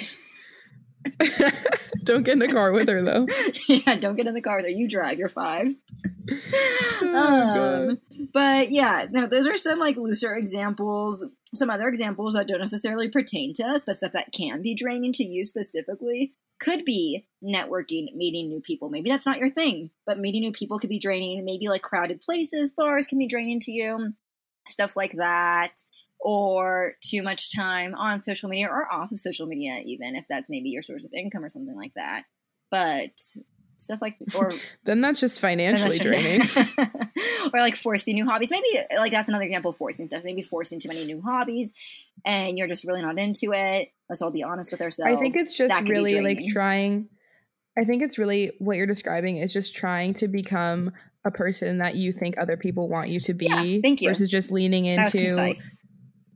Don't 2.03 2.23
get 2.23 2.35
in 2.35 2.41
a 2.41 2.51
car 2.51 2.71
with 2.71 2.87
her 2.89 3.01
though. 3.01 3.27
yeah, 3.67 3.95
don't 3.95 4.15
get 4.15 4.27
in 4.27 4.33
the 4.33 4.41
car 4.41 4.57
with 4.57 4.65
her. 4.65 4.71
You 4.71 4.87
drive. 4.87 5.19
You're 5.19 5.29
five. 5.29 5.67
Oh, 7.01 7.89
Um, 7.89 8.27
but 8.33 8.71
yeah, 8.71 9.05
no, 9.11 9.27
those 9.27 9.45
are 9.47 9.57
some 9.57 9.79
like 9.79 9.95
looser 9.97 10.33
examples. 10.33 11.23
Some 11.53 11.69
other 11.69 11.87
examples 11.87 12.33
that 12.33 12.47
don't 12.47 12.59
necessarily 12.59 13.09
pertain 13.09 13.53
to 13.55 13.63
us, 13.63 13.83
but 13.85 13.95
stuff 13.95 14.13
that 14.13 14.31
can 14.31 14.61
be 14.61 14.73
draining 14.73 15.13
to 15.13 15.23
you 15.23 15.43
specifically 15.43 16.33
could 16.59 16.83
be 16.83 17.27
networking, 17.43 18.13
meeting 18.15 18.47
new 18.49 18.59
people. 18.61 18.89
Maybe 18.89 19.09
that's 19.09 19.25
not 19.25 19.37
your 19.37 19.49
thing, 19.49 19.91
but 20.05 20.19
meeting 20.19 20.41
new 20.41 20.51
people 20.51 20.79
could 20.79 20.89
be 20.89 20.99
draining. 20.99 21.45
Maybe 21.45 21.67
like 21.67 21.81
crowded 21.83 22.21
places, 22.21 22.71
bars 22.71 23.07
can 23.07 23.19
be 23.19 23.27
draining 23.27 23.59
to 23.61 23.71
you, 23.71 24.13
stuff 24.67 24.95
like 24.97 25.13
that. 25.17 25.71
Or 26.27 26.93
too 27.03 27.21
much 27.21 27.55
time 27.55 27.93
on 27.93 28.23
social 28.23 28.49
media 28.49 28.67
or 28.67 28.91
off 28.91 29.11
of 29.11 29.19
social 29.19 29.45
media, 29.45 29.79
even 29.85 30.15
if 30.15 30.25
that's 30.27 30.49
maybe 30.49 30.69
your 30.69 30.81
source 30.81 31.03
of 31.03 31.13
income 31.13 31.45
or 31.45 31.49
something 31.49 31.75
like 31.75 31.93
that. 31.95 32.23
But 32.71 33.11
stuff 33.77 34.01
like, 34.01 34.17
or 34.35 34.51
Then 34.85 35.01
that's 35.01 35.19
just 35.19 35.39
financially 35.39 35.99
draining. 35.99 36.41
or 37.53 37.59
like 37.59 37.75
forcing 37.75 38.15
new 38.15 38.25
hobbies. 38.25 38.49
Maybe 38.49 38.65
like 38.97 39.11
that's 39.11 39.29
another 39.29 39.43
example 39.43 39.69
of 39.69 39.77
forcing 39.77 40.07
stuff. 40.07 40.23
Maybe 40.23 40.41
forcing 40.41 40.79
too 40.79 40.89
many 40.89 41.05
new 41.05 41.21
hobbies 41.21 41.73
and 42.25 42.57
you're 42.57 42.67
just 42.67 42.85
really 42.85 43.01
not 43.01 43.19
into 43.19 43.53
it. 43.53 43.89
Let's 44.09 44.21
all 44.21 44.31
be 44.31 44.43
honest 44.43 44.71
with 44.71 44.81
ourselves. 44.81 45.13
I 45.13 45.17
think 45.17 45.35
it's 45.35 45.55
just 45.55 45.79
really 45.87 46.21
like 46.21 46.47
trying. 46.49 47.09
I 47.77 47.83
think 47.83 48.03
it's 48.03 48.17
really 48.17 48.53
what 48.59 48.77
you're 48.77 48.87
describing 48.87 49.37
is 49.37 49.51
just 49.53 49.75
trying 49.75 50.13
to 50.15 50.27
become 50.27 50.91
a 51.25 51.31
person 51.31 51.79
that 51.79 51.95
you 51.95 52.13
think 52.13 52.37
other 52.37 52.55
people 52.55 52.87
want 52.87 53.09
you 53.09 53.19
to 53.21 53.33
be. 53.33 53.47
Yeah, 53.47 53.81
thank 53.81 54.01
you. 54.01 54.09
Versus 54.09 54.29
just 54.29 54.51
leaning 54.51 54.85
into. 54.85 55.53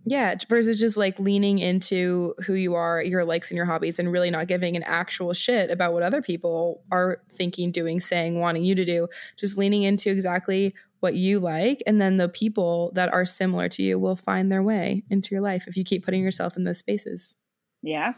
Yeah, 0.09 0.33
versus 0.49 0.79
just 0.79 0.97
like 0.97 1.19
leaning 1.19 1.59
into 1.59 2.33
who 2.45 2.55
you 2.55 2.73
are, 2.73 2.99
your 2.99 3.23
likes 3.23 3.51
and 3.51 3.55
your 3.55 3.67
hobbies, 3.67 3.99
and 3.99 4.11
really 4.11 4.31
not 4.31 4.47
giving 4.47 4.75
an 4.75 4.81
actual 4.81 5.33
shit 5.33 5.69
about 5.69 5.93
what 5.93 6.01
other 6.01 6.19
people 6.19 6.81
are 6.91 7.21
thinking, 7.29 7.71
doing, 7.71 7.99
saying, 7.99 8.39
wanting 8.39 8.63
you 8.63 8.73
to 8.73 8.83
do. 8.83 9.07
Just 9.37 9.55
leaning 9.55 9.83
into 9.83 10.09
exactly 10.09 10.73
what 10.99 11.13
you 11.13 11.39
like, 11.39 11.83
and 11.85 12.01
then 12.01 12.17
the 12.17 12.27
people 12.27 12.91
that 12.95 13.13
are 13.13 13.23
similar 13.23 13.69
to 13.69 13.83
you 13.83 13.99
will 13.99 14.15
find 14.15 14.51
their 14.51 14.63
way 14.63 15.03
into 15.11 15.35
your 15.35 15.41
life 15.41 15.67
if 15.67 15.77
you 15.77 15.83
keep 15.83 16.03
putting 16.03 16.23
yourself 16.23 16.57
in 16.57 16.63
those 16.63 16.79
spaces. 16.79 17.35
Yeah. 17.83 18.13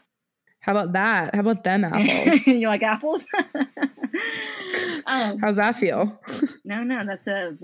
How 0.62 0.72
about 0.72 0.94
that? 0.94 1.36
How 1.36 1.42
about 1.42 1.66
them 1.66 1.84
apples? 1.86 2.48
you 2.48 2.68
like 2.70 2.84
apples? 2.84 3.26
um, 5.06 5.40
How's 5.40 5.58
that 5.58 5.76
feel? 5.76 6.22
no, 6.64 6.84
no, 6.84 7.04
that's 7.06 7.28
a 7.28 7.58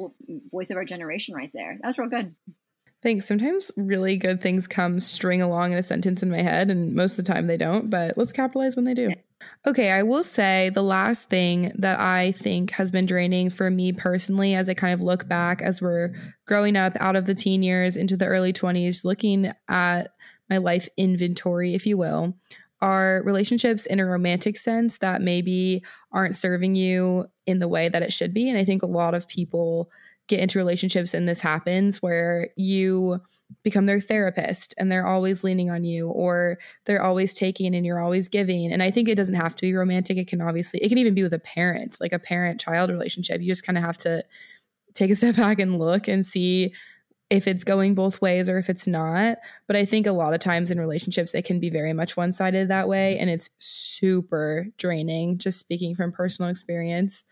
voice 0.51 0.69
of 0.69 0.75
our 0.75 0.85
generation 0.85 1.33
right 1.33 1.51
there. 1.53 1.77
That 1.81 1.87
was 1.87 1.97
real 1.97 2.09
good. 2.09 2.35
Thanks. 3.03 3.27
Sometimes 3.27 3.71
really 3.77 4.17
good 4.17 4.41
things 4.41 4.67
come 4.67 4.99
string 4.99 5.41
along 5.41 5.71
in 5.71 5.77
a 5.77 5.83
sentence 5.83 6.23
in 6.23 6.31
my 6.31 6.41
head, 6.41 6.69
and 6.69 6.95
most 6.95 7.11
of 7.11 7.17
the 7.23 7.31
time 7.31 7.47
they 7.47 7.57
don't, 7.57 7.89
but 7.89 8.17
let's 8.17 8.33
capitalize 8.33 8.75
when 8.75 8.85
they 8.85 8.95
do. 8.95 9.11
Okay, 9.67 9.91
I 9.91 10.01
will 10.01 10.23
say 10.23 10.71
the 10.73 10.81
last 10.81 11.29
thing 11.29 11.71
that 11.77 11.99
I 11.99 12.31
think 12.31 12.71
has 12.71 12.89
been 12.89 13.05
draining 13.05 13.51
for 13.51 13.69
me 13.69 13.91
personally 13.91 14.55
as 14.55 14.67
I 14.67 14.73
kind 14.73 14.93
of 14.93 15.01
look 15.01 15.27
back 15.27 15.61
as 15.61 15.79
we're 15.79 16.15
growing 16.47 16.75
up 16.75 16.93
out 16.99 17.15
of 17.15 17.25
the 17.25 17.35
teen 17.35 17.61
years 17.61 17.97
into 17.97 18.17
the 18.17 18.25
early 18.25 18.51
20s, 18.51 19.05
looking 19.05 19.51
at 19.69 20.07
my 20.49 20.57
life 20.57 20.89
inventory, 20.97 21.75
if 21.75 21.85
you 21.85 21.97
will, 21.97 22.35
are 22.81 23.21
relationships 23.25 23.85
in 23.85 23.99
a 23.99 24.05
romantic 24.05 24.57
sense 24.57 24.97
that 24.99 25.21
maybe 25.21 25.83
aren't 26.11 26.35
serving 26.35 26.75
you 26.75 27.25
in 27.45 27.59
the 27.59 27.67
way 27.67 27.89
that 27.89 28.01
it 28.01 28.13
should 28.13 28.33
be. 28.33 28.49
And 28.49 28.57
I 28.57 28.63
think 28.63 28.81
a 28.81 28.87
lot 28.87 29.13
of 29.13 29.27
people 29.27 29.89
get 30.27 30.39
into 30.39 30.59
relationships 30.59 31.13
and 31.13 31.27
this 31.27 31.41
happens 31.41 32.01
where 32.01 32.49
you 32.55 33.19
become 33.63 33.85
their 33.85 33.99
therapist 33.99 34.73
and 34.77 34.91
they're 34.91 35.07
always 35.07 35.43
leaning 35.43 35.69
on 35.69 35.83
you 35.83 36.09
or 36.09 36.57
they're 36.85 37.01
always 37.01 37.33
taking 37.33 37.73
and 37.75 37.85
you're 37.85 38.01
always 38.01 38.27
giving. 38.27 38.71
And 38.71 38.83
i 38.83 38.91
think 38.91 39.07
it 39.07 39.15
doesn't 39.15 39.35
have 39.35 39.55
to 39.55 39.61
be 39.61 39.73
romantic. 39.73 40.17
It 40.17 40.27
can 40.27 40.41
obviously 40.41 40.81
it 40.81 40.89
can 40.89 40.97
even 40.97 41.13
be 41.13 41.23
with 41.23 41.33
a 41.33 41.39
parent 41.39 41.97
like 42.01 42.13
a 42.13 42.19
parent 42.19 42.59
child 42.59 42.89
relationship. 42.89 43.41
You 43.41 43.47
just 43.47 43.65
kind 43.65 43.77
of 43.77 43.83
have 43.83 43.97
to 43.97 44.23
take 44.93 45.11
a 45.11 45.15
step 45.15 45.35
back 45.37 45.59
and 45.59 45.79
look 45.79 46.07
and 46.07 46.25
see 46.25 46.73
if 47.29 47.45
it's 47.45 47.65
going 47.65 47.93
both 47.93 48.21
ways 48.21 48.47
or 48.47 48.57
if 48.57 48.69
it's 48.69 48.87
not. 48.87 49.37
But 49.65 49.75
i 49.75 49.85
think 49.85 50.07
a 50.07 50.11
lot 50.11 50.33
of 50.33 50.39
times 50.41 50.69
in 50.71 50.79
relationships 50.79 51.33
it 51.33 51.45
can 51.45 51.59
be 51.59 51.69
very 51.69 51.93
much 51.93 52.17
one-sided 52.17 52.67
that 52.67 52.89
way 52.89 53.17
and 53.17 53.29
it's 53.29 53.49
super 53.59 54.67
draining 54.77 55.37
just 55.37 55.59
speaking 55.59 55.95
from 55.95 56.11
personal 56.11 56.51
experience. 56.51 57.23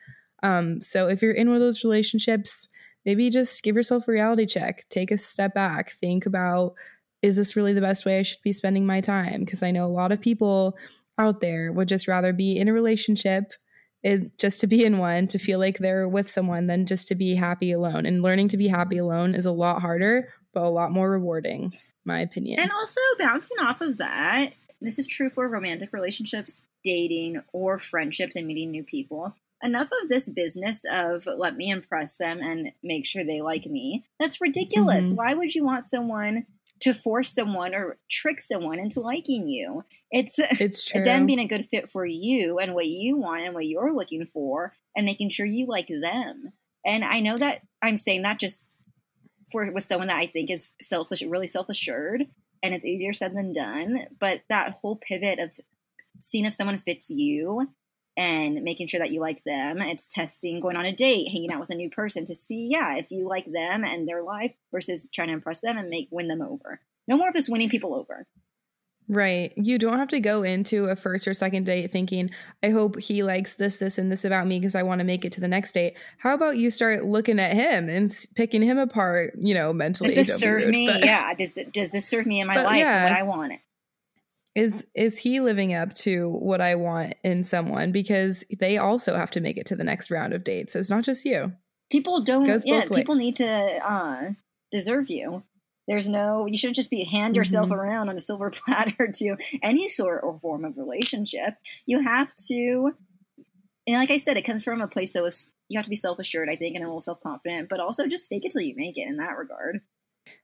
Um, 0.43 0.79
so 0.79 1.07
if 1.07 1.21
you're 1.21 1.31
in 1.31 1.47
one 1.47 1.55
of 1.55 1.61
those 1.61 1.83
relationships 1.83 2.69
maybe 3.05 3.29
just 3.29 3.63
give 3.63 3.75
yourself 3.75 4.07
a 4.07 4.11
reality 4.11 4.45
check, 4.45 4.83
take 4.89 5.11
a 5.11 5.17
step 5.17 5.53
back, 5.53 5.91
think 5.91 6.25
about 6.25 6.73
is 7.21 7.35
this 7.35 7.55
really 7.55 7.73
the 7.73 7.81
best 7.81 8.05
way 8.05 8.19
I 8.19 8.23
should 8.23 8.41
be 8.43 8.53
spending 8.53 8.85
my 8.85 9.01
time? 9.01 9.41
Because 9.41 9.63
I 9.63 9.71
know 9.71 9.85
a 9.85 9.87
lot 9.87 10.11
of 10.11 10.21
people 10.21 10.77
out 11.17 11.39
there 11.39 11.71
would 11.71 11.87
just 11.87 12.07
rather 12.07 12.33
be 12.33 12.57
in 12.57 12.67
a 12.67 12.73
relationship 12.73 13.53
it, 14.03 14.37
just 14.37 14.61
to 14.61 14.67
be 14.67 14.85
in 14.85 14.99
one 14.99 15.25
to 15.27 15.39
feel 15.39 15.57
like 15.57 15.79
they're 15.79 16.07
with 16.07 16.29
someone 16.29 16.67
than 16.67 16.85
just 16.85 17.07
to 17.07 17.15
be 17.15 17.33
happy 17.33 17.71
alone. 17.71 18.05
And 18.05 18.21
learning 18.21 18.49
to 18.49 18.57
be 18.57 18.67
happy 18.67 18.97
alone 18.97 19.33
is 19.33 19.47
a 19.47 19.51
lot 19.51 19.81
harder, 19.81 20.31
but 20.53 20.63
a 20.63 20.69
lot 20.69 20.91
more 20.91 21.09
rewarding, 21.09 21.75
my 22.05 22.19
opinion. 22.19 22.59
And 22.59 22.71
also 22.71 23.01
bouncing 23.17 23.57
off 23.59 23.81
of 23.81 23.97
that, 23.97 24.53
this 24.79 24.99
is 24.99 25.07
true 25.07 25.31
for 25.31 25.49
romantic 25.49 25.91
relationships, 25.91 26.61
dating, 26.83 27.41
or 27.51 27.79
friendships 27.79 28.35
and 28.35 28.45
meeting 28.45 28.69
new 28.69 28.83
people 28.83 29.33
enough 29.63 29.89
of 30.01 30.09
this 30.09 30.29
business 30.29 30.83
of 30.91 31.25
let 31.25 31.55
me 31.55 31.69
impress 31.69 32.17
them 32.17 32.39
and 32.39 32.71
make 32.83 33.05
sure 33.05 33.23
they 33.23 33.41
like 33.41 33.65
me. 33.65 34.05
That's 34.19 34.41
ridiculous. 34.41 35.07
Mm-hmm. 35.07 35.15
Why 35.15 35.33
would 35.33 35.55
you 35.55 35.63
want 35.63 35.83
someone 35.83 36.45
to 36.81 36.93
force 36.93 37.33
someone 37.33 37.73
or 37.73 37.97
trick 38.09 38.41
someone 38.41 38.79
into 38.79 38.99
liking 38.99 39.47
you? 39.47 39.83
It's 40.11 40.35
it's 40.39 40.85
true. 40.85 41.03
them 41.03 41.25
being 41.25 41.39
a 41.39 41.47
good 41.47 41.67
fit 41.69 41.89
for 41.89 42.05
you 42.05 42.59
and 42.59 42.73
what 42.73 42.87
you 42.87 43.17
want 43.17 43.43
and 43.43 43.53
what 43.53 43.65
you're 43.65 43.93
looking 43.93 44.25
for 44.25 44.73
and 44.95 45.05
making 45.05 45.29
sure 45.29 45.45
you 45.45 45.65
like 45.65 45.87
them. 45.87 46.51
And 46.85 47.03
I 47.03 47.19
know 47.19 47.37
that 47.37 47.61
I'm 47.81 47.97
saying 47.97 48.21
that 48.23 48.39
just 48.39 48.81
for 49.51 49.71
with 49.71 49.83
someone 49.83 50.07
that 50.07 50.17
I 50.17 50.27
think 50.27 50.49
is 50.49 50.69
selfish, 50.81 51.21
really 51.21 51.47
self 51.47 51.69
assured, 51.69 52.27
and 52.61 52.73
it's 52.73 52.85
easier 52.85 53.13
said 53.13 53.35
than 53.35 53.53
done. 53.53 54.07
But 54.19 54.41
that 54.49 54.73
whole 54.73 54.95
pivot 54.95 55.39
of 55.39 55.51
seeing 56.19 56.45
if 56.45 56.53
someone 56.53 56.79
fits 56.79 57.09
you 57.09 57.67
and 58.17 58.63
making 58.63 58.87
sure 58.87 58.99
that 58.99 59.11
you 59.11 59.19
like 59.19 59.43
them. 59.43 59.81
It's 59.81 60.07
testing, 60.07 60.59
going 60.59 60.77
on 60.77 60.85
a 60.85 60.95
date, 60.95 61.29
hanging 61.31 61.51
out 61.51 61.59
with 61.59 61.69
a 61.69 61.75
new 61.75 61.89
person 61.89 62.25
to 62.25 62.35
see, 62.35 62.67
yeah, 62.69 62.95
if 62.97 63.11
you 63.11 63.27
like 63.27 63.45
them 63.45 63.83
and 63.83 64.07
their 64.07 64.23
life 64.23 64.53
versus 64.71 65.09
trying 65.13 65.27
to 65.27 65.33
impress 65.33 65.61
them 65.61 65.77
and 65.77 65.89
make 65.89 66.07
win 66.11 66.27
them 66.27 66.41
over. 66.41 66.81
No 67.07 67.17
more 67.17 67.27
of 67.27 67.33
this 67.33 67.49
winning 67.49 67.69
people 67.69 67.93
over. 67.93 68.27
Right. 69.07 69.53
You 69.55 69.77
don't 69.77 69.99
have 69.99 70.07
to 70.07 70.19
go 70.19 70.41
into 70.41 70.85
a 70.85 70.95
first 70.95 71.27
or 71.27 71.33
second 71.35 71.67
date 71.67 71.91
thinking, 71.91 72.31
I 72.63 72.69
hope 72.69 72.99
he 72.99 73.21
likes 73.21 73.53
this, 73.53 73.77
this, 73.77 73.99
and 73.99 74.11
this 74.11 74.25
about 74.25 74.47
me 74.47 74.59
because 74.59 74.73
I 74.75 74.81
want 74.81 74.99
to 74.99 75.05
make 75.05 75.23
it 75.23 75.31
to 75.33 75.41
the 75.41 75.47
next 75.47 75.73
date. 75.73 75.95
How 76.17 76.33
about 76.33 76.57
you 76.57 76.71
start 76.71 77.05
looking 77.05 77.39
at 77.39 77.53
him 77.53 77.87
and 77.87 78.11
picking 78.35 78.63
him 78.63 78.79
apart, 78.79 79.35
you 79.39 79.53
know, 79.53 79.73
mentally? 79.73 80.15
Does 80.15 80.27
this 80.27 80.39
serve 80.39 80.63
rude, 80.63 80.71
me? 80.71 80.87
But, 80.87 81.05
yeah. 81.05 81.33
Does, 81.35 81.53
does 81.71 81.91
this 81.91 82.07
serve 82.07 82.25
me 82.25 82.41
in 82.41 82.47
my 82.47 82.63
life 82.63 82.79
yeah. 82.79 83.03
what 83.03 83.13
I 83.13 83.23
want 83.23 83.53
it? 83.53 83.59
Is 84.55 84.87
is 84.95 85.17
he 85.17 85.41
living 85.41 85.73
up 85.73 85.93
to 85.93 86.29
what 86.29 86.61
I 86.61 86.75
want 86.75 87.15
in 87.23 87.43
someone 87.43 87.91
because 87.91 88.43
they 88.59 88.77
also 88.77 89.15
have 89.15 89.31
to 89.31 89.41
make 89.41 89.57
it 89.57 89.65
to 89.67 89.75
the 89.75 89.83
next 89.83 90.09
round 90.09 90.33
of 90.33 90.43
dates. 90.43 90.75
It's 90.75 90.89
not 90.89 91.03
just 91.03 91.25
you. 91.25 91.53
People 91.91 92.23
don't 92.23 92.63
yeah, 92.65 92.85
people 92.85 93.15
need 93.15 93.35
to 93.37 93.45
uh 93.45 94.31
deserve 94.71 95.09
you. 95.09 95.43
There's 95.87 96.07
no 96.07 96.45
you 96.45 96.57
shouldn't 96.57 96.77
just 96.77 96.89
be 96.89 97.03
hand 97.03 97.35
yourself 97.35 97.65
mm-hmm. 97.65 97.75
around 97.75 98.09
on 98.09 98.17
a 98.17 98.21
silver 98.21 98.49
platter 98.65 99.11
to 99.15 99.35
any 99.61 99.89
sort 99.89 100.21
or 100.23 100.39
form 100.39 100.63
of 100.63 100.77
relationship. 100.77 101.55
You 101.85 102.01
have 102.01 102.33
to 102.47 102.95
and 103.87 103.97
like 103.97 104.09
I 104.09 104.17
said, 104.17 104.37
it 104.37 104.45
comes 104.45 104.63
from 104.63 104.81
a 104.81 104.87
place 104.87 105.13
that 105.13 105.21
was 105.21 105.47
you 105.67 105.77
have 105.77 105.85
to 105.85 105.89
be 105.89 105.95
self 105.95 106.19
assured, 106.19 106.49
I 106.49 106.55
think, 106.55 106.75
and 106.75 106.83
a 106.83 106.87
little 106.87 107.01
self 107.01 107.19
confident, 107.21 107.69
but 107.69 107.79
also 107.79 108.07
just 108.07 108.29
fake 108.29 108.45
it 108.45 108.51
till 108.51 108.61
you 108.61 108.75
make 108.75 108.97
it 108.97 109.07
in 109.07 109.17
that 109.17 109.37
regard. 109.37 109.81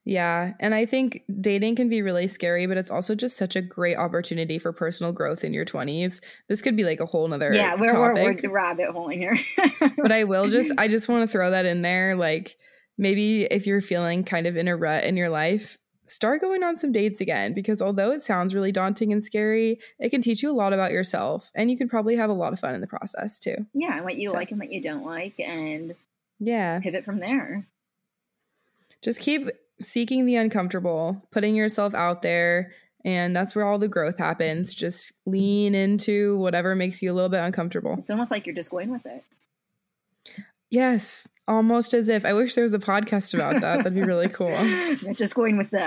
Yeah. 0.03 0.53
And 0.59 0.73
I 0.73 0.85
think 0.85 1.23
dating 1.39 1.75
can 1.75 1.89
be 1.89 2.01
really 2.01 2.27
scary, 2.27 2.65
but 2.67 2.77
it's 2.77 2.91
also 2.91 3.15
just 3.15 3.37
such 3.37 3.55
a 3.55 3.61
great 3.61 3.97
opportunity 3.97 4.57
for 4.57 4.73
personal 4.73 5.11
growth 5.11 5.43
in 5.43 5.53
your 5.53 5.65
20s. 5.65 6.23
This 6.47 6.61
could 6.61 6.75
be 6.75 6.83
like 6.83 6.99
a 6.99 7.05
whole 7.05 7.27
nother 7.27 7.53
Yeah, 7.53 7.75
we're, 7.75 7.89
topic. 7.89 8.41
we're, 8.43 8.49
we're 8.49 8.55
rabbit 8.55 8.89
holing 8.91 9.19
here. 9.19 9.37
but 9.97 10.11
I 10.11 10.23
will 10.23 10.49
just, 10.49 10.71
I 10.77 10.87
just 10.87 11.07
want 11.07 11.21
to 11.21 11.31
throw 11.31 11.51
that 11.51 11.65
in 11.65 11.81
there. 11.81 12.15
Like 12.15 12.57
maybe 12.97 13.43
if 13.43 13.67
you're 13.67 13.81
feeling 13.81 14.23
kind 14.23 14.47
of 14.47 14.57
in 14.57 14.67
a 14.67 14.75
rut 14.75 15.03
in 15.03 15.17
your 15.17 15.29
life, 15.29 15.77
start 16.07 16.41
going 16.41 16.63
on 16.63 16.75
some 16.75 16.91
dates 16.91 17.21
again 17.21 17.53
because 17.53 17.81
although 17.81 18.11
it 18.11 18.21
sounds 18.21 18.53
really 18.53 18.71
daunting 18.71 19.13
and 19.13 19.23
scary, 19.23 19.79
it 19.99 20.09
can 20.09 20.21
teach 20.21 20.43
you 20.43 20.51
a 20.51 20.53
lot 20.53 20.73
about 20.73 20.91
yourself 20.91 21.51
and 21.55 21.71
you 21.71 21.77
can 21.77 21.87
probably 21.87 22.15
have 22.15 22.29
a 22.29 22.33
lot 22.33 22.53
of 22.53 22.59
fun 22.59 22.75
in 22.75 22.81
the 22.81 22.87
process 22.87 23.39
too. 23.39 23.55
Yeah, 23.73 23.95
and 23.95 24.03
what 24.03 24.17
you 24.17 24.29
so. 24.29 24.35
like 24.35 24.51
and 24.51 24.59
what 24.59 24.71
you 24.71 24.81
don't 24.81 25.05
like 25.05 25.39
and 25.39 25.95
yeah, 26.39 26.79
pivot 26.79 27.05
from 27.05 27.19
there. 27.19 27.67
Just 29.01 29.21
keep 29.21 29.49
seeking 29.81 30.25
the 30.25 30.35
uncomfortable, 30.35 31.21
putting 31.31 31.55
yourself 31.55 31.93
out 31.93 32.21
there, 32.21 32.71
and 33.03 33.35
that's 33.35 33.55
where 33.55 33.65
all 33.65 33.79
the 33.79 33.87
growth 33.87 34.19
happens. 34.19 34.73
Just 34.73 35.11
lean 35.25 35.75
into 35.75 36.37
whatever 36.37 36.75
makes 36.75 37.01
you 37.01 37.11
a 37.11 37.15
little 37.15 37.29
bit 37.29 37.39
uncomfortable. 37.39 37.95
It's 37.97 38.09
almost 38.09 38.31
like 38.31 38.45
you're 38.45 38.55
just 38.55 38.71
going 38.71 38.91
with 38.91 39.05
it. 39.05 39.23
Yes, 40.71 41.27
almost 41.49 41.93
as 41.93 42.07
if. 42.07 42.23
I 42.25 42.31
wish 42.31 42.55
there 42.55 42.63
was 42.63 42.73
a 42.73 42.79
podcast 42.79 43.33
about 43.33 43.59
that. 43.59 43.79
That'd 43.79 43.93
be 43.93 44.01
really 44.01 44.29
cool. 44.29 44.57
just 45.13 45.35
going 45.35 45.57
with 45.57 45.69
the 45.69 45.81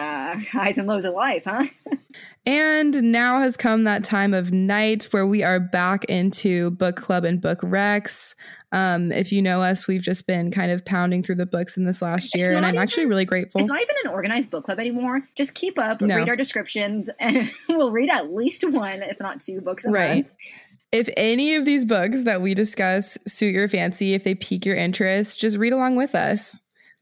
highs 0.53 0.77
and 0.77 0.87
lows 0.87 1.07
of 1.07 1.15
life, 1.15 1.45
huh? 1.47 1.67
and 2.47 3.03
now 3.03 3.41
has 3.41 3.57
come 3.57 3.85
that 3.85 4.05
time 4.05 4.35
of 4.35 4.53
night 4.53 5.05
where 5.11 5.27
we 5.27 5.43
are 5.43 5.59
back 5.59 6.05
into 6.05 6.71
book 6.73 6.97
club 6.97 7.25
and 7.25 7.41
book 7.41 7.61
recs. 7.61 8.35
Um, 8.73 9.13
if 9.13 9.31
you 9.31 9.41
know 9.41 9.63
us, 9.63 9.87
we've 9.87 10.03
just 10.03 10.27
been 10.27 10.51
kind 10.51 10.73
of 10.73 10.85
pounding 10.85 11.23
through 11.23 11.37
the 11.37 11.47
books 11.47 11.77
in 11.77 11.85
this 11.85 12.03
last 12.03 12.35
year, 12.35 12.57
and 12.57 12.67
I'm 12.67 12.75
even, 12.75 12.83
actually 12.83 13.07
really 13.07 13.25
grateful. 13.25 13.61
It's 13.61 13.71
not 13.71 13.81
even 13.81 13.95
an 14.05 14.11
organized 14.11 14.51
book 14.51 14.65
club 14.65 14.81
anymore. 14.81 15.29
Just 15.37 15.55
keep 15.55 15.79
up, 15.79 16.01
no. 16.01 16.17
read 16.17 16.29
our 16.29 16.35
descriptions, 16.35 17.09
and 17.21 17.53
we'll 17.69 17.93
read 17.93 18.11
at 18.11 18.35
least 18.35 18.69
one, 18.69 19.03
if 19.03 19.21
not 19.21 19.41
two 19.41 19.61
books 19.61 19.85
a 19.85 19.91
right. 19.91 20.25
month. 20.25 20.33
If 20.95 21.09
any 21.17 21.57
of 21.57 21.65
these 21.65 21.85
books 21.85 22.23
that 22.23 22.41
we 22.41 22.55
discuss 22.55 23.19
suit 23.27 23.53
your 23.53 23.67
fancy, 23.67 24.15
if 24.15 24.23
they 24.23 24.37
pique 24.37 24.65
your 24.65 24.77
interest, 24.77 25.41
just 25.41 25.57
read 25.57 25.73
along 25.73 25.97
with 25.97 26.15
us. 26.15 26.61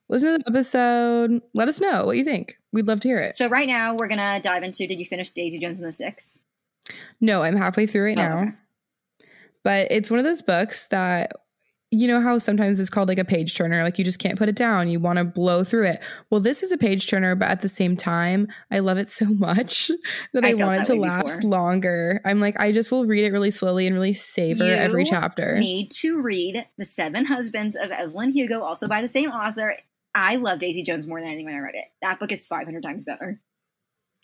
Listen 0.09 0.33
to 0.33 0.38
the 0.38 0.50
episode. 0.50 1.42
Let 1.52 1.68
us 1.68 1.78
know 1.78 2.07
what 2.07 2.16
you 2.16 2.24
think. 2.24 2.57
We'd 2.72 2.88
love 2.88 3.00
to 3.00 3.09
hear 3.09 3.18
it. 3.18 3.37
So 3.37 3.48
right 3.48 3.68
now 3.68 3.94
we're 3.94 4.09
gonna 4.09 4.40
dive 4.40 4.62
into. 4.62 4.87
Did 4.87 4.98
you 4.98 5.05
finish 5.05 5.28
Daisy 5.28 5.59
Jones 5.59 5.76
and 5.76 5.87
the 5.87 5.92
Six? 5.92 6.38
No, 7.20 7.42
I'm 7.42 7.55
halfway 7.55 7.87
through 7.87 8.05
right 8.05 8.18
oh, 8.18 8.22
now. 8.22 8.38
Okay. 8.38 8.52
But 9.62 9.88
it's 9.90 10.11
one 10.11 10.18
of 10.18 10.24
those 10.24 10.40
books 10.40 10.87
that 10.87 11.33
you 11.92 12.09
know 12.09 12.22
how 12.22 12.38
sometimes 12.38 12.81
it's 12.81 12.88
called 12.88 13.09
like 13.09 13.18
a 13.18 13.24
page 13.24 13.55
turner, 13.55 13.83
like 13.83 13.98
you 13.98 14.05
just 14.05 14.18
can't 14.18 14.38
put 14.38 14.48
it 14.48 14.57
down. 14.57 14.88
You 14.88 14.98
want 14.98 15.18
to 15.18 15.24
blow 15.24 15.62
through 15.62 15.88
it. 15.88 16.02
Well, 16.31 16.40
this 16.40 16.62
is 16.62 16.72
a 16.72 16.78
page 16.78 17.07
turner, 17.07 17.35
but 17.35 17.50
at 17.50 17.61
the 17.61 17.68
same 17.68 17.96
time, 17.96 18.48
I 18.70 18.78
love 18.78 18.96
it 18.96 19.11
so 19.11 19.26
much 19.38 19.90
that 20.33 20.42
I, 20.44 20.50
I 20.50 20.55
want 20.55 20.81
it 20.81 20.85
to 20.87 20.94
last 20.94 21.42
before. 21.42 21.50
longer. 21.50 22.20
I'm 22.24 22.40
like, 22.40 22.59
I 22.59 22.72
just 22.72 22.90
will 22.90 23.05
read 23.05 23.24
it 23.24 23.31
really 23.31 23.50
slowly 23.50 23.87
and 23.87 23.94
really 23.94 24.14
savor 24.14 24.64
you 24.64 24.72
every 24.72 25.05
chapter. 25.05 25.59
Need 25.59 25.90
to 25.92 26.22
read 26.22 26.66
The 26.78 26.87
Seven 26.87 27.26
Husbands 27.26 27.76
of 27.76 27.90
Evelyn 27.90 28.33
Hugo, 28.33 28.62
also 28.62 28.88
by 28.88 29.02
the 29.02 29.09
same 29.09 29.31
author. 29.31 29.76
I 30.14 30.37
love 30.37 30.61
Daisy 30.61 30.83
Jones 30.83 31.07
more 31.07 31.20
than 31.20 31.28
anything 31.28 31.44
when 31.44 31.55
I 31.55 31.59
read 31.59 31.74
it. 31.74 31.85
That 32.00 32.18
book 32.18 32.33
is 32.33 32.46
500 32.46 32.83
times 32.83 33.05
better. 33.05 33.38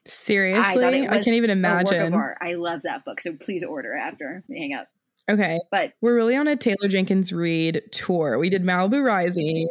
Seriously, 0.07 0.85
I, 0.85 0.89
I 0.89 1.23
can't 1.23 1.29
even 1.29 1.51
imagine. 1.51 2.15
I 2.41 2.55
love 2.55 2.83
that 2.85 3.05
book, 3.05 3.21
so 3.21 3.35
please 3.35 3.63
order 3.63 3.93
it 3.93 4.01
after 4.01 4.43
we 4.49 4.59
hang 4.59 4.73
up. 4.73 4.89
Okay. 5.29 5.59
But 5.71 5.93
we're 6.01 6.15
really 6.15 6.37
on 6.37 6.49
a 6.49 6.57
Taylor 6.57 6.89
Jenkins 6.89 7.33
Reid 7.33 7.83
tour. 7.93 8.39
We 8.39 8.49
did 8.49 8.65
Malibu 8.65 9.05
Rising, 9.05 9.69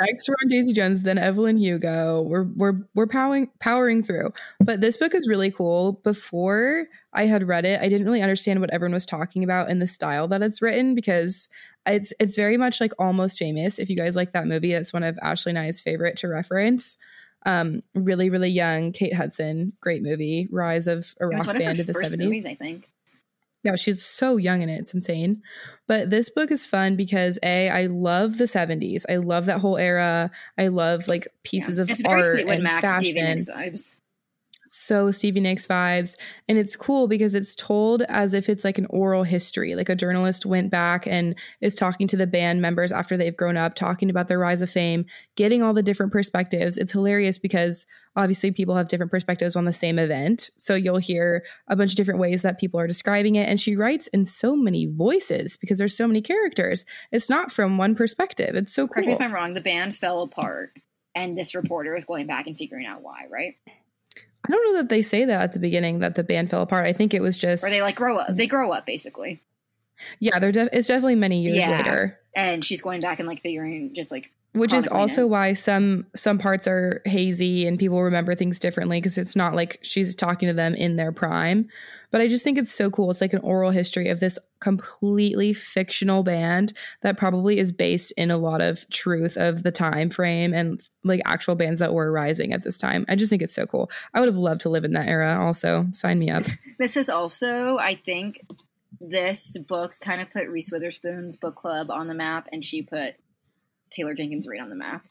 next 0.00 0.28
we're 0.28 0.36
on 0.42 0.48
Daisy 0.48 0.72
Jones, 0.72 1.02
then 1.02 1.18
Evelyn 1.18 1.56
Hugo. 1.56 2.22
We're 2.22 2.44
we're 2.44 2.74
we're 2.94 3.06
powering 3.06 3.50
powering 3.60 4.02
through. 4.02 4.30
But 4.60 4.80
this 4.80 4.96
book 4.96 5.14
is 5.14 5.28
really 5.28 5.50
cool. 5.50 5.92
Before 6.04 6.86
I 7.12 7.26
had 7.26 7.46
read 7.46 7.64
it, 7.64 7.80
I 7.80 7.88
didn't 7.88 8.06
really 8.06 8.22
understand 8.22 8.60
what 8.60 8.70
everyone 8.70 8.94
was 8.94 9.06
talking 9.06 9.44
about 9.44 9.70
in 9.70 9.78
the 9.78 9.86
style 9.86 10.28
that 10.28 10.42
it's 10.42 10.62
written 10.62 10.94
because 10.94 11.48
it's 11.86 12.12
it's 12.20 12.36
very 12.36 12.56
much 12.56 12.80
like 12.80 12.92
almost 12.98 13.38
famous. 13.38 13.78
If 13.78 13.90
you 13.90 13.96
guys 13.96 14.16
like 14.16 14.32
that 14.32 14.46
movie, 14.46 14.72
it's 14.72 14.92
one 14.92 15.04
of 15.04 15.18
Ashley 15.22 15.50
and 15.50 15.58
I's 15.58 15.80
favorite 15.80 16.16
to 16.18 16.28
reference. 16.28 16.96
Um, 17.44 17.82
really, 17.94 18.30
really 18.30 18.50
young 18.50 18.92
Kate 18.92 19.14
Hudson, 19.14 19.72
great 19.80 20.02
movie, 20.02 20.48
Rise 20.50 20.86
of 20.86 21.14
a 21.20 21.26
Rock 21.26 21.46
Band 21.46 21.80
of 21.80 21.86
the 21.86 21.94
seventies. 21.94 22.46
I 22.46 22.54
think. 22.54 22.88
Yeah, 23.62 23.76
she's 23.76 24.04
so 24.04 24.38
young 24.38 24.62
in 24.62 24.68
it. 24.68 24.80
It's 24.80 24.94
insane. 24.94 25.42
But 25.86 26.10
this 26.10 26.30
book 26.30 26.50
is 26.50 26.66
fun 26.66 26.96
because 26.96 27.38
A, 27.44 27.68
I 27.68 27.86
love 27.86 28.38
the 28.38 28.44
70s. 28.44 29.04
I 29.08 29.16
love 29.16 29.46
that 29.46 29.60
whole 29.60 29.76
era. 29.76 30.30
I 30.58 30.68
love 30.68 31.06
like 31.06 31.28
pieces 31.44 31.78
yeah. 31.78 31.82
of 31.82 31.90
it's 31.90 32.04
art 32.04 32.40
and 32.40 32.62
Mac, 32.62 32.82
fashion. 32.82 33.38
Stevie 34.72 34.90
Nicks 34.90 35.06
vibes. 35.06 35.08
so 35.08 35.10
Stevie 35.10 35.40
Nicks 35.40 35.66
vibes. 35.66 36.16
And 36.48 36.58
it's 36.58 36.76
cool 36.76 37.08
because 37.08 37.34
it's 37.34 37.54
told 37.54 38.02
as 38.02 38.34
if 38.34 38.48
it's 38.48 38.64
like 38.64 38.78
an 38.78 38.86
oral 38.90 39.22
history. 39.22 39.74
Like 39.74 39.88
a 39.88 39.96
journalist 39.96 40.46
went 40.46 40.70
back 40.70 41.06
and 41.06 41.38
is 41.60 41.74
talking 41.74 42.06
to 42.08 42.16
the 42.16 42.26
band 42.26 42.60
members 42.62 42.92
after 42.92 43.16
they've 43.16 43.36
grown 43.36 43.56
up, 43.56 43.74
talking 43.74 44.10
about 44.10 44.28
their 44.28 44.38
rise 44.38 44.62
of 44.62 44.70
fame, 44.70 45.04
getting 45.36 45.62
all 45.62 45.74
the 45.74 45.82
different 45.82 46.12
perspectives. 46.12 46.78
It's 46.78 46.92
hilarious 46.92 47.38
because 47.38 47.86
obviously 48.16 48.50
people 48.50 48.74
have 48.76 48.88
different 48.88 49.10
perspectives 49.10 49.56
on 49.56 49.64
the 49.64 49.72
same 49.72 49.98
event. 49.98 50.50
So 50.58 50.74
you'll 50.74 50.98
hear 50.98 51.44
a 51.68 51.76
bunch 51.76 51.92
of 51.92 51.96
different 51.96 52.20
ways 52.20 52.42
that 52.42 52.58
people 52.58 52.78
are 52.78 52.86
describing 52.86 53.36
it. 53.36 53.48
And 53.48 53.60
she 53.60 53.76
writes 53.76 54.06
in 54.08 54.24
so 54.24 54.56
many 54.56 54.86
voices 54.86 55.56
because 55.56 55.78
there's 55.78 55.96
so 55.96 56.06
many 56.06 56.20
characters. 56.20 56.84
It's 57.10 57.30
not 57.30 57.50
from 57.50 57.78
one 57.78 57.94
perspective. 57.94 58.54
It's 58.54 58.74
so 58.74 58.86
Correct 58.86 59.06
me 59.06 59.14
if 59.14 59.20
I'm 59.20 59.32
wrong. 59.32 59.54
The 59.54 59.60
band 59.60 59.96
fell 59.96 60.22
apart, 60.22 60.72
and 61.14 61.36
this 61.36 61.54
reporter 61.54 61.96
is 61.96 62.04
going 62.04 62.26
back 62.26 62.46
and 62.46 62.56
figuring 62.56 62.86
out 62.86 63.02
why. 63.02 63.26
Right? 63.30 63.56
I 64.46 64.50
don't 64.52 64.64
know 64.72 64.80
that 64.82 64.88
they 64.88 65.02
say 65.02 65.24
that 65.24 65.40
at 65.42 65.52
the 65.52 65.58
beginning 65.60 66.00
that 66.00 66.14
the 66.16 66.24
band 66.24 66.50
fell 66.50 66.62
apart. 66.62 66.86
I 66.86 66.92
think 66.92 67.14
it 67.14 67.20
was 67.22 67.38
just 67.38 67.62
Or 67.64 67.70
they 67.70 67.80
like 67.82 67.94
grow 67.96 68.16
up. 68.18 68.28
They 68.36 68.46
grow 68.46 68.72
up 68.72 68.86
basically, 68.86 69.40
yeah. 70.18 70.38
They're 70.40 70.50
def- 70.52 70.70
it's 70.72 70.88
definitely 70.88 71.14
many 71.14 71.42
years 71.42 71.56
Yeah. 71.58 71.70
later. 71.76 72.18
and 72.34 72.64
she's 72.64 72.80
going 72.82 73.00
back 73.00 73.18
and 73.20 73.28
like 73.28 73.40
figuring 73.42 73.92
just 73.94 74.10
like 74.10 74.30
which 74.54 74.74
is 74.74 74.86
also 74.86 75.22
it. 75.22 75.30
why 75.30 75.52
some 75.54 76.06
some 76.14 76.36
parts 76.36 76.68
are 76.68 77.00
hazy 77.06 77.66
and 77.66 77.78
people 77.78 78.02
remember 78.02 78.34
things 78.34 78.58
differently 78.58 78.98
because 78.98 79.16
it's 79.16 79.34
not 79.34 79.54
like 79.54 79.78
she's 79.82 80.14
talking 80.14 80.48
to 80.48 80.54
them 80.54 80.74
in 80.74 80.96
their 80.96 81.12
prime. 81.12 81.68
But 82.10 82.20
i 82.20 82.28
just 82.28 82.44
think 82.44 82.58
it's 82.58 82.72
so 82.72 82.90
cool. 82.90 83.10
It's 83.10 83.22
like 83.22 83.32
an 83.32 83.40
oral 83.40 83.70
history 83.70 84.08
of 84.08 84.20
this 84.20 84.38
completely 84.60 85.54
fictional 85.54 86.22
band 86.22 86.74
that 87.00 87.16
probably 87.16 87.58
is 87.58 87.72
based 87.72 88.12
in 88.18 88.30
a 88.30 88.36
lot 88.36 88.60
of 88.60 88.88
truth 88.90 89.38
of 89.38 89.62
the 89.62 89.72
time 89.72 90.10
frame 90.10 90.52
and 90.52 90.82
like 91.02 91.22
actual 91.24 91.54
bands 91.54 91.80
that 91.80 91.94
were 91.94 92.12
rising 92.12 92.52
at 92.52 92.62
this 92.62 92.76
time. 92.76 93.06
I 93.08 93.14
just 93.14 93.30
think 93.30 93.40
it's 93.40 93.54
so 93.54 93.64
cool. 93.64 93.90
I 94.12 94.20
would 94.20 94.28
have 94.28 94.36
loved 94.36 94.60
to 94.62 94.68
live 94.68 94.84
in 94.84 94.92
that 94.92 95.08
era 95.08 95.42
also. 95.42 95.86
Sign 95.92 96.18
me 96.18 96.30
up. 96.30 96.44
This 96.78 96.96
is 96.96 97.08
also, 97.08 97.76
I 97.78 97.94
think, 97.94 98.40
this 99.00 99.56
book 99.68 99.92
kind 100.00 100.20
of 100.20 100.32
put 100.32 100.48
Reese 100.48 100.70
Witherspoon's 100.72 101.36
book 101.36 101.54
club 101.54 101.90
on 101.90 102.08
the 102.08 102.14
map, 102.14 102.48
and 102.50 102.64
she 102.64 102.82
put 102.82 103.14
Taylor 103.94 104.14
Jenkins 104.14 104.46
Reid 104.48 104.60
on 104.60 104.68
the 104.70 104.76
map. 104.76 105.04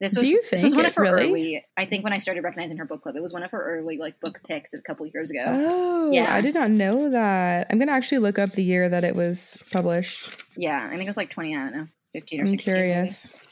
This 0.00 0.12
Do 0.14 0.20
was, 0.20 0.28
you 0.30 0.42
this 0.50 0.62
was 0.62 0.74
one 0.74 0.86
it 0.86 0.88
of 0.88 0.94
her 0.94 1.02
really? 1.02 1.24
early. 1.28 1.64
I 1.76 1.84
think 1.84 2.04
when 2.04 2.12
I 2.14 2.18
started 2.18 2.42
recognizing 2.42 2.78
her 2.78 2.86
book 2.86 3.02
club, 3.02 3.16
it 3.16 3.22
was 3.22 3.34
one 3.34 3.42
of 3.42 3.50
her 3.50 3.62
early 3.62 3.98
like 3.98 4.18
book 4.20 4.40
picks 4.48 4.72
a 4.72 4.80
couple 4.80 5.06
years 5.06 5.30
ago. 5.30 5.42
oh 5.46 6.10
Yeah. 6.10 6.32
i 6.34 6.40
did 6.40 6.54
not 6.54 6.70
know 6.70 7.10
that 7.10 7.66
i'm 7.70 7.78
gonna 7.78 7.92
actually 7.92 8.18
look 8.18 8.38
up 8.38 8.52
the 8.52 8.62
year 8.64 8.88
that 8.88 9.04
it 9.04 9.14
was 9.14 9.62
published 9.70 10.42
yeah, 10.56 10.86
I 10.86 10.90
think 10.96 11.02
it 11.02 11.06
was 11.10 11.16
like 11.18 11.28
twenty. 11.30 11.54
I 11.54 11.58
don't 11.58 11.74
know, 11.76 11.86
fifteen 12.14 12.40
or 12.40 12.44
i'm 12.44 12.48
sixteen. 12.48 12.74
maybe. 12.74 12.86
curious 12.86 13.46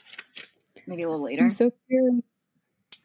Maybe, 0.87 1.03
a 1.03 1.07
little 1.09 1.23
later. 1.23 1.43
i'm 1.43 1.51
so 1.51 1.71
curious 1.87 2.23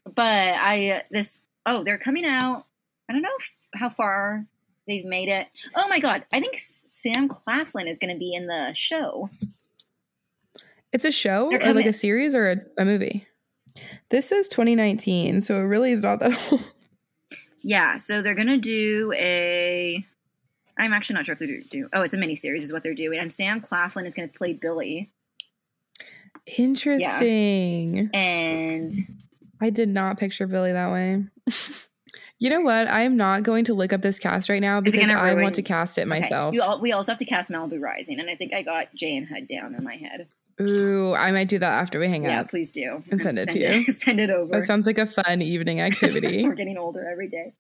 but 0.07 0.55
I 0.57 1.03
this 1.11 1.41
oh 1.67 1.85
they're 1.85 1.99
coming 1.99 2.25
out. 2.25 2.65
I 3.09 3.13
don't 3.13 3.23
know 3.23 3.29
how 3.75 3.91
far 3.91 4.47
they've 4.89 5.05
made 5.05 5.29
it. 5.29 5.49
Oh 5.75 5.89
my 5.89 5.99
god! 6.01 6.25
I 6.33 6.41
think 6.41 6.55
Sam 6.59 7.29
Claflin 7.29 7.87
is 7.89 7.99
going 7.99 8.13
to 8.13 8.19
be 8.19 8.33
in 8.35 8.47
the 8.47 8.73
show. 8.75 9.29
It's 10.95 11.05
a 11.05 11.11
show, 11.11 11.51
They're 11.51 11.71
or 11.71 11.75
like 11.75 11.87
a 11.87 11.93
series, 11.93 12.35
or 12.37 12.53
a, 12.53 12.57
a 12.79 12.85
movie. 12.85 13.27
This 14.11 14.29
says 14.29 14.47
2019, 14.49 15.41
so 15.41 15.57
it 15.57 15.65
really 15.65 15.91
is 15.91 16.03
not 16.05 16.21
that 16.21 16.41
old. 16.53 16.63
Yeah, 17.63 17.99
so 17.99 18.23
they're 18.23 18.37
gonna 18.37 18.59
do 18.59 19.13
a. 19.17 20.07
I'm 20.79 20.93
actually 20.93 21.15
not 21.15 21.27
sure 21.27 21.33
if 21.33 21.41
they're 21.41 21.59
do. 21.71 21.89
Oh, 21.93 22.03
it's 22.03 22.15
a 22.15 22.17
miniseries, 22.17 22.63
is 22.63 22.73
what 22.73 22.85
they're 22.85 22.95
doing, 22.95 23.19
and 23.19 23.33
Sam 23.33 23.61
Claflin 23.61 24.07
is 24.07 24.15
gonna 24.15 24.29
play 24.29 24.53
Billy, 24.55 25.11
Interesting. 26.57 28.11
and 28.15 28.93
I 29.61 29.71
did 29.71 29.89
not 29.89 30.19
picture 30.19 30.47
Billy 30.47 30.73
that 30.73 30.93
way. 30.93 31.25
you 32.39 32.51
know 32.51 32.61
what? 32.61 32.87
I 32.87 33.01
am 33.01 33.17
not 33.17 33.43
going 33.43 33.65
to 33.65 33.75
look 33.75 33.93
up 33.93 34.03
this 34.03 34.21
cast 34.21 34.49
right 34.49 34.63
now 34.63 34.81
because 34.81 35.11
I 35.11 35.31
ruin- 35.31 35.43
want 35.43 35.55
to 35.57 35.63
cast 35.63 35.99
it 35.99 36.03
Okay, 36.03 36.09
myself. 36.11 36.55
all, 36.63 36.81
we 36.81 36.93
also 36.93 37.11
have 37.11 37.19
to 37.19 37.25
cast 37.25 37.51
Malibu 37.51 37.81
Rising, 37.81 38.21
and 38.21 38.31
I 38.31 38.37
think 38.37 38.53
I 38.53 38.63
got 38.63 38.95
Jay 38.95 39.17
and 39.17 39.27
Hud 39.27 39.49
down 39.49 39.75
in 39.75 39.83
my 39.83 39.97
head. 39.97 40.29
Ooh, 40.61 41.15
I 41.15 41.33
might 41.33 41.49
do 41.49 41.59
that 41.59 41.73
after 41.81 41.99
we 41.99 42.09
hang 42.09 42.25
Yeah, 42.25 42.31
out. 42.31 42.33
Yeah, 42.33 42.43
please 42.45 42.71
do, 42.71 43.03
And 43.11 43.21
send 43.21 43.39
it 43.39 43.49
to 43.51 43.59
it, 43.59 43.93
send 43.95 44.21
it 44.21 44.31
over. 44.31 44.53
That 44.53 44.63
sounds 44.65 44.87
like 44.87 44.99
a 44.99 45.07
fun 45.07 45.43
evening 45.43 45.81
activity. 45.81 46.45
We're 46.47 46.55
getting 46.55 46.77
older 46.79 47.05
every 47.07 47.29
day. 47.29 47.55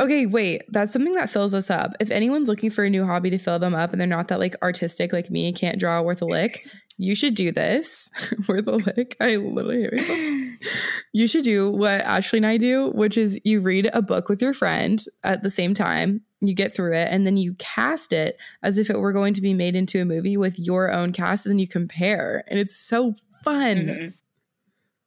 Okay, 0.00 0.26
wait. 0.26 0.62
That's 0.68 0.92
something 0.92 1.14
that 1.14 1.28
fills 1.30 1.54
us 1.54 1.70
up. 1.70 1.92
If 2.00 2.10
anyone's 2.10 2.48
looking 2.48 2.70
for 2.70 2.84
a 2.84 2.90
new 2.90 3.04
hobby 3.04 3.30
to 3.30 3.38
fill 3.38 3.58
them 3.58 3.74
up 3.74 3.92
and 3.92 4.00
they're 4.00 4.08
not 4.08 4.28
that 4.28 4.38
like 4.40 4.56
artistic 4.62 5.12
like 5.12 5.30
me, 5.30 5.52
can't 5.52 5.78
draw 5.78 6.00
worth 6.02 6.22
a 6.22 6.24
lick, 6.26 6.66
you 6.96 7.14
should 7.14 7.34
do 7.34 7.50
this. 7.52 8.10
worth 8.48 8.66
a 8.66 8.72
lick. 8.72 9.16
I 9.20 9.36
literally 9.36 9.82
hate 9.82 9.92
myself. 9.92 10.18
You 11.12 11.28
should 11.28 11.44
do 11.44 11.70
what 11.70 12.00
Ashley 12.00 12.38
and 12.38 12.46
I 12.46 12.56
do, 12.56 12.90
which 12.90 13.16
is 13.16 13.40
you 13.44 13.60
read 13.60 13.88
a 13.92 14.02
book 14.02 14.28
with 14.28 14.42
your 14.42 14.52
friend 14.52 15.00
at 15.22 15.42
the 15.44 15.50
same 15.50 15.74
time, 15.74 16.22
you 16.40 16.54
get 16.54 16.74
through 16.74 16.94
it, 16.94 17.06
and 17.08 17.24
then 17.24 17.36
you 17.36 17.54
cast 17.54 18.12
it 18.12 18.36
as 18.64 18.78
if 18.78 18.90
it 18.90 18.98
were 18.98 19.12
going 19.12 19.34
to 19.34 19.40
be 19.40 19.54
made 19.54 19.76
into 19.76 20.00
a 20.00 20.04
movie 20.04 20.36
with 20.36 20.58
your 20.58 20.90
own 20.90 21.12
cast, 21.12 21.46
and 21.46 21.52
then 21.52 21.60
you 21.60 21.68
compare. 21.68 22.42
And 22.48 22.58
it's 22.58 22.76
so 22.76 23.14
fun. 23.44 23.76
Mhm. 23.76 24.14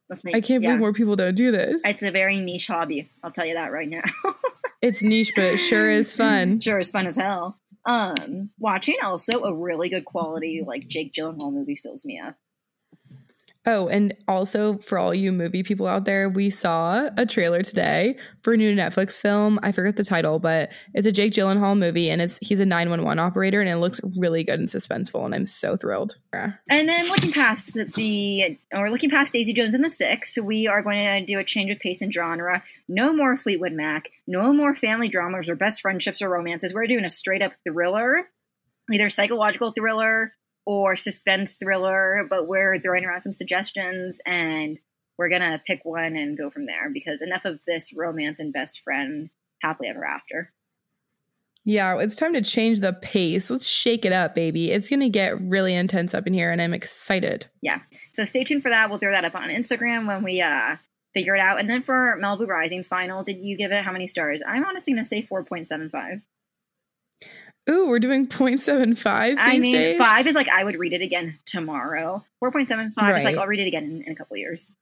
Let's 0.08 0.24
make, 0.24 0.34
I 0.34 0.40
can't 0.40 0.62
yeah. 0.62 0.70
believe 0.70 0.80
more 0.80 0.92
people 0.94 1.16
don't 1.16 1.34
do 1.34 1.50
this. 1.50 1.82
It's 1.84 2.02
a 2.02 2.10
very 2.10 2.38
niche 2.38 2.68
hobby. 2.68 3.10
I'll 3.22 3.30
tell 3.30 3.44
you 3.44 3.54
that 3.54 3.72
right 3.72 3.88
now. 3.88 4.02
It's 4.80 5.02
niche, 5.02 5.32
but 5.34 5.44
it 5.44 5.56
sure 5.56 5.90
is 5.90 6.14
fun. 6.14 6.60
sure, 6.60 6.78
it's 6.78 6.92
fun 6.92 7.08
as 7.08 7.16
hell. 7.16 7.58
Um, 7.88 8.50
watching 8.58 8.96
also 9.02 9.44
a 9.44 9.56
really 9.56 9.88
good 9.88 10.04
quality 10.04 10.62
like 10.64 10.88
Jake 10.88 11.14
Gyllenhaal 11.14 11.54
movie 11.54 11.74
fills 11.74 12.04
me 12.04 12.20
up. 12.20 12.36
Oh, 13.70 13.86
and 13.86 14.16
also 14.26 14.78
for 14.78 14.98
all 14.98 15.12
you 15.12 15.30
movie 15.30 15.62
people 15.62 15.86
out 15.86 16.06
there, 16.06 16.30
we 16.30 16.48
saw 16.48 17.10
a 17.18 17.26
trailer 17.26 17.60
today 17.60 18.16
for 18.42 18.54
a 18.54 18.56
new 18.56 18.74
Netflix 18.74 19.20
film. 19.20 19.60
I 19.62 19.72
forget 19.72 19.96
the 19.96 20.04
title, 20.04 20.38
but 20.38 20.72
it's 20.94 21.06
a 21.06 21.12
Jake 21.12 21.34
Gyllenhaal 21.34 21.78
movie, 21.78 22.08
and 22.08 22.22
it's 22.22 22.38
he's 22.38 22.60
a 22.60 22.64
nine 22.64 22.88
one 22.88 23.04
one 23.04 23.18
operator, 23.18 23.60
and 23.60 23.68
it 23.68 23.76
looks 23.76 24.00
really 24.16 24.42
good 24.42 24.58
and 24.58 24.70
suspenseful, 24.70 25.22
and 25.26 25.34
I'm 25.34 25.44
so 25.44 25.76
thrilled. 25.76 26.16
Yeah. 26.32 26.54
And 26.70 26.88
then 26.88 27.08
looking 27.08 27.30
past 27.30 27.74
the, 27.74 28.56
or 28.72 28.90
looking 28.90 29.10
past 29.10 29.34
Daisy 29.34 29.52
Jones 29.52 29.74
and 29.74 29.84
the 29.84 29.90
Six, 29.90 30.38
we 30.38 30.66
are 30.66 30.80
going 30.80 31.04
to 31.04 31.26
do 31.26 31.38
a 31.38 31.44
change 31.44 31.70
of 31.70 31.78
pace 31.78 32.00
and 32.00 32.12
genre. 32.12 32.62
No 32.88 33.12
more 33.12 33.36
Fleetwood 33.36 33.74
Mac, 33.74 34.08
no 34.26 34.50
more 34.54 34.74
family 34.74 35.08
dramas 35.08 35.46
or 35.46 35.56
best 35.56 35.82
friendships 35.82 36.22
or 36.22 36.30
romances. 36.30 36.72
We're 36.72 36.86
doing 36.86 37.04
a 37.04 37.10
straight 37.10 37.42
up 37.42 37.52
thriller, 37.64 38.30
either 38.90 39.10
psychological 39.10 39.72
thriller 39.72 40.32
or 40.68 40.96
suspense 40.96 41.56
thriller, 41.56 42.26
but 42.28 42.46
we're 42.46 42.78
throwing 42.78 43.02
around 43.02 43.22
some 43.22 43.32
suggestions 43.32 44.20
and 44.26 44.78
we're 45.16 45.30
gonna 45.30 45.62
pick 45.66 45.80
one 45.82 46.14
and 46.14 46.36
go 46.36 46.50
from 46.50 46.66
there 46.66 46.90
because 46.92 47.22
enough 47.22 47.46
of 47.46 47.58
this 47.66 47.90
romance 47.96 48.38
and 48.38 48.52
best 48.52 48.82
friend 48.82 49.30
happily 49.62 49.88
ever 49.88 50.04
after. 50.04 50.52
Yeah, 51.64 51.98
it's 51.98 52.16
time 52.16 52.34
to 52.34 52.42
change 52.42 52.80
the 52.80 52.92
pace. 52.92 53.48
Let's 53.48 53.66
shake 53.66 54.04
it 54.04 54.12
up, 54.12 54.34
baby. 54.34 54.70
It's 54.70 54.90
gonna 54.90 55.08
get 55.08 55.40
really 55.40 55.74
intense 55.74 56.12
up 56.12 56.26
in 56.26 56.34
here, 56.34 56.52
and 56.52 56.60
I'm 56.60 56.74
excited. 56.74 57.46
Yeah. 57.62 57.80
So 58.12 58.26
stay 58.26 58.44
tuned 58.44 58.62
for 58.62 58.68
that. 58.68 58.90
We'll 58.90 58.98
throw 58.98 59.12
that 59.12 59.24
up 59.24 59.34
on 59.34 59.48
Instagram 59.48 60.06
when 60.06 60.22
we 60.22 60.42
uh 60.42 60.76
figure 61.14 61.34
it 61.34 61.40
out. 61.40 61.60
And 61.60 61.70
then 61.70 61.82
for 61.82 62.18
Malibu 62.22 62.46
Rising 62.46 62.84
final, 62.84 63.24
did 63.24 63.38
you 63.38 63.56
give 63.56 63.72
it 63.72 63.84
how 63.84 63.92
many 63.92 64.06
stars? 64.06 64.42
I'm 64.46 64.66
honestly 64.66 64.92
gonna 64.92 65.04
say 65.06 65.22
four 65.22 65.44
point 65.44 65.66
seven 65.66 65.88
five. 65.88 66.20
Ooh, 67.70 67.88
we're 67.88 67.98
doing 67.98 68.26
0.75 68.26 69.28
these 69.28 69.38
I 69.40 69.58
mean, 69.58 69.72
days. 69.72 69.98
five 69.98 70.26
is 70.26 70.34
like 70.34 70.48
I 70.48 70.64
would 70.64 70.76
read 70.76 70.92
it 70.92 71.02
again 71.02 71.38
tomorrow. 71.44 72.24
Four 72.40 72.50
point 72.50 72.68
seven 72.68 72.92
five 72.92 73.16
is 73.16 73.24
like 73.24 73.36
I'll 73.36 73.46
read 73.46 73.60
it 73.60 73.66
again 73.66 73.84
in, 73.84 74.02
in 74.04 74.12
a 74.12 74.16
couple 74.16 74.36
years. 74.36 74.72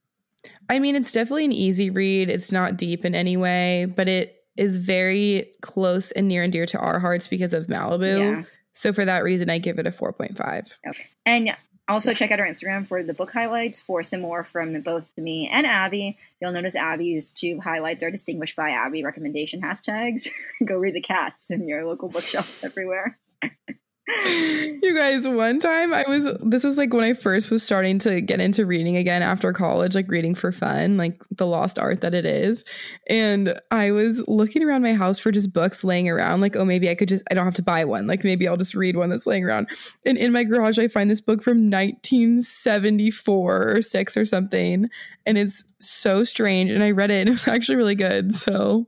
I 0.71 0.79
mean, 0.79 0.95
it's 0.95 1.13
definitely 1.13 1.47
an 1.47 1.53
easy 1.53 1.91
read. 1.91 2.29
It's 2.29 2.53
not 2.53 2.77
deep 2.77 3.05
in 3.05 3.15
any 3.15 3.37
way, 3.37 3.87
but 3.87 4.09
it 4.09 4.37
is 4.57 4.79
very 4.79 5.51
close 5.63 6.13
and 6.13 6.29
near 6.29 6.43
and 6.43 6.53
dear 6.53 6.67
to 6.67 6.79
our 6.79 6.99
hearts 6.99 7.29
because 7.29 7.53
of 7.53 7.67
Malibu. 7.67 8.19
Yeah. 8.19 8.43
So 8.73 8.93
for 8.93 9.05
that 9.05 9.25
reason, 9.25 9.51
I 9.51 9.59
give 9.59 9.79
it 9.79 9.87
a 9.87 9.91
4.5. 9.91 10.79
Okay. 10.89 11.07
And 11.25 11.57
also 11.89 12.15
check 12.15 12.31
out 12.31 12.41
our 12.41 12.47
Instagram 12.47 12.87
for 12.87 13.03
the 13.03 13.15
book 13.15 13.33
highlights 13.33 13.81
for 13.81 14.03
some 14.03 14.21
more 14.21 14.45
from 14.45 14.81
both 14.81 15.05
me 15.17 15.49
and 15.49 15.67
Abby. 15.67 16.19
You'll 16.41 16.53
notice 16.53 16.75
Abby's 16.75 17.33
two 17.33 17.61
highlights 17.61 18.03
are 18.03 18.11
distinguished 18.11 18.57
by 18.57 18.71
Abby 18.71 19.05
recommendation 19.05 19.61
hashtags. 19.61 20.29
Go 20.65 20.77
read 20.77 20.95
the 20.95 21.01
cats 21.01 21.51
in 21.51 21.69
your 21.69 21.87
local 21.87 22.09
bookshelf 22.09 22.65
everywhere. 22.65 23.19
You 24.09 24.97
guys, 24.97 25.27
one 25.27 25.59
time 25.59 25.93
I 25.93 26.05
was, 26.07 26.29
this 26.41 26.63
was 26.63 26.79
like 26.79 26.93
when 26.93 27.03
I 27.03 27.13
first 27.13 27.51
was 27.51 27.65
starting 27.65 27.99
to 28.01 28.21
get 28.21 28.41
into 28.41 28.65
reading 28.65 28.97
again 28.97 29.23
after 29.23 29.53
college, 29.53 29.97
like 29.97 30.09
reading 30.09 30.37
for 30.37 30.53
fun, 30.53 30.97
like 30.97 31.21
the 31.33 31.47
lost 31.47 31.79
art 31.79 32.03
that 32.03 32.15
it 32.15 32.25
is. 32.25 32.65
And 33.09 33.61
I 33.73 33.91
was 33.91 34.23
looking 34.29 34.63
around 34.63 34.83
my 34.83 34.95
house 34.95 35.19
for 35.19 35.33
just 35.33 35.53
books 35.53 35.83
laying 35.83 36.09
around, 36.09 36.41
like, 36.41 36.55
oh, 36.55 36.65
maybe 36.65 36.89
I 36.89 36.95
could 36.95 37.09
just, 37.09 37.25
I 37.33 37.35
don't 37.35 37.45
have 37.45 37.55
to 37.55 37.65
buy 37.65 37.85
one. 37.85 38.07
Like 38.07 38.23
maybe 38.23 38.47
I'll 38.47 38.57
just 38.57 38.77
read 38.77 38.97
one 38.97 39.09
that's 39.09 39.27
laying 39.27 39.45
around. 39.45 39.69
And 40.05 40.17
in 40.17 40.31
my 40.31 40.45
garage, 40.45 40.79
I 40.79 40.87
find 40.87 41.11
this 41.11 41.21
book 41.21 41.43
from 41.43 41.69
1974 41.69 43.73
or 43.73 43.83
six 43.83 44.17
or 44.17 44.25
something. 44.25 44.89
And 45.27 45.37
it's 45.37 45.65
so 45.81 46.23
strange. 46.23 46.71
And 46.71 46.85
I 46.85 46.93
read 46.93 47.11
it 47.11 47.21
and 47.21 47.29
it 47.29 47.33
was 47.33 47.49
actually 47.49 47.77
really 47.77 47.97
good. 47.97 48.33
So 48.33 48.87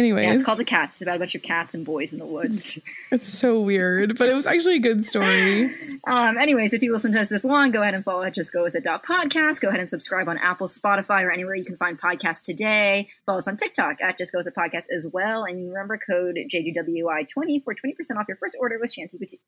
Anyways, 0.00 0.24
Yeah, 0.24 0.32
it's 0.32 0.44
called 0.44 0.58
The 0.58 0.64
Cats. 0.64 0.96
It's 0.96 1.02
about 1.02 1.16
a 1.16 1.18
bunch 1.18 1.34
of 1.34 1.42
cats 1.42 1.74
and 1.74 1.84
boys 1.84 2.10
in 2.10 2.18
the 2.18 2.24
woods. 2.24 2.78
it's 3.10 3.28
so 3.28 3.60
weird, 3.60 4.16
but 4.16 4.30
it 4.30 4.34
was 4.34 4.46
actually 4.46 4.76
a 4.76 4.80
good 4.80 5.04
story. 5.04 5.76
Um, 6.06 6.38
anyways, 6.38 6.72
if 6.72 6.82
you 6.82 6.90
listen 6.90 7.12
to 7.12 7.20
us 7.20 7.28
this 7.28 7.44
long, 7.44 7.70
go 7.70 7.82
ahead 7.82 7.92
and 7.92 8.02
follow 8.02 8.22
at 8.22 8.32
Just 8.32 8.50
Go 8.50 8.62
With 8.62 8.74
It 8.74 8.84
podcast. 8.84 9.60
Go 9.60 9.68
ahead 9.68 9.78
and 9.78 9.90
subscribe 9.90 10.26
on 10.26 10.38
Apple, 10.38 10.68
Spotify, 10.68 11.22
or 11.22 11.30
anywhere 11.30 11.54
you 11.54 11.66
can 11.66 11.76
find 11.76 12.00
podcasts 12.00 12.40
today. 12.40 13.10
Follow 13.26 13.36
us 13.36 13.46
on 13.46 13.58
TikTok 13.58 13.98
at 14.00 14.16
Just 14.16 14.32
Go 14.32 14.38
With 14.38 14.46
It 14.46 14.54
podcast 14.56 14.84
as 14.90 15.06
well. 15.12 15.44
And 15.44 15.68
remember 15.68 15.98
code 15.98 16.38
JGWI20 16.50 17.62
for 17.62 17.74
20% 17.74 18.16
off 18.18 18.24
your 18.26 18.38
first 18.38 18.56
order 18.58 18.78
with 18.80 18.90
Shanty 18.90 19.18
Boutique. 19.18 19.40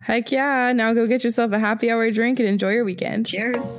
Heck 0.00 0.32
yeah! 0.32 0.72
Now 0.72 0.94
go 0.94 1.06
get 1.06 1.22
yourself 1.22 1.52
a 1.52 1.58
happy 1.58 1.90
hour 1.90 2.10
drink 2.10 2.40
and 2.40 2.48
enjoy 2.48 2.72
your 2.72 2.86
weekend. 2.86 3.26
Cheers. 3.26 3.74